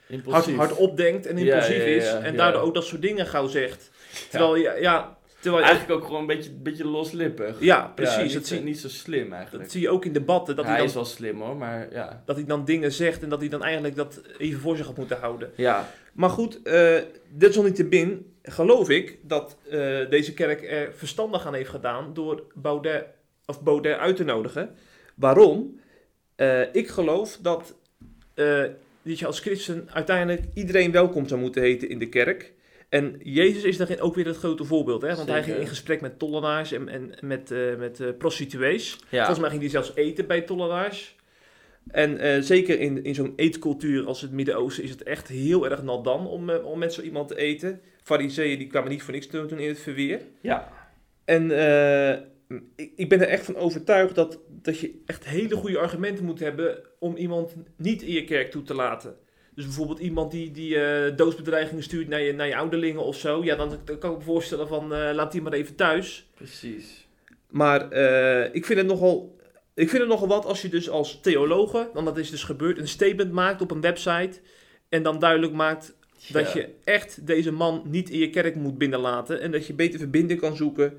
hard, 0.55 0.75
opdenkt 0.75 1.25
en 1.25 1.37
impulsief 1.37 1.77
ja, 1.77 1.83
ja, 1.83 1.95
is. 1.95 2.13
En 2.13 2.35
daardoor 2.35 2.61
ook 2.61 2.73
dat 2.73 2.85
soort 2.85 3.01
dingen 3.01 3.25
gauw 3.25 3.47
zegt. 3.47 3.89
Terwijl, 4.29 4.55
ja, 4.55 5.17
terwijl, 5.39 5.63
Eigenlijk 5.63 5.99
ook 5.99 6.05
gewoon 6.05 6.21
een 6.21 6.27
beetje, 6.27 6.51
beetje 6.51 6.87
loslippig. 6.87 7.55
ja, 7.59 7.91
precies. 7.95 8.23
niet, 8.23 8.33
dat, 8.33 8.47
zie, 8.47 8.59
niet 8.59 8.79
zo 8.79 8.87
slim 8.87 9.33
eigenlijk. 9.33 9.63
dat 9.63 9.71
zie 9.71 9.81
je 9.81 9.89
ook 9.89 10.05
in 10.05 10.13
debatten, 10.13 10.55
dat 10.55 10.65
hij 10.65 10.75
hij, 10.75 10.83
is 10.83 10.93
dan, 10.93 11.01
wel 11.01 11.11
slim 11.11 11.41
hoor, 11.41 11.55
maar 11.55 11.87
ja. 11.91 12.23
dat 12.25 12.35
hij 12.35 12.45
dan 12.45 12.65
dingen 12.65 12.91
zegt 12.91 13.23
en 13.23 13.29
dat 13.29 13.39
hij 13.39 13.49
dan 13.49 13.63
eigenlijk 13.63 13.95
dat 13.95 14.21
even 14.37 14.59
voor 14.59 14.77
zich 14.77 14.85
had 14.85 14.97
moeten 14.97 15.17
houden. 15.19 15.51
Ja, 15.55 15.89
Maar 16.13 16.29
goed, 16.29 16.61
eh 16.61 16.97
desalniettemin 17.29 18.33
geloof 18.43 18.89
ik 18.89 19.17
dat 19.21 19.57
eh, 19.69 20.09
deze 20.09 20.33
kerk 20.33 20.71
er 20.71 20.93
verstandig 20.93 21.45
aan 21.45 21.53
heeft 21.53 21.69
gedaan 21.69 22.13
door 22.13 22.43
Baudet, 22.53 23.05
of 23.49 23.61
Baudet 23.61 23.97
uit 23.97 24.15
te 24.15 24.23
nodigen. 24.23 24.75
Waarom? 25.15 25.79
Eh, 26.35 26.61
ik 26.71 26.87
geloof 26.87 27.37
dat, 27.41 27.75
eh, 28.33 28.63
dat 29.01 29.19
je 29.19 29.25
als 29.25 29.39
christen 29.39 29.87
uiteindelijk 29.93 30.43
iedereen 30.53 30.91
welkom 30.91 31.27
zou 31.27 31.41
moeten 31.41 31.61
heten 31.61 31.89
in 31.89 31.99
de 31.99 32.09
kerk. 32.09 32.53
En 32.89 33.15
Jezus 33.23 33.63
is 33.63 33.77
daarin 33.77 34.01
ook 34.01 34.15
weer 34.15 34.25
het 34.25 34.37
grote 34.37 34.63
voorbeeld. 34.63 35.01
Hè? 35.01 35.15
Want 35.15 35.29
hij 35.29 35.43
ging 35.43 35.57
in 35.57 35.67
gesprek 35.67 36.01
met 36.01 36.19
tollenaars 36.19 36.71
en, 36.71 36.87
en 36.89 37.11
met, 37.21 37.51
eh, 37.51 37.75
met 37.77 38.17
prostituees. 38.17 38.97
ja. 39.09 39.17
Volgens 39.17 39.39
mij 39.39 39.49
ging 39.49 39.61
hij 39.61 39.69
zelfs 39.69 39.91
eten 39.95 40.27
bij 40.27 40.41
tollenaars. 40.41 41.17
En 41.87 42.43
zeker 42.43 42.79
in, 42.79 43.03
in 43.03 43.15
zo'n 43.15 43.33
eetcultuur 43.35 44.05
als 44.05 44.21
het 44.21 44.31
Midden-Oosten 44.31 44.83
is 44.83 44.89
het 44.89 45.03
echt 45.03 45.27
heel 45.27 45.69
erg 45.69 45.83
nat 45.83 46.03
dan 46.03 46.27
om, 46.27 46.49
om 46.49 46.79
met 46.79 46.93
zo 46.93 47.01
iemand 47.01 47.27
te 47.27 47.35
eten. 47.37 47.81
Fariseeën 48.03 48.57
die 48.57 48.67
kwamen 48.67 48.89
niet 48.89 49.03
voor 49.03 49.13
niks 49.13 49.27
doen 49.27 49.47
toen 49.47 49.59
in 49.59 49.67
het 49.67 49.79
verweer. 49.79 50.21
ja. 50.41 50.71
En 51.25 51.51
ik, 52.75 52.91
ik 52.95 53.09
ben 53.09 53.19
er 53.21 53.27
echt 53.27 53.45
van 53.45 53.55
overtuigd 53.55 54.15
dat, 54.15 54.39
dat 54.47 54.79
je 54.79 55.01
echt 55.05 55.25
hele 55.25 55.55
goede 55.55 55.79
argumenten 55.79 56.25
moet 56.25 56.39
hebben 56.39 56.79
om 56.99 57.15
iemand 57.15 57.55
niet 57.75 58.01
in 58.01 58.13
je 58.13 58.23
kerk 58.23 58.51
toe 58.51 58.63
te 58.63 58.73
laten. 58.73 59.15
Dus 59.55 59.65
bijvoorbeeld 59.65 59.99
iemand 59.99 60.31
die, 60.31 60.51
die 60.51 60.79
eh, 60.79 61.15
doodsbedreigingen 61.15 61.83
stuurt 61.83 62.07
naar 62.07 62.21
je, 62.21 62.33
naar 62.33 62.47
je 62.47 62.55
ouderlingen 62.55 63.03
of 63.03 63.17
zo. 63.17 63.43
Ja, 63.43 63.55
dan, 63.55 63.79
dan 63.85 63.97
kan 63.97 64.11
ik 64.11 64.17
me 64.17 64.23
voorstellen 64.23 64.67
van 64.67 64.93
eh, 64.93 65.13
laat 65.13 65.31
die 65.31 65.41
maar 65.41 65.53
even 65.53 65.75
thuis. 65.75 66.29
Precies. 66.35 67.07
Maar 67.49 67.91
eh, 67.91 68.55
ik, 68.55 68.65
vind 68.65 68.79
het 68.79 68.87
nogal, 68.87 69.35
ik 69.73 69.89
vind 69.89 70.01
het 70.01 70.11
nogal 70.11 70.27
wat 70.27 70.45
als 70.45 70.61
je 70.61 70.69
dus 70.69 70.89
als 70.89 71.19
theologe, 71.21 71.89
dan 71.93 72.05
dat 72.05 72.17
is 72.17 72.29
dus 72.29 72.43
gebeurd, 72.43 72.77
een 72.77 72.87
statement 72.87 73.31
maakt 73.31 73.61
op 73.61 73.71
een 73.71 73.81
website. 73.81 74.39
En 74.89 75.03
dan 75.03 75.19
duidelijk 75.19 75.53
maakt 75.53 75.95
dat 76.27 76.53
je 76.53 76.69
echt 76.83 77.27
deze 77.27 77.51
man 77.51 77.81
niet 77.85 78.09
in 78.09 78.19
je 78.19 78.29
kerk 78.29 78.55
moet 78.55 78.77
binnenlaten. 78.77 79.41
En 79.41 79.51
dat 79.51 79.67
je 79.67 79.73
beter 79.73 79.99
verbinding 79.99 80.39
kan 80.39 80.55
zoeken 80.55 80.93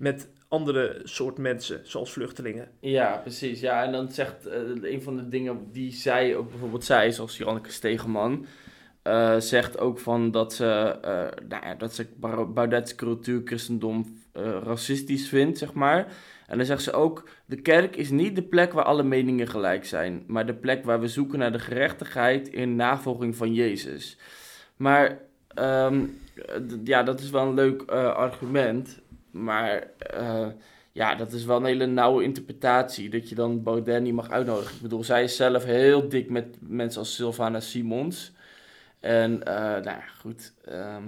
met 0.00 0.28
andere 0.48 1.00
soort 1.04 1.38
mensen, 1.38 1.80
zoals 1.82 2.12
vluchtelingen. 2.12 2.68
Ja, 2.80 3.16
precies. 3.16 3.60
Ja, 3.60 3.84
en 3.84 3.92
dan 3.92 4.10
zegt 4.10 4.46
eh, 4.46 4.60
een 4.82 5.02
van 5.02 5.16
de 5.16 5.28
dingen 5.28 5.68
die 5.72 5.92
zij 5.92 6.36
ook 6.36 6.50
bijvoorbeeld 6.50 6.84
zei, 6.84 7.12
zoals 7.12 7.36
Janneke 7.36 7.72
Stegeman, 7.72 8.46
eh, 9.02 9.36
zegt 9.38 9.78
ook 9.78 9.98
van 9.98 10.30
dat 10.30 10.52
ze, 10.52 10.98
eh 11.02 11.48
nou 11.48 11.66
ja, 11.66 11.74
dat 11.74 11.94
ze 11.94 12.06
Baudet's 12.54 12.94
cultuur, 12.94 13.40
christendom 13.44 14.18
racistisch 14.62 15.28
vindt, 15.28 15.58
zeg 15.58 15.72
maar. 15.72 16.12
En 16.46 16.56
dan 16.56 16.66
zegt 16.66 16.82
ze 16.82 16.92
ook, 16.92 17.28
de 17.46 17.60
kerk 17.60 17.96
is 17.96 18.10
niet 18.10 18.36
de 18.36 18.42
plek 18.42 18.72
waar 18.72 18.84
alle 18.84 19.02
meningen 19.02 19.48
gelijk 19.48 19.84
zijn, 19.84 20.24
maar 20.26 20.46
de 20.46 20.54
plek 20.54 20.84
waar 20.84 21.00
we 21.00 21.08
zoeken 21.08 21.38
naar 21.38 21.52
de 21.52 21.58
gerechtigheid 21.58 22.48
in 22.48 22.76
navolging 22.76 23.36
van 23.36 23.54
Jezus. 23.54 24.18
Maar 24.76 25.18
ehm, 25.54 26.04
eh, 26.34 26.56
ja, 26.84 27.02
dat 27.02 27.20
is 27.20 27.30
wel 27.30 27.46
een 27.46 27.54
leuk 27.54 27.82
argument, 27.90 29.00
maar 29.30 29.86
eh, 29.96 30.46
ja, 30.92 31.14
dat 31.14 31.32
is 31.32 31.44
wel 31.44 31.56
een 31.56 31.64
hele 31.64 31.86
nauwe 31.86 32.22
interpretatie. 32.22 33.10
Dat 33.10 33.28
je 33.28 33.34
dan 33.34 33.62
Baudet 33.62 34.02
niet 34.02 34.14
mag 34.14 34.30
uitnodigen. 34.30 34.74
Ik 34.74 34.82
bedoel, 34.82 35.04
zij 35.04 35.22
is 35.22 35.36
zelf 35.36 35.64
heel 35.64 36.08
dik 36.08 36.30
met 36.30 36.56
mensen 36.60 37.00
als 37.00 37.14
Sylvana 37.14 37.60
Simons. 37.60 38.32
En, 39.00 39.44
eh, 39.44 39.54
nou 39.54 39.82
ja, 39.84 40.04
goed. 40.18 40.52
ehm, 40.64 41.04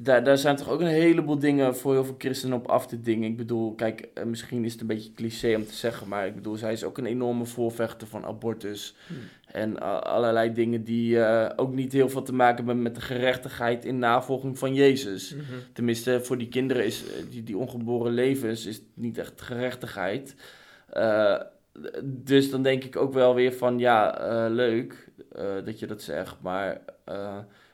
daar, 0.00 0.24
daar 0.24 0.38
zijn 0.38 0.56
toch 0.56 0.68
ook 0.68 0.80
een 0.80 0.86
heleboel 0.86 1.38
dingen 1.38 1.76
voor 1.76 1.92
heel 1.92 2.04
veel 2.04 2.14
christenen 2.18 2.58
op 2.58 2.66
af 2.66 2.86
te 2.86 3.00
dingen. 3.00 3.30
Ik 3.30 3.36
bedoel, 3.36 3.74
kijk, 3.74 4.08
eh, 4.14 4.24
misschien 4.24 4.64
is 4.64 4.72
het 4.72 4.80
een 4.80 4.86
beetje 4.86 5.12
cliché 5.12 5.54
om 5.54 5.66
te 5.66 5.74
zeggen. 5.74 6.08
Maar 6.08 6.26
ik 6.26 6.34
bedoel, 6.34 6.56
zij 6.56 6.72
is 6.72 6.84
ook 6.84 6.98
een 6.98 7.06
enorme 7.06 7.44
voorvechter 7.44 8.08
van 8.08 8.24
abortus. 8.24 8.94
Hmm. 9.06 9.16
En 9.52 9.80
allerlei 10.02 10.52
dingen 10.52 10.84
die 10.84 11.20
eh, 11.20 11.52
ook 11.56 11.74
niet 11.74 11.92
heel 11.92 12.08
veel 12.08 12.22
te 12.22 12.34
maken 12.34 12.56
hebben 12.56 12.82
met 12.82 12.94
de 12.94 13.00
gerechtigheid 13.00 13.84
in 13.84 13.98
navolging 13.98 14.58
van 14.58 14.74
Jezus. 14.74 15.34
Tenminste, 15.72 16.20
voor 16.22 16.38
die 16.38 16.48
kinderen 16.48 16.84
is 16.84 17.04
eh, 17.04 17.22
die, 17.30 17.42
die 17.42 17.56
ongeboren 17.56 18.12
levens 18.12 18.66
is 18.66 18.82
niet 18.94 19.18
echt 19.18 19.40
gerechtigheid. 19.40 20.34
Eh, 20.88 21.40
dus 22.02 22.50
dan 22.50 22.62
denk 22.62 22.84
ik 22.84 22.96
ook 22.96 23.12
wel 23.12 23.34
weer 23.34 23.52
van 23.52 23.78
ja, 23.78 24.48
leuk 24.50 25.08
dat 25.64 25.78
je 25.78 25.86
dat 25.86 26.02
zegt, 26.02 26.36
maar 26.40 26.80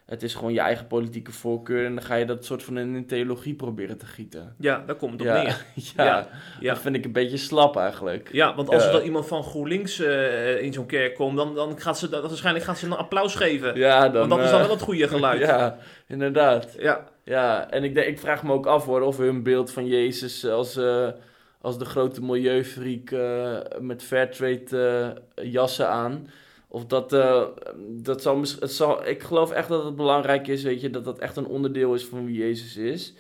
het 0.07 0.23
is 0.23 0.35
gewoon 0.35 0.53
je 0.53 0.61
eigen 0.61 0.87
politieke 0.87 1.33
voorkeur 1.33 1.87
en 1.87 1.95
dan 1.95 2.05
ga 2.05 2.15
je 2.15 2.25
dat 2.25 2.45
soort 2.45 2.63
van 2.63 2.79
in 2.79 2.95
een 2.95 3.07
theologie 3.07 3.55
proberen 3.55 3.99
te 3.99 4.07
gieten. 4.07 4.55
Ja, 4.59 4.83
daar 4.87 4.97
komt 4.97 5.13
het 5.13 5.21
op 5.21 5.27
Ja, 5.27 5.43
neer. 5.43 5.65
ja, 5.97 6.05
Ja, 6.05 6.29
ja. 6.61 6.73
dat 6.73 6.83
vind 6.83 6.97
ik 6.97 7.05
een 7.05 7.13
beetje 7.13 7.37
slap 7.37 7.77
eigenlijk. 7.77 8.29
Ja, 8.33 8.55
want 8.55 8.69
als 8.69 8.85
er 8.87 8.93
dan 8.93 9.03
iemand 9.03 9.27
van 9.27 9.43
GroenLinks 9.43 10.01
eh, 10.01 10.63
in 10.63 10.73
zo'n 10.73 10.87
kerk 10.87 11.15
komt, 11.15 11.37
dan, 11.37 11.55
dan 11.55 11.81
gaat 11.81 11.99
ze, 11.99 12.09
dan, 12.09 12.21
waarschijnlijk 12.23 12.65
gaat 12.65 12.79
ze 12.79 12.87
een 12.87 12.93
applaus 12.93 13.35
geven. 13.35 13.77
Ja, 13.77 14.09
dan, 14.09 14.29
want 14.29 14.31
dat 14.31 14.41
is 14.41 14.51
dan 14.51 14.61
eh, 14.61 14.67
wel 14.67 14.75
het 14.75 14.85
goede 14.85 15.09
geluid. 15.09 15.41
Ja, 15.55 15.77
inderdaad. 16.09 16.75
ja. 16.79 17.05
Ja, 17.25 17.71
en 17.71 17.85
ik, 17.85 17.95
denk, 17.95 18.07
ik 18.07 18.19
vraag 18.19 18.43
me 18.43 18.53
ook 18.53 18.67
af 18.67 18.85
hoor, 18.85 19.01
of 19.01 19.17
hun 19.17 19.43
beeld 19.43 19.71
van 19.71 19.87
Jezus 19.87 20.47
als, 20.47 20.77
eh, 20.77 21.09
als 21.61 21.79
de 21.79 21.85
grote 21.85 22.23
milieufreak 22.23 23.11
met 23.81 24.03
fairtrade 24.03 25.15
jassen 25.35 25.89
aan. 25.89 26.29
Of 26.75 26.87
dat, 26.87 27.13
eh, 27.13 27.45
dat 27.89 28.23
zal, 28.23 28.41
het 28.41 28.73
zal, 28.73 29.07
ik 29.07 29.23
geloof 29.23 29.51
echt 29.51 29.69
dat 29.69 29.85
het 29.85 29.97
belangrijk 29.97 30.47
is, 30.47 30.63
weet 30.63 30.81
je, 30.81 30.91
dat 30.91 31.05
dat 31.05 31.19
echt 31.19 31.37
een 31.37 31.47
onderdeel 31.47 31.95
is 31.95 32.05
van 32.05 32.25
wie 32.25 32.37
Jezus 32.37 32.77
is. 32.77 33.15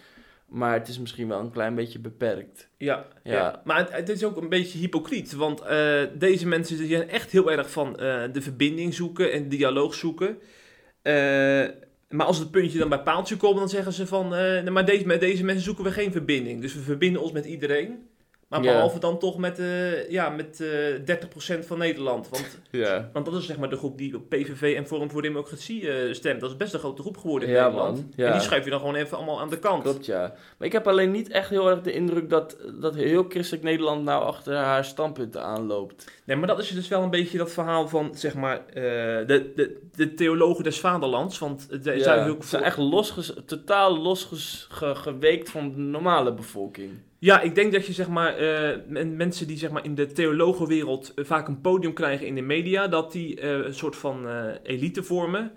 Maar 0.48 0.72
het 0.72 0.88
is 0.88 0.98
misschien 0.98 1.28
wel 1.28 1.40
een 1.40 1.50
klein 1.50 1.74
beetje 1.74 1.98
beperkt. 1.98 2.68
Ja, 2.76 3.06
Ja. 3.22 3.32
ja. 3.32 3.62
maar 3.64 3.76
het, 3.76 3.92
het 3.92 4.08
is 4.08 4.24
ook 4.24 4.36
een 4.36 4.48
beetje 4.48 4.78
hypocriet. 4.78 5.32
Want 5.32 5.60
eh, 5.60 6.02
deze 6.14 6.46
mensen 6.46 6.76
die 6.76 6.88
zijn 6.88 7.08
echt 7.08 7.30
heel 7.30 7.50
erg 7.50 7.70
van 7.70 7.98
eh, 7.98 8.22
de 8.32 8.42
verbinding 8.42 8.94
zoeken 8.94 9.32
en 9.32 9.48
dialoog 9.48 9.94
zoeken. 9.94 10.38
Maar 12.08 12.26
als 12.26 12.38
het 12.38 12.50
puntje 12.50 12.78
dan 12.78 12.88
bij 12.88 13.02
paaltje 13.02 13.36
komt, 13.36 13.58
dan 13.58 13.68
zeggen 13.68 13.92
ze 13.92 14.06
van... 14.06 14.28
maar 14.72 14.84
deze, 14.84 15.06
met 15.06 15.20
deze 15.20 15.44
mensen 15.44 15.64
zoeken 15.64 15.84
we 15.84 15.90
geen 15.90 16.12
verbinding. 16.12 16.60
Dus 16.60 16.74
we 16.74 16.80
verbinden 16.80 17.22
ons 17.22 17.32
met 17.32 17.44
iedereen. 17.44 18.08
Maar 18.60 18.64
Ja. 18.64 18.72
behalve 18.72 18.98
dan 18.98 19.18
toch 19.18 19.38
met, 19.38 19.58
eh 19.58 20.10
ja, 20.10 20.28
met 20.28 20.60
eh 20.60 20.68
30% 21.04 21.66
van 21.66 21.78
Nederland. 21.78 22.28
Want, 22.28 22.58
Ja. 22.70 23.10
want 23.12 23.24
dat 23.26 23.34
is 23.34 23.46
zeg 23.46 23.56
maar 23.58 23.68
de 23.70 23.76
groep 23.76 23.98
die 23.98 24.14
op 24.16 24.28
PVV 24.28 24.74
en 24.76 24.86
Forum 24.86 25.10
voor 25.10 25.22
Democratie 25.22 25.90
eh, 25.90 26.14
stemt. 26.14 26.40
Dat 26.40 26.50
is 26.50 26.56
best 26.56 26.74
een 26.74 26.78
grote 26.80 27.02
groep 27.02 27.16
geworden 27.16 27.48
in 27.48 27.54
Ja, 27.54 27.64
Nederland. 27.64 27.96
man. 27.96 28.12
Ja. 28.16 28.26
En 28.26 28.32
die 28.32 28.40
schuif 28.40 28.64
je 28.64 28.70
dan 28.70 28.78
gewoon 28.80 28.94
even 28.94 29.16
allemaal 29.16 29.40
aan 29.40 29.50
de 29.50 29.58
kant. 29.58 29.82
Klopt, 29.82 30.06
ja. 30.06 30.20
Maar 30.58 30.66
ik 30.66 30.72
heb 30.72 30.88
alleen 30.88 31.10
niet 31.10 31.28
echt 31.30 31.48
heel 31.50 31.70
erg 31.70 31.80
de 31.80 31.92
indruk 31.92 32.30
dat, 32.30 32.56
dat 32.80 32.94
heel 32.94 33.24
christelijk 33.28 33.64
Nederland 33.64 34.04
nou 34.04 34.24
achter 34.24 34.54
haar 34.56 34.84
standpunten 34.84 35.42
aanloopt. 35.42 36.04
Nee, 36.24 36.36
maar 36.36 36.46
dat 36.48 36.58
is 36.58 36.68
dus 36.68 36.88
wel 36.88 37.02
een 37.02 37.10
beetje 37.10 37.38
dat 37.38 37.52
verhaal 37.52 37.88
van, 37.88 38.14
zeg 38.14 38.34
maar, 38.34 38.56
eh, 38.66 38.72
de, 39.26 39.52
de, 39.56 39.80
de 39.94 40.14
theologen 40.14 40.64
des 40.64 40.80
vaderlands. 40.80 41.38
Want 41.38 41.66
Ja, 41.82 41.98
zijn 42.02 42.30
ook 42.30 42.42
ze 42.42 42.48
zijn 42.48 42.62
echt 42.62 42.76
losges, 42.78 43.32
totaal 43.46 43.98
losgeweekt 44.68 45.50
van 45.50 45.70
de 45.70 45.78
normale 45.78 46.32
bevolking. 46.34 46.90
Ja, 47.24 47.40
ik 47.40 47.54
denk 47.54 47.72
dat 47.72 47.86
je 47.86 47.92
zeg 47.92 48.08
maar, 48.08 48.36
eh, 48.36 48.78
men- 48.88 49.16
mensen 49.16 49.46
die 49.46 49.58
zeg 49.58 49.70
maar, 49.70 49.84
in 49.84 49.94
de 49.94 50.06
theologenwereld 50.06 51.12
eh, 51.14 51.24
vaak 51.24 51.48
een 51.48 51.60
podium 51.60 51.92
krijgen 51.92 52.26
in 52.26 52.34
de 52.34 52.40
media, 52.40 52.88
dat 52.88 53.12
die 53.12 53.40
eh, 53.40 53.50
een 53.50 53.74
soort 53.74 53.96
van 53.96 54.28
eh, 54.28 54.44
elite 54.62 55.02
vormen, 55.02 55.52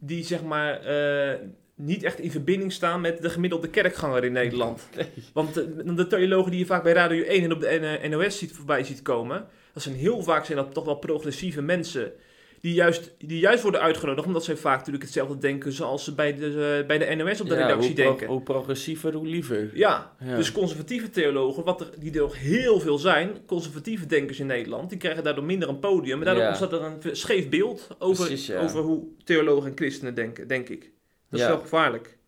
die 0.00 0.24
zeg 0.24 0.42
maar 0.42 0.80
eh, 0.80 1.38
niet 1.74 2.02
echt 2.02 2.18
in 2.20 2.30
verbinding 2.30 2.72
staan 2.72 3.00
met 3.00 3.22
de 3.22 3.30
gemiddelde 3.30 3.68
kerkganger 3.68 4.24
in 4.24 4.32
Nederland. 4.32 4.88
Want 5.32 5.54
de, 5.96 6.06
theologen 6.06 6.50
die 6.50 6.60
je 6.60 6.66
vaak 6.66 6.82
bij 6.82 6.92
Radio 6.92 7.22
1 7.22 7.44
en 7.44 7.52
op 7.52 7.60
de 7.60 8.06
NOS 8.10 8.38
ziet, 8.38 8.52
voorbij 8.52 8.84
ziet 8.84 9.02
komen, 9.02 9.46
dat 9.72 9.82
zijn 9.82 9.94
heel 9.94 10.22
vaak 10.22 10.44
zijn 10.44 10.58
dat 10.58 10.74
toch 10.74 10.84
wel 10.84 10.94
progressieve 10.98 11.62
mensen. 11.62 12.12
Die 12.60 12.74
juist, 12.74 13.14
die 13.18 13.38
juist 13.38 13.62
worden 13.62 13.80
uitgenodigd, 13.80 14.26
omdat 14.26 14.44
zij 14.44 14.56
vaak 14.56 14.76
natuurlijk 14.78 15.04
hetzelfde 15.04 15.38
denken 15.38 15.72
zoals 15.72 16.04
ze 16.04 16.14
bij 16.14 16.34
de, 16.34 16.76
eh, 16.80 16.86
bij 16.86 16.98
de 16.98 17.14
NOS 17.14 17.40
op 17.40 17.48
de 17.48 17.54
Ja, 17.54 17.60
redactie 17.60 17.86
hoe, 17.86 17.96
denken. 17.96 18.26
hoe 18.26 18.42
progressiever, 18.42 19.12
hoe 19.14 19.26
liever. 19.26 19.70
Ja, 19.74 20.16
Ja. 20.20 20.36
dus 20.36 20.52
conservatieve 20.52 21.10
theologen, 21.10 21.64
wat 21.64 21.80
er, 21.80 21.90
die 21.98 22.12
er 22.14 22.22
ook 22.22 22.34
heel 22.34 22.80
veel 22.80 22.98
zijn, 22.98 23.30
conservatieve 23.46 24.06
denkers 24.06 24.40
in 24.40 24.46
Nederland, 24.46 24.88
die 24.90 24.98
krijgen 24.98 25.24
daardoor 25.24 25.44
minder 25.44 25.68
een 25.68 25.78
podium. 25.78 26.18
En 26.18 26.24
daardoor 26.24 26.42
Ja. 26.42 26.48
ontstaat 26.48 26.72
er 26.72 26.82
een 26.82 27.16
scheef 27.16 27.48
beeld 27.48 27.88
over, 27.98 28.26
Precies, 28.26 28.54
over 28.54 28.80
hoe 28.80 29.04
theologen 29.24 29.70
en 29.70 29.76
christenen 29.76 30.14
denken, 30.14 30.48
denk 30.48 30.68
ik. 30.68 30.90
Dat 31.30 31.40
is 31.40 31.46
wel 31.46 31.58
gevaarlijk. 31.58 32.18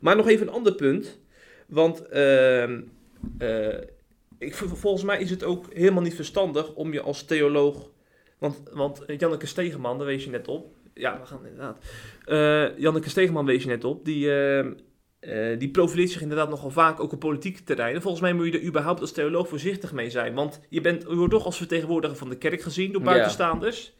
Maar 0.00 0.16
nog 0.16 0.28
even 0.28 0.46
een 0.46 0.52
ander 0.52 0.74
punt. 0.74 1.18
Want 1.66 2.08
ehm, 2.08 2.80
eh, 3.38 3.68
ik, 4.38 4.54
volgens 4.54 5.02
mij 5.02 5.20
is 5.20 5.30
het 5.30 5.44
ook 5.44 5.72
helemaal 5.72 6.02
niet 6.02 6.14
verstandig 6.14 6.74
om 6.74 6.92
je 6.92 7.00
als 7.00 7.24
theoloog... 7.24 7.88
Want, 8.38 8.62
want 8.72 9.04
Janneke 9.18 9.46
Stegeman, 9.46 9.98
daar 9.98 10.06
wees 10.06 10.24
je 10.24 10.30
net 10.30 10.48
op. 10.48 10.76
Ja, 10.94 11.20
we 11.20 11.26
gaan 11.26 11.46
inderdaad. 11.46 11.84
Eh, 12.24 12.78
Janneke 12.78 13.08
Stegeman 13.10 13.44
wees 13.44 13.62
je 13.62 13.68
net 13.68 13.84
op. 13.84 14.04
Die, 14.04 14.32
ehm, 14.32 14.72
eh, 15.20 15.58
die 15.58 15.70
profileert 15.70 16.10
zich 16.10 16.20
inderdaad 16.22 16.48
nogal 16.48 16.70
vaak 16.70 17.00
ook 17.00 17.12
op 17.12 17.18
politieke 17.20 17.62
terreinen. 17.64 18.02
Volgens 18.02 18.22
mij 18.22 18.32
moet 18.32 18.46
je 18.46 18.52
er 18.58 18.64
überhaupt 18.64 19.00
als 19.00 19.12
theoloog 19.12 19.48
voorzichtig 19.48 19.92
mee 19.92 20.10
zijn. 20.10 20.34
Want 20.34 20.60
je, 20.68 20.80
bent, 20.80 21.02
je 21.02 21.14
wordt 21.14 21.32
toch 21.32 21.44
als 21.44 21.56
vertegenwoordiger 21.56 22.16
van 22.16 22.28
de 22.28 22.38
kerk 22.38 22.62
gezien 22.62 22.92
door 22.92 23.02
Ja. 23.02 23.06
buitenstaanders. 23.06 23.96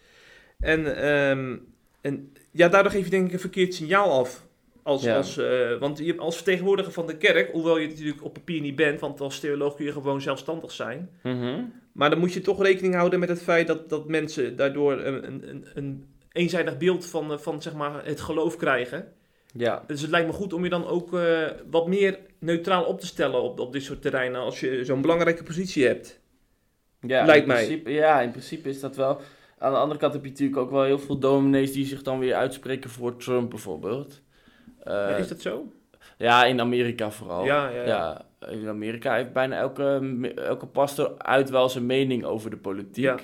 En, 0.58 0.96
ehm, 0.96 1.56
en 2.00 2.32
ja, 2.50 2.68
daardoor 2.68 2.92
geef 2.92 3.04
je 3.04 3.10
denk 3.10 3.26
ik 3.26 3.32
een 3.32 3.40
verkeerd 3.40 3.74
signaal 3.74 4.18
af. 4.18 4.46
Als, 4.88 5.02
Ja. 5.02 5.16
als, 5.16 5.36
eh, 5.36 5.78
want 5.78 5.98
je, 5.98 6.16
als 6.16 6.34
vertegenwoordiger 6.36 6.92
van 6.92 7.06
de 7.06 7.16
kerk, 7.16 7.52
hoewel 7.52 7.76
je 7.78 7.86
het 7.86 7.96
natuurlijk 7.96 8.24
op 8.24 8.32
papier 8.32 8.60
niet 8.60 8.76
bent, 8.76 9.00
want 9.00 9.20
als 9.20 9.40
theoloog 9.40 9.74
kun 9.74 9.84
je 9.84 9.92
gewoon 9.92 10.20
zelfstandig 10.20 10.72
zijn. 10.72 11.10
Mhm. 11.22 11.64
Maar 11.92 12.10
dan 12.10 12.18
moet 12.18 12.32
je 12.32 12.40
toch 12.40 12.62
rekening 12.62 12.94
houden 12.94 13.18
met 13.18 13.28
het 13.28 13.42
feit 13.42 13.66
dat, 13.66 13.88
dat 13.88 14.08
mensen 14.08 14.56
daardoor 14.56 14.92
een, 14.92 15.26
een, 15.26 15.48
een, 15.48 15.66
een 15.74 16.06
eenzijdig 16.32 16.78
beeld 16.78 17.06
van, 17.06 17.32
eh, 17.32 17.38
van 17.38 17.62
zeg 17.62 17.74
maar, 17.74 18.04
het 18.06 18.20
geloof 18.20 18.56
krijgen. 18.56 19.12
Ja, 19.52 19.84
Dus 19.86 20.00
het 20.00 20.10
lijkt 20.10 20.26
me 20.26 20.32
goed 20.32 20.52
om 20.52 20.64
je 20.64 20.70
dan 20.70 20.86
ook 20.86 21.14
eh, 21.14 21.46
wat 21.70 21.86
meer 21.88 22.18
neutraal 22.38 22.84
op 22.84 23.00
te 23.00 23.06
stellen 23.06 23.42
op, 23.42 23.60
op 23.60 23.72
dit 23.72 23.82
soort 23.82 24.02
terreinen 24.02 24.40
als 24.40 24.60
je 24.60 24.84
zo'n 24.84 25.00
belangrijke 25.00 25.42
positie 25.42 25.86
hebt. 25.86 26.20
ja 27.00 27.24
Lijkt 27.24 27.42
in 27.42 27.48
mij. 27.48 27.64
Principe, 27.66 27.90
ja, 27.90 28.20
in 28.20 28.30
principe 28.30 28.68
is 28.68 28.80
dat 28.80 28.96
wel. 28.96 29.20
Aan 29.58 29.72
de 29.72 29.78
andere 29.78 30.00
kant 30.00 30.12
heb 30.12 30.24
je 30.24 30.30
natuurlijk 30.30 30.58
ook 30.58 30.70
wel 30.70 30.82
heel 30.84 30.98
veel 30.98 31.18
dominees 31.18 31.72
die 31.72 31.86
zich 31.86 32.02
dan 32.02 32.18
weer 32.18 32.34
uitspreken 32.34 32.90
voor 32.90 33.16
Trump 33.16 33.50
bijvoorbeeld. 33.50 34.20
Eh, 34.88 34.94
Ja, 34.94 35.16
is 35.16 35.28
dat 35.28 35.40
zo? 35.40 35.72
ja, 36.18 36.44
in 36.44 36.60
Amerika 36.60 37.10
vooral. 37.10 37.44
Ja, 37.44 37.68
ja, 37.68 37.82
ja. 37.82 38.24
Ja, 38.40 38.48
in 38.48 38.68
Amerika 38.68 39.14
heeft 39.14 39.32
bijna 39.32 39.56
elke, 39.56 40.00
elke 40.34 40.66
pastor 40.66 41.18
uit 41.18 41.50
wel 41.50 41.68
zijn 41.68 41.86
mening 41.86 42.24
over 42.24 42.50
de 42.50 42.56
politiek. 42.56 43.04
Ja. 43.04 43.18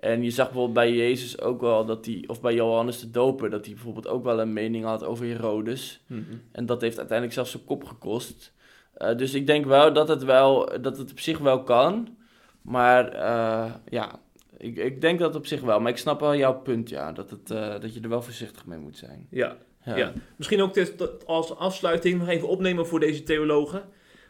En 0.00 0.22
je 0.22 0.30
zag 0.30 0.46
bijvoorbeeld 0.46 0.74
bij 0.74 0.92
Jezus 0.92 1.40
ook 1.40 1.60
wel 1.60 1.84
dat 1.84 2.06
hij, 2.06 2.24
of 2.26 2.40
bij 2.40 2.54
Johannes 2.54 3.00
de 3.00 3.10
Doper, 3.10 3.50
dat 3.50 3.64
hij 3.64 3.74
bijvoorbeeld 3.74 4.08
ook 4.08 4.24
wel 4.24 4.40
een 4.40 4.52
mening 4.52 4.84
had 4.84 5.04
over 5.04 5.26
Herodes. 5.26 6.02
Mhm. 6.06 6.22
En 6.52 6.66
dat 6.66 6.80
heeft 6.80 6.96
uiteindelijk 6.96 7.36
zelfs 7.36 7.50
zijn 7.50 7.64
kop 7.64 7.84
gekost. 7.84 8.52
Eh, 8.94 9.16
dus 9.16 9.34
ik 9.34 9.46
denk 9.46 9.64
wel 9.64 9.92
dat 9.92 10.08
het, 10.08 10.24
wel, 10.24 10.80
dat 10.80 10.98
het 10.98 11.10
op 11.10 11.20
zich 11.20 11.38
wel 11.38 11.62
kan. 11.62 12.16
Maar 12.62 13.12
eh, 13.12 13.74
ja, 13.88 14.20
ik, 14.58 14.76
ik 14.76 15.00
denk 15.00 15.18
dat 15.18 15.34
op 15.34 15.46
zich 15.46 15.60
wel. 15.60 15.80
Maar 15.80 15.90
ik 15.90 15.98
snap 15.98 16.20
wel 16.20 16.36
jouw 16.36 16.60
punt, 16.60 16.88
ja. 16.88 17.12
Dat, 17.12 17.30
het, 17.30 17.50
eh, 17.50 17.80
dat 17.80 17.94
je 17.94 18.00
er 18.00 18.08
wel 18.08 18.22
voorzichtig 18.22 18.66
mee 18.66 18.78
moet 18.78 18.96
zijn. 18.96 19.26
Ja. 19.30 19.56
Ja. 19.86 19.96
Ja. 19.96 20.12
Misschien 20.36 20.62
ook 20.62 20.98
dat 20.98 21.26
als 21.26 21.56
afsluiting 21.56 22.18
nog 22.18 22.28
even 22.28 22.48
opnemen 22.48 22.86
voor 22.86 23.00
deze 23.00 23.22
theologen. 23.22 23.82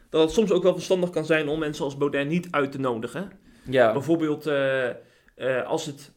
Dat 0.09 0.21
het 0.21 0.31
soms 0.31 0.51
ook 0.51 0.63
wel 0.63 0.73
verstandig 0.73 1.09
kan 1.09 1.25
zijn 1.25 1.47
om 1.47 1.59
mensen 1.59 1.83
als 1.83 1.97
Baudet 1.97 2.27
niet 2.27 2.47
uit 2.51 2.71
te 2.71 2.79
nodigen. 2.79 3.31
Ja. 3.69 3.93
Bijvoorbeeld 3.93 4.45
eh, 4.45 4.89
eh, 4.89 4.95
als 5.65 5.85
het. 5.85 6.11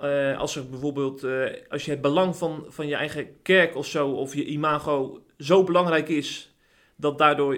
eh, 0.00 0.38
als 0.38 0.56
er 0.56 0.68
bijvoorbeeld, 0.68 1.26
als 1.68 1.84
je 1.84 1.90
het 1.90 2.00
belang 2.00 2.36
van, 2.36 2.64
van 2.68 2.86
je 2.86 2.94
eigen 2.94 3.42
kerk 3.42 3.76
of 3.76 3.86
zo, 3.86 4.08
of 4.10 4.34
je 4.34 4.44
imago 4.44 5.22
zo 5.38 5.64
belangrijk 5.64 6.08
is, 6.08 6.54
dat 6.96 7.18
daardoor 7.18 7.54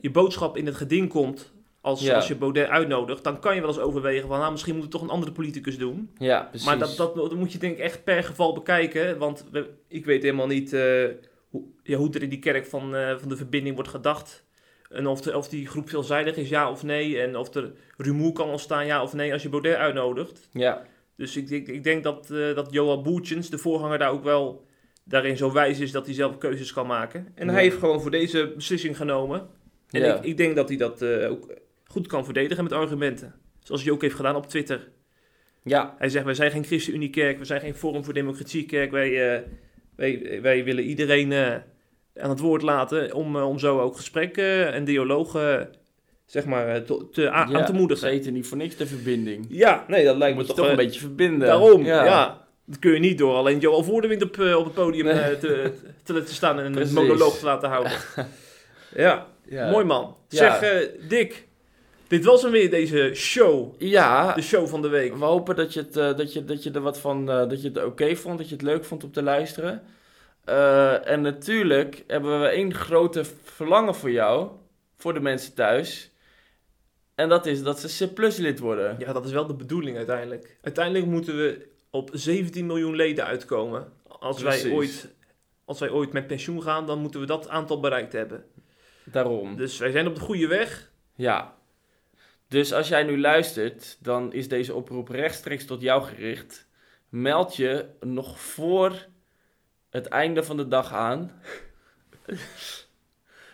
je 0.00 0.10
boodschap 0.12 0.56
in 0.56 0.66
het 0.66 0.76
geding 0.76 1.08
komt, 1.08 1.52
als, 1.80 2.00
Ja. 2.00 2.14
als 2.14 2.28
je 2.28 2.34
Baudet 2.36 2.68
uitnodigt, 2.68 3.24
dan 3.24 3.40
kan 3.40 3.54
je 3.54 3.60
wel 3.60 3.68
eens 3.70 3.78
overwegen 3.78 4.28
van, 4.28 4.38
nou, 4.38 4.50
misschien 4.50 4.72
moet 4.74 4.82
het 4.82 4.90
toch 4.92 5.02
een 5.02 5.08
andere 5.08 5.32
politicus 5.32 5.78
doen. 5.78 6.10
ja, 6.18 6.42
precies. 6.42 6.66
Maar 6.66 6.78
dat, 6.78 6.96
dat, 6.96 7.14
dat 7.14 7.34
moet 7.34 7.52
je 7.52 7.58
denk 7.58 7.72
ik 7.76 7.82
echt 7.82 8.04
per 8.04 8.24
geval 8.24 8.52
bekijken. 8.54 9.18
Want 9.18 9.44
we- 9.50 9.70
ik 9.88 10.04
weet 10.04 10.22
helemaal 10.22 10.46
niet 10.46 10.72
eh, 10.72 11.04
hoe, 11.48 11.62
ja, 11.82 11.96
hoe 11.96 12.10
er 12.14 12.22
in 12.22 12.28
die 12.28 12.38
kerk 12.38 12.66
van, 12.66 12.94
eh, 12.96 13.16
van 13.18 13.28
de 13.28 13.36
verbinding 13.36 13.74
wordt 13.74 13.90
gedacht. 13.90 14.46
En 14.90 15.06
of, 15.06 15.20
de, 15.20 15.36
of 15.36 15.48
die 15.48 15.66
groep 15.66 15.88
veelzijdig 15.88 16.36
is, 16.36 16.48
ja 16.48 16.70
of 16.70 16.82
nee. 16.82 17.20
En 17.20 17.36
of 17.36 17.54
er 17.54 17.72
rumoer 17.96 18.32
kan 18.32 18.48
ontstaan, 18.48 18.86
ja 18.86 19.02
of 19.02 19.12
nee, 19.14 19.32
als 19.32 19.42
je 19.42 19.48
Baudet 19.48 19.74
uitnodigt. 19.76 20.48
Ja, 20.52 20.82
Dus 21.16 21.36
ik, 21.36 21.48
denk- 21.48 21.66
ik 21.68 21.84
denk 21.84 22.02
dat, 22.04 22.30
eh 22.30 22.54
dat 22.54 22.68
Johan 22.70 23.02
Boertjens, 23.02 23.50
de 23.50 23.58
voorganger, 23.58 23.98
daar 23.98 24.10
ook 24.10 24.24
wel 24.24 24.66
daarin 25.04 25.36
zo 25.36 25.52
wijs 25.52 25.78
is 25.78 25.92
dat 25.92 26.06
hij 26.06 26.14
zelf 26.14 26.38
keuzes 26.38 26.72
kan 26.72 26.86
maken. 26.86 27.28
En 27.34 27.46
Ja. 27.46 27.52
hij 27.52 27.62
heeft 27.62 27.78
gewoon 27.78 28.00
voor 28.00 28.10
deze 28.10 28.52
beslissing 28.56 28.96
genomen. 28.96 29.48
En 29.90 30.00
Ja. 30.00 30.14
ik, 30.16 30.24
ik 30.24 30.36
denk 30.36 30.56
dat 30.56 30.68
hij 30.68 30.76
dat 30.78 31.04
ook 31.04 31.54
goed 31.88 32.06
kan 32.06 32.24
verdedigen 32.24 32.64
met 32.64 32.72
argumenten. 32.72 33.34
Zoals 33.62 33.82
hij 33.82 33.92
ook 33.92 34.02
heeft 34.02 34.14
gedaan 34.14 34.36
op 34.36 34.46
Twitter. 34.48 34.88
ja, 35.62 35.94
Hij 35.98 36.08
zegt, 36.08 36.24
wij 36.24 36.34
zijn 36.34 36.50
geen 36.50 36.64
ChristenUnie-kerk, 36.64 37.38
we 37.38 37.44
zijn 37.44 37.60
geen 37.60 37.74
Forum 37.74 38.04
voor 38.04 38.14
Democratie-kerk. 38.14 38.90
Wij, 38.90 39.34
eh, 39.34 39.42
wij, 39.96 40.38
wij 40.42 40.64
willen 40.64 40.84
iedereen 40.84 41.32
eh, 41.32 41.54
aan 42.22 42.30
het 42.30 42.38
woord 42.40 42.62
laten 42.62 43.12
om, 43.14 43.36
eh, 43.36 43.48
om 43.48 43.58
zo 43.58 43.80
ook 43.80 43.96
gesprekken 43.96 44.72
en 44.72 44.84
dialogen 44.84 45.70
zeg 46.26 46.44
maar, 46.44 46.82
te, 46.84 47.08
te- 47.12 47.30
aan, 47.30 47.50
ja. 47.50 47.60
te 47.64 47.72
Ze 47.72 47.78
moedigen. 47.78 48.08
eten 48.08 48.32
niet 48.32 48.46
voor 48.46 48.56
niks 48.56 48.76
de 48.76 48.86
verbinding. 48.86 49.46
Ja, 49.48 49.84
nee, 49.88 50.04
dat 50.04 50.16
lijkt 50.16 50.36
Moet 50.36 50.46
me 50.46 50.48
toch, 50.54 50.58
toch 50.64 50.70
een 50.70 50.76
beetje 50.76 51.00
verbinden. 51.00 51.48
Daarom, 51.48 51.84
ja. 51.84 52.46
Dat 52.66 52.78
kun 52.78 52.92
je 52.92 52.98
niet 52.98 53.18
door 53.18 53.34
alleen 53.34 53.58
Joel 53.58 53.84
Voordewind 53.84 54.22
op, 54.22 54.38
op 54.38 54.64
het 54.64 54.74
podium 54.74 55.04
Nee. 55.04 55.38
te, 55.38 55.72
te, 56.04 56.22
te 56.22 56.34
staan 56.34 56.58
en 56.60 56.76
een 56.76 56.92
monoloog 56.92 57.38
te 57.38 57.44
laten 57.44 57.68
houden. 57.68 57.92
ja, 58.94 59.26
Ja. 59.44 59.70
mooi 59.70 59.84
man. 59.84 60.16
Zeg, 60.28 60.82
Dick, 61.08 61.47
dit 62.08 62.24
was 62.24 62.42
hem 62.42 62.50
weer, 62.50 62.70
deze 62.70 63.10
show. 63.14 63.74
Ja, 63.78 64.34
De 64.34 64.42
show 64.42 64.66
van 64.66 64.82
de 64.82 64.88
week. 64.88 65.16
we 65.16 65.24
hopen 65.24 65.56
dat 65.56 65.74
je, 65.74 65.80
het, 65.80 65.96
eh, 65.96 66.16
dat, 66.16 66.32
je, 66.32 66.44
dat 66.44 66.62
je 66.62 66.70
er 66.70 66.80
wat 66.80 66.98
van, 67.00 67.30
eh, 67.30 67.48
dat 67.48 67.62
je 67.62 67.68
het 67.68 67.84
oké 67.84 68.16
vond, 68.16 68.38
dat 68.38 68.48
je 68.48 68.54
het 68.54 68.64
leuk 68.64 68.84
vond 68.84 69.04
om 69.04 69.12
te 69.12 69.22
luisteren. 69.22 69.82
Eh, 70.44 71.08
en 71.08 71.20
natuurlijk 71.20 72.04
hebben 72.06 72.40
we 72.40 72.46
één 72.46 72.74
grote 72.74 73.24
verlangen 73.42 73.94
voor 73.94 74.10
jou, 74.10 74.50
voor 74.96 75.14
de 75.14 75.20
mensen 75.20 75.54
thuis. 75.54 76.10
En 77.14 77.28
dat 77.28 77.46
is 77.46 77.62
dat 77.62 77.80
ze 77.80 78.06
C 78.06 78.14
Plus 78.14 78.36
lid 78.36 78.58
worden. 78.58 78.96
Ja, 78.98 79.12
dat 79.12 79.24
is 79.24 79.32
wel 79.32 79.46
de 79.46 79.54
bedoeling 79.54 79.96
uiteindelijk. 79.96 80.56
Uiteindelijk 80.62 81.06
moeten 81.06 81.36
we 81.36 81.68
op 81.90 82.10
17 82.12 82.66
miljoen 82.66 82.96
leden 82.96 83.24
uitkomen. 83.24 83.92
Als 84.06 84.42
wij, 84.42 84.70
ooit, 84.70 85.14
als 85.64 85.78
wij 85.78 85.90
ooit 85.90 86.12
met 86.12 86.26
pensioen 86.26 86.62
gaan, 86.62 86.86
dan 86.86 86.98
moeten 86.98 87.20
we 87.20 87.26
dat 87.26 87.48
aantal 87.48 87.80
bereikt 87.80 88.12
hebben. 88.12 88.44
Daarom. 89.04 89.56
Dus 89.56 89.78
wij 89.78 89.90
zijn 89.90 90.06
op 90.06 90.14
de 90.14 90.20
goede 90.20 90.46
weg. 90.46 90.90
Ja. 91.14 91.57
Dus 92.48 92.72
als 92.72 92.88
jij 92.88 93.02
nu 93.02 93.20
luistert, 93.20 93.96
dan 94.00 94.32
is 94.32 94.48
deze 94.48 94.74
oproep 94.74 95.08
rechtstreeks 95.08 95.64
tot 95.64 95.80
jou 95.80 96.02
gericht. 96.02 96.68
Meld 97.08 97.56
je 97.56 97.88
nog 98.00 98.40
voor 98.40 99.06
het 99.90 100.06
einde 100.06 100.42
van 100.42 100.56
de 100.56 100.68
dag 100.68 100.92
aan. 100.92 101.32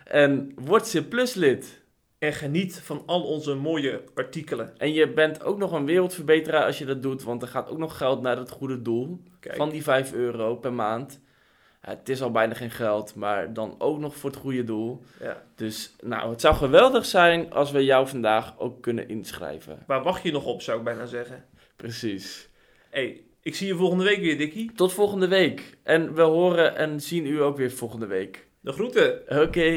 En 0.05 0.53
word 0.55 0.87
SIP 0.87 1.11
Plus 1.11 1.35
lid. 1.35 1.83
En 2.19 2.33
geniet 2.33 2.81
van 2.81 3.03
al 3.07 3.23
onze 3.23 3.55
mooie 3.55 4.05
artikelen. 4.15 4.79
En 4.79 4.93
je 4.93 5.13
bent 5.13 5.43
ook 5.43 5.59
nog 5.59 5.73
een 5.73 5.85
wereldverbeteraar 5.85 6.65
als 6.65 6.79
je 6.79 6.85
dat 6.85 7.03
doet, 7.03 7.23
want 7.23 7.43
er 7.43 7.49
gaat 7.49 7.69
ook 7.69 7.79
nog 7.79 7.97
geld 7.97 8.23
naar 8.23 8.37
het 8.37 8.51
goede 8.51 8.83
doel. 8.83 9.23
Kijk, 9.41 9.57
Van 9.57 9.71
die 9.71 9.83
5 9.83 10.13
euro 10.13 10.57
per 10.57 10.73
maand. 10.73 11.21
Het 11.85 12.09
is 12.09 12.23
al 12.23 12.31
bijna 12.31 12.55
geen 12.55 12.71
geld, 12.71 13.15
maar 13.15 13.53
dan 13.53 13.75
ook 13.79 13.99
nog 13.99 14.17
voor 14.17 14.31
het 14.31 14.39
goede 14.39 14.65
doel. 14.65 15.03
ja. 15.21 15.43
Dus 15.55 15.95
nou, 16.03 16.31
het 16.31 16.41
zou 16.41 16.55
geweldig 16.55 17.05
zijn 17.05 17.53
als 17.53 17.71
we 17.71 17.85
jou 17.85 18.09
vandaag 18.09 18.59
ook 18.59 18.83
kunnen 18.83 19.09
inschrijven. 19.09 19.83
Waar 19.87 20.03
wacht 20.03 20.23
je 20.23 20.33
nog 20.33 20.45
op, 20.45 20.63
zou 20.63 20.79
ik 20.79 20.85
bijna 20.85 21.07
zeggen. 21.07 21.45
Precies. 21.77 22.49
hey, 22.91 23.23
ik 23.43 23.55
zie 23.55 23.67
je 23.67 23.75
volgende 23.77 24.05
week 24.05 24.21
weer, 24.21 24.39
Dikkie. 24.39 24.73
Tot 24.75 24.93
volgende 24.93 25.29
week. 25.29 25.77
En 25.83 26.15
we 26.15 26.23
horen 26.23 26.77
en 26.77 27.01
zien 27.01 27.27
u 27.27 27.43
ook 27.43 27.57
weer 27.57 27.71
volgende 27.71 28.07
week. 28.07 28.47
De 28.61 28.73
groeten. 28.73 29.23
Oké. 29.29 29.75